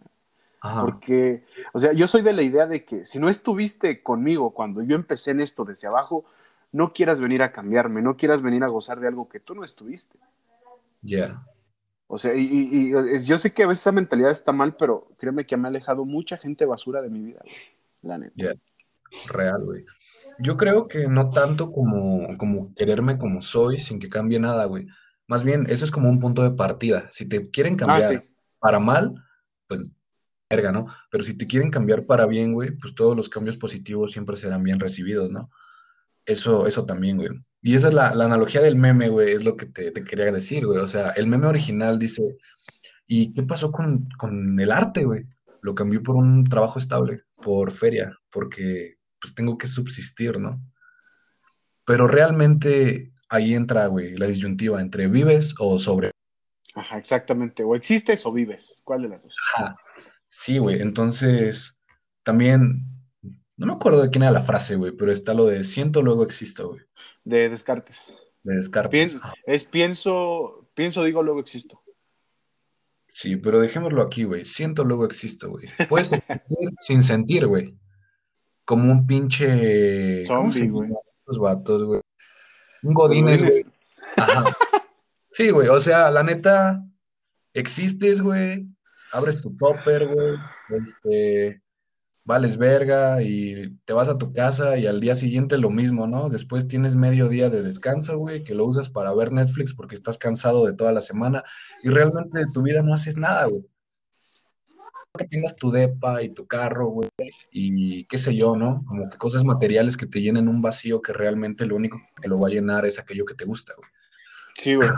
[0.80, 4.82] porque, o sea, yo soy de la idea de que si no estuviste conmigo cuando
[4.82, 6.24] yo empecé en esto desde abajo,
[6.72, 9.62] no quieras venir a cambiarme, no quieras venir a gozar de algo que tú no
[9.62, 10.18] estuviste.
[11.00, 11.44] Ya.
[12.14, 12.92] O sea, y,
[13.24, 16.04] yo sé que a veces esa mentalidad está mal, pero créeme que me ha alejado
[16.04, 17.56] mucha gente basura de mi vida, güey.
[18.02, 18.52] La neta.
[19.28, 19.86] Real, güey.
[20.38, 24.88] Yo creo que no tanto como, como quererme como soy sin que cambie nada, güey.
[25.26, 27.08] Más bien, eso es como un punto de partida.
[27.12, 28.26] Si te quieren ah, cambiar
[28.58, 29.14] para mal,
[29.66, 29.80] pues
[30.50, 30.88] verga, ¿no?
[31.10, 34.62] Pero si te quieren cambiar para bien, güey, pues todos los cambios positivos siempre serán
[34.62, 35.48] bien recibidos, ¿no?
[36.26, 37.30] Eso, eso también, güey.
[37.62, 40.78] Y esa es la, analogía del meme, güey, es lo que te, quería decir, güey.
[40.78, 42.22] O sea, el meme original dice,
[43.06, 44.08] ¿y qué pasó con,
[44.58, 45.24] el arte, güey?
[45.60, 50.60] Lo cambió por un trabajo estable, por feria, porque pues tengo que subsistir, ¿no?
[51.84, 56.10] Pero realmente ahí entra, güey, la disyuntiva entre vives o sobre.
[56.74, 57.62] Ajá, exactamente.
[57.62, 58.82] O existes o vives.
[58.84, 59.36] ¿Cuál de las dos?
[59.54, 59.76] Ajá.
[60.28, 60.80] Sí, güey.
[60.80, 61.78] Entonces,
[62.24, 62.91] también
[63.62, 66.24] no me acuerdo de quién era la frase, güey, pero está lo de siento, luego
[66.24, 66.80] existo, güey.
[67.22, 68.16] De Descartes.
[68.42, 69.16] De Descartes.
[69.46, 71.80] es pienso, pienso, digo, luego existo.
[73.06, 74.44] Sí, pero dejémoslo aquí, güey.
[74.44, 75.68] Siento, luego existo, güey.
[75.88, 77.76] Puedes existir sin sentir, güey.
[78.64, 80.26] Como un pinche.
[80.26, 80.90] Zombie, güey.
[81.26, 82.00] Los vatos, güey.
[82.82, 83.64] Un Godínez, güey.
[84.16, 84.56] Ajá.
[85.30, 85.68] Sí, güey.
[85.68, 86.84] O sea, la neta,
[87.54, 88.66] existes, güey.
[89.12, 90.36] Abres tu topper, güey.
[90.70, 91.61] Este
[92.24, 96.28] vales verga y te vas a tu casa y al día siguiente lo mismo, ¿no?
[96.28, 100.18] Después tienes medio día de descanso, güey, que lo usas para ver Netflix porque estás
[100.18, 101.42] cansado de toda la semana
[101.82, 103.64] y realmente de tu vida no haces nada, güey.
[105.18, 107.10] Que tengas tu depa y tu carro, güey,
[107.50, 108.82] y qué sé yo, ¿no?
[108.86, 112.40] Como que cosas materiales que te llenen un vacío que realmente lo único que lo
[112.40, 113.90] va a llenar es aquello que te gusta, güey.
[114.54, 114.88] Sí, güey.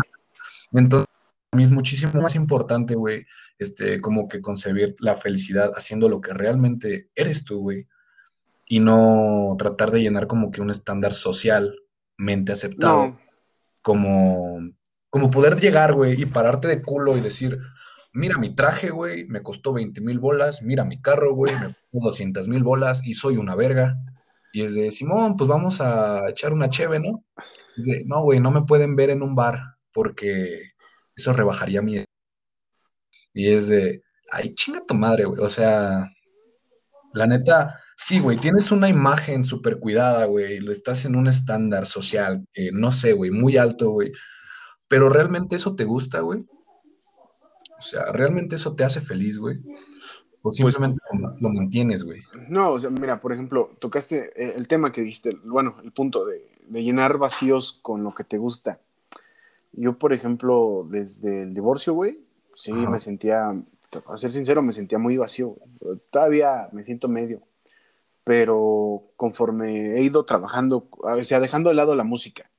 [0.72, 1.09] Entonces,
[1.55, 3.26] mí es muchísimo más importante, güey,
[3.59, 7.86] este, como que concebir la felicidad haciendo lo que realmente eres tú, güey,
[8.66, 13.18] y no tratar de llenar como que un estándar socialmente aceptado,
[13.82, 14.59] como,
[15.10, 17.59] como poder llegar, güey, y pararte de culo y decir,
[18.14, 21.89] mira mi traje, güey, me costó 20 mil bolas, mira mi carro, güey, me costó
[21.93, 23.97] 200 mil bolas y soy una verga.
[24.52, 27.24] Y es de, Simón, pues vamos a echar una cheve, ¿no?
[28.06, 29.60] No, güey, no me pueden ver en un bar
[29.93, 30.74] porque
[31.16, 32.05] eso rebajaría mi...
[33.35, 35.40] Y es de, ay, chinga tu madre, güey.
[35.43, 36.09] O sea,
[37.12, 40.61] la neta, sí, güey, tienes una imagen súper cuidada, güey.
[40.61, 44.12] Lo estás en un estándar social, que no sé, güey, muy alto, güey.
[44.89, 46.47] Pero realmente eso te gusta, güey.
[47.78, 49.59] O sea, realmente eso te hace feliz, güey.
[49.59, 51.01] O pues simplemente
[51.40, 52.23] lo, mantienes, güey.
[52.48, 56.51] No, o sea, mira, por ejemplo, tocaste el tema que dijiste, bueno, el punto de,
[56.70, 58.78] llenar vacíos con lo que te gusta.
[59.73, 62.20] Yo, por ejemplo, desde el divorcio, güey,
[62.55, 63.55] sí me sentía,
[64.06, 65.56] a ser sincero, me sentía muy vacío.
[66.10, 67.43] Todavía me siento medio.
[68.24, 72.51] Pero conforme he ido trabajando, o sea, dejando de lado la música,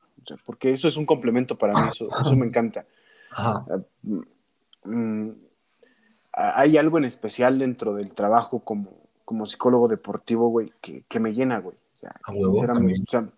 [0.45, 2.85] porque eso es un complemento para mí, eso, eso me encanta.
[3.31, 3.65] Ajá.
[4.03, 4.21] Mm,
[4.83, 5.35] mm,
[6.35, 8.91] hay algo en especial dentro del trabajo como,
[9.23, 11.77] como psicólogo deportivo, güey, que, me llena, güey.
[11.77, 12.13] O sea,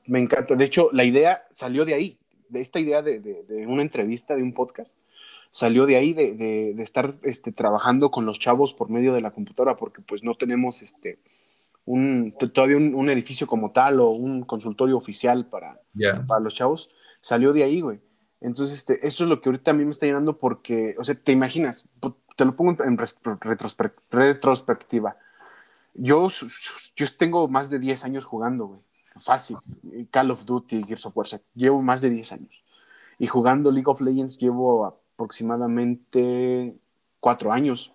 [0.07, 0.55] me encanta.
[0.55, 2.17] De hecho, la idea salió de ahí,
[2.49, 4.95] de esta idea de, una entrevista, de un podcast,
[5.51, 9.77] salió de ahí, de, estar este, trabajando con los chavos por medio de la computadora,
[9.77, 11.19] porque pues no tenemos este,
[11.85, 15.79] un, todavía un, edificio como tal o un consultorio oficial para,
[16.27, 16.89] para los chavos.
[17.21, 17.99] Salió de ahí, güey.
[18.39, 21.15] Entonces, este, esto es lo que ahorita a mí me está llenando porque, o sea,
[21.15, 21.89] te imaginas,
[22.35, 22.97] te lo pongo en
[24.11, 25.17] retrospectiva.
[25.95, 26.27] Yo,
[26.95, 28.79] yo tengo más de 10 años jugando, güey.
[29.19, 29.57] Fácil.
[30.11, 31.25] Call of Duty, Gears of War.
[31.55, 32.63] llevo más de 10 años.
[33.17, 36.76] Y jugando League of Legends llevo aproximadamente
[37.19, 37.94] 4 años.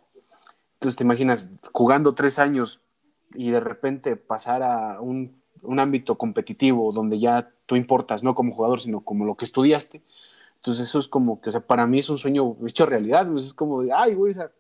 [0.75, 2.83] Entonces te imaginas, jugando 3 años
[3.35, 8.53] y de repente pasar a un, un ámbito competitivo donde ya tú importas, no como
[8.53, 10.03] jugador, sino como lo que estudiaste
[10.63, 13.47] entonces eso es como que, o sea, para mí es un sueño hecho realidad, pues,
[13.47, 14.53] es como de, ay, güey, o sea,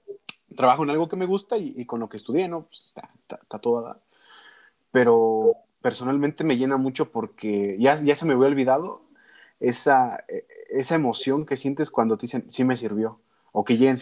[0.56, 2.62] trabajo en algo que me gusta y, con lo que estudié, ¿no?
[2.62, 4.00] Pues está, está, todo
[4.90, 9.02] Pero personalmente me llena mucho porque ya, ya se me había olvidado
[9.62, 10.24] esa,
[10.70, 13.20] esa emoción que sientes cuando te dicen, sí me sirvió,
[13.52, 13.96] o que lleguen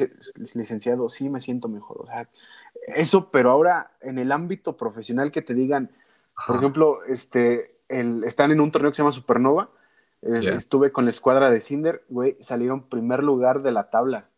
[0.55, 2.03] licenciado, sí me siento mejor.
[2.03, 2.29] O sea,
[2.97, 5.91] eso, pero ahora en el ámbito profesional que te digan,
[6.47, 9.71] por ejemplo, este, el, están en un torneo que se llama Supernova,
[10.23, 14.29] Estuve con la escuadra de Cinder, güey, salieron primer lugar de la tabla.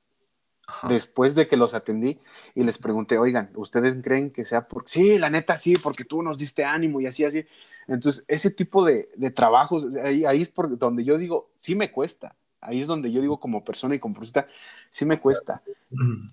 [0.88, 2.20] Después de que los atendí
[2.54, 6.22] y les pregunté, oigan, ¿ustedes creen que sea porque sí, la neta sí, porque tú
[6.22, 7.44] nos diste ánimo y así, así?
[7.88, 12.36] Entonces, ese tipo de, trabajos, ahí, es por donde yo digo, sí me cuesta.
[12.60, 14.46] Ahí es donde yo digo, como persona y como profesora,
[14.88, 15.62] sí me cuesta.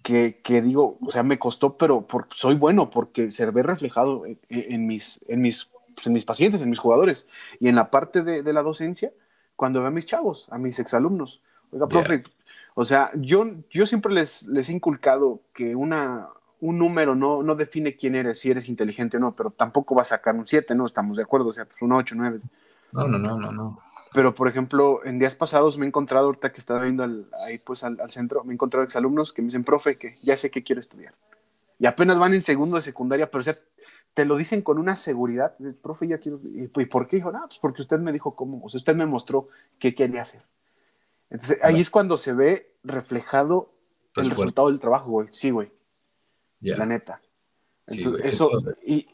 [0.04, 2.06] Que, digo, o sea, me costó, pero
[2.36, 6.70] soy bueno porque se ve reflejado en, mis, en, mis, pues, en mis pacientes, en
[6.70, 7.28] mis jugadores.
[7.60, 9.12] Y en la parte de, de la docencia,
[9.56, 11.42] cuando veo a mis chavos, a mis exalumnos.
[11.72, 12.24] Oiga, profe,
[12.76, 16.30] o sea, yo, yo siempre les, les he inculcado que una,
[16.62, 20.02] un número no, no define quién eres, si eres inteligente o no, pero tampoco va
[20.02, 20.86] a sacar un 7, ¿no?
[20.86, 22.40] Estamos de acuerdo, o sea, pues un 8, 9.
[22.92, 23.80] No, no, no, no, no.
[24.14, 27.04] Pero, por ejemplo, en días pasados me he encontrado, ahorita que estaba viendo
[27.46, 30.36] ahí pues al, al, centro, me he encontrado exalumnos que me dicen, profe, que ya
[30.36, 31.14] sé que quiero estudiar.
[31.78, 33.58] Y apenas van en segundo de secundaria, pero o sea,
[34.14, 37.18] te lo dicen con una seguridad, profe, ya quiero, ¿y, por qué?
[37.18, 40.24] Dijo, no, pues porque usted me dijo cómo, o sea, usted me mostró qué quería
[40.24, 40.42] hacer.
[41.30, 43.72] Entonces, ahí es cuando se ve reflejado
[44.16, 45.28] el resultado del trabajo, güey.
[45.32, 45.72] Sí, güey.
[46.62, 47.22] La neta.
[48.24, 48.52] eso,
[48.86, 49.08] y,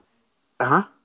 [0.57, 0.95] ajá.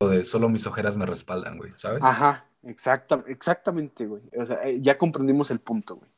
[0.00, 2.02] de solo mis ojeras me respaldan, güey, ¿sabes?
[2.02, 4.22] Ajá, exacta, exactamente, güey.
[4.36, 6.10] O sea, eh, ya comprendimos el punto, güey.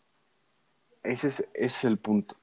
[1.02, 2.36] Ese es, ese es el punto.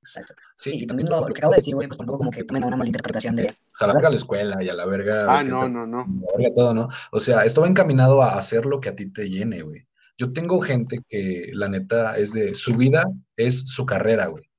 [0.00, 0.34] Exacto.
[0.54, 2.76] Sí, y también lo, que acabo de decir, güey, pues tampoco como que tomen una
[2.76, 3.44] mala interpretación de...
[3.44, 5.26] O sea, la verga la escuela y a la verga...
[5.28, 6.06] Ah, no, no, no.
[6.22, 6.88] La verga todo, ¿no?
[7.12, 9.86] O sea, esto va encaminado a hacer lo que a ti te llene, güey.
[10.16, 12.54] Yo tengo gente que, la neta, es de...
[12.54, 13.04] Su vida
[13.36, 14.49] es su carrera, güey.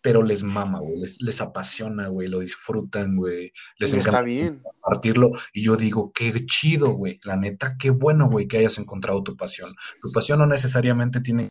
[0.00, 1.00] Pero les mama, güey.
[1.00, 2.28] Les, les apasiona, güey.
[2.28, 3.52] Lo disfrutan, güey.
[3.78, 4.62] Les encanta bien.
[4.62, 5.30] compartirlo.
[5.52, 7.20] Y yo digo, qué chido, güey.
[7.24, 9.74] La neta, qué bueno, güey, que hayas encontrado tu pasión.
[10.02, 11.48] Tu pasión no necesariamente tiene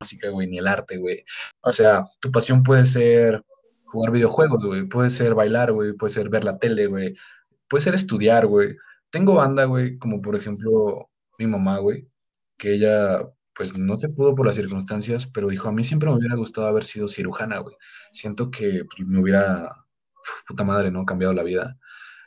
[0.00, 1.24] música, güey, ni el arte, güey.
[1.62, 3.42] O sea, tu pasión puede ser
[3.86, 7.14] jugar videojuegos, güey, puede ser bailar, güey, puede ser ver la tele, güey,
[7.68, 8.76] puede ser estudiar, güey.
[9.10, 12.08] Tengo banda, güey, como por ejemplo mi mamá, güey,
[12.58, 13.20] que ella,
[13.56, 16.66] pues no se pudo por las circunstancias, pero dijo, a mí siempre me hubiera gustado
[16.66, 17.74] haber sido cirujana, güey.
[18.12, 19.70] Siento que pues, me hubiera,
[20.46, 21.06] puta madre, ¿no?
[21.06, 21.78] Cambiado la vida.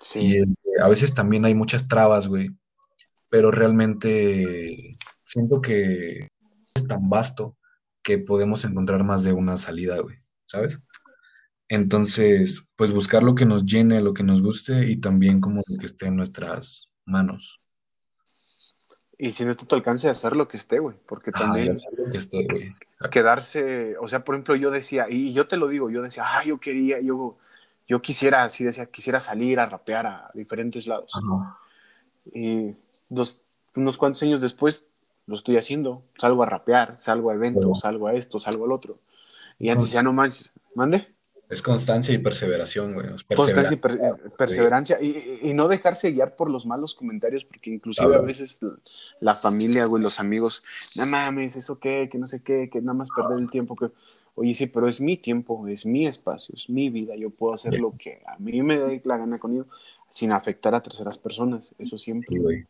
[0.01, 0.19] Sí.
[0.19, 2.49] Y este, a veces también hay muchas trabas, güey,
[3.29, 6.29] pero realmente siento que
[6.87, 7.57] tan vasto
[8.01, 10.79] que podemos encontrar más de una salida, güey, ¿sabes?
[11.67, 15.77] Entonces, pues buscar lo que nos llene, lo que nos guste y también como lo
[15.77, 17.61] que esté en nuestras manos.
[19.21, 21.73] Y si no está a tu alcance, hacer lo que esté, güey, porque también
[22.09, 22.73] que esté, güey.
[23.11, 26.41] quedarse, o sea, por ejemplo, yo decía, y yo te lo digo, yo decía, ah,
[26.45, 27.37] yo quería, yo,
[27.85, 31.11] yo quisiera, así decía, quisiera salir a rapear a diferentes lados.
[32.33, 32.73] Y
[33.09, 33.41] dos,
[33.75, 34.85] unos cuantos años después
[35.27, 38.99] lo estoy haciendo, salgo a rapear, salgo a eventos, salgo a esto, salgo al otro.
[39.59, 41.13] Y antes ya no más, mande.
[41.49, 43.07] Es constancia y perseveración, güey.
[43.35, 45.01] Constancia y perseverancia.
[45.01, 48.59] Y, no dejarse guiar por los malos comentarios, porque inclusive a veces
[49.19, 50.63] la familia, güey, los amigos,
[50.95, 53.75] no mames, eso qué, que no sé qué, que nada más perder el tiempo.
[53.75, 53.89] que
[54.35, 57.15] Oye, sí, pero es mi tiempo, es mi espacio, es mi vida.
[57.15, 59.65] Yo puedo hacer lo que a mí me dé la gana con ello,
[60.07, 61.73] sin afectar a terceras personas.
[61.79, 62.37] Eso siempre.
[62.37, 62.67] güey.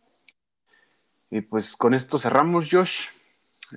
[1.29, 3.07] Y pues con esto cerramos, Josh.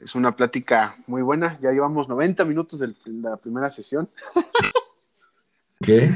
[0.01, 1.59] Es una plática muy buena.
[1.61, 4.09] Ya llevamos 90 minutos de la primera sesión.
[5.83, 6.11] ¿Qué?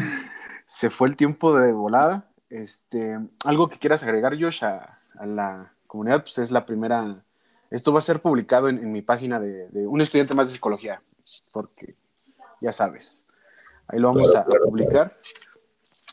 [0.64, 2.30] Se fue el tiempo de volada.
[2.50, 7.24] Este, algo que quieras agregar, Josh, a, la comunidad, pues es la primera.
[7.70, 11.02] Esto va a ser publicado en, mi página de, un estudiante más de psicología,
[11.52, 11.96] porque
[12.60, 13.26] ya sabes,
[13.88, 15.18] ahí lo vamos a, publicar.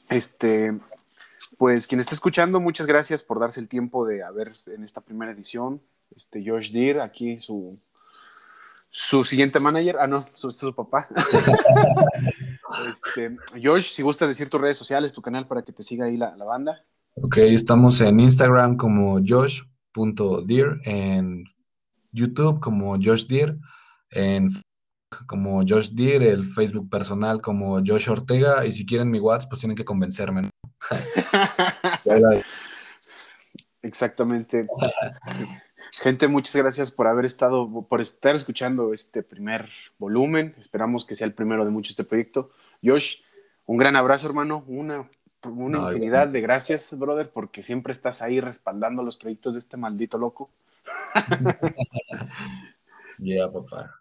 [0.10, 0.80] Este,
[1.58, 5.32] pues quien esté escuchando, muchas gracias por darse el tiempo de haber en esta primera
[5.32, 5.82] edición.
[6.16, 7.78] Este, Josh Deer, aquí su,
[8.96, 11.08] su siguiente manager, ah, no, su, su papá.
[12.88, 16.16] este, Josh, si gustas decir tus redes sociales, tu canal para que te siga ahí
[16.16, 16.86] la, banda.
[17.16, 21.44] Ok, estamos en Instagram como josh.deer, en
[22.12, 23.58] YouTube como Josh Deer,
[24.12, 24.52] en
[25.26, 29.62] como Josh Deer, el Facebook personal como Josh Ortega, y si quieren mi WhatsApp, pues
[29.62, 30.52] tienen que convencerme.
[33.82, 34.68] Exactamente.
[36.00, 40.56] Gente, muchas gracias por haber estado, por estar escuchando este primer volumen.
[40.60, 42.50] Esperamos que sea el primero de muchos este proyecto.
[42.84, 43.22] Josh,
[43.68, 44.64] un gran abrazo, hermano.
[44.68, 45.08] Una,
[45.44, 50.18] una infinidad de gracias, brother, porque siempre estás ahí respaldando los proyectos de este maldito
[50.18, 50.50] loco.
[53.20, 53.92] Ya, papá.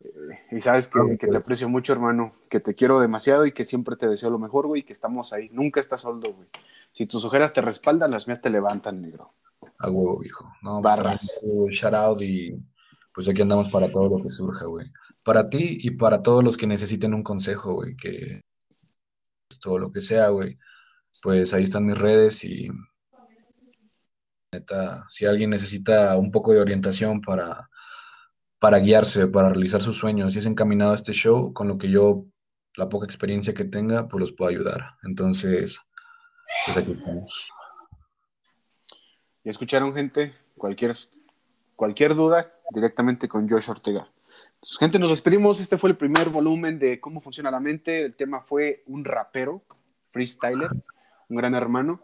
[0.51, 1.37] y sabes que, que, te pues.
[1.37, 4.83] aprecio mucho, hermano, que te quiero demasiado y que siempre te deseo lo mejor, güey,
[4.83, 5.49] que estamos ahí.
[5.53, 6.49] Nunca estás solo, güey.
[6.93, 9.35] Si tus ojeras te respaldan, las mías te levantan, negro.
[9.79, 10.53] A huevo, viejo.
[10.63, 11.41] No, pues, Barras.
[11.71, 12.65] shout out y
[13.15, 14.91] pues aquí andamos para todo lo que surja, güey.
[15.23, 18.43] Para ti y para todos los que necesiten un consejo, güey, que
[19.61, 20.59] todo lo que sea, güey.
[21.23, 22.69] Pues ahí están mis redes y
[24.53, 27.71] neta, si alguien necesita un poco de orientación para,
[28.59, 31.91] para guiarse, para realizar sus sueños, y es encaminado a este show, con lo que
[31.91, 32.27] yo,
[32.77, 34.97] la poca experiencia que tenga, pues los puedo ayudar.
[35.05, 35.81] Entonces,
[36.67, 37.53] pues aquí estamos.
[39.45, 40.97] Y escucharon, gente, cualquier,
[41.75, 44.09] cualquier duda, directamente con Josh Ortega.
[44.55, 45.61] Entonces, gente, nos despedimos.
[45.61, 48.03] Este fue el primer volumen de cómo funciona la mente.
[48.03, 49.63] El tema fue un rapero,
[50.11, 50.69] freestyler,
[51.29, 52.01] un gran hermano.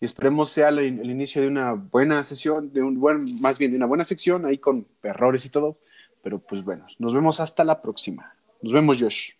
[0.00, 3.76] Y esperemos sea el, inicio de una buena sesión, de un buen, más bien de
[3.76, 5.78] una buena sección, ahí con errores y todo.
[6.22, 8.34] Pero pues bueno, nos vemos hasta la próxima.
[8.62, 9.32] Nos vemos, Josh.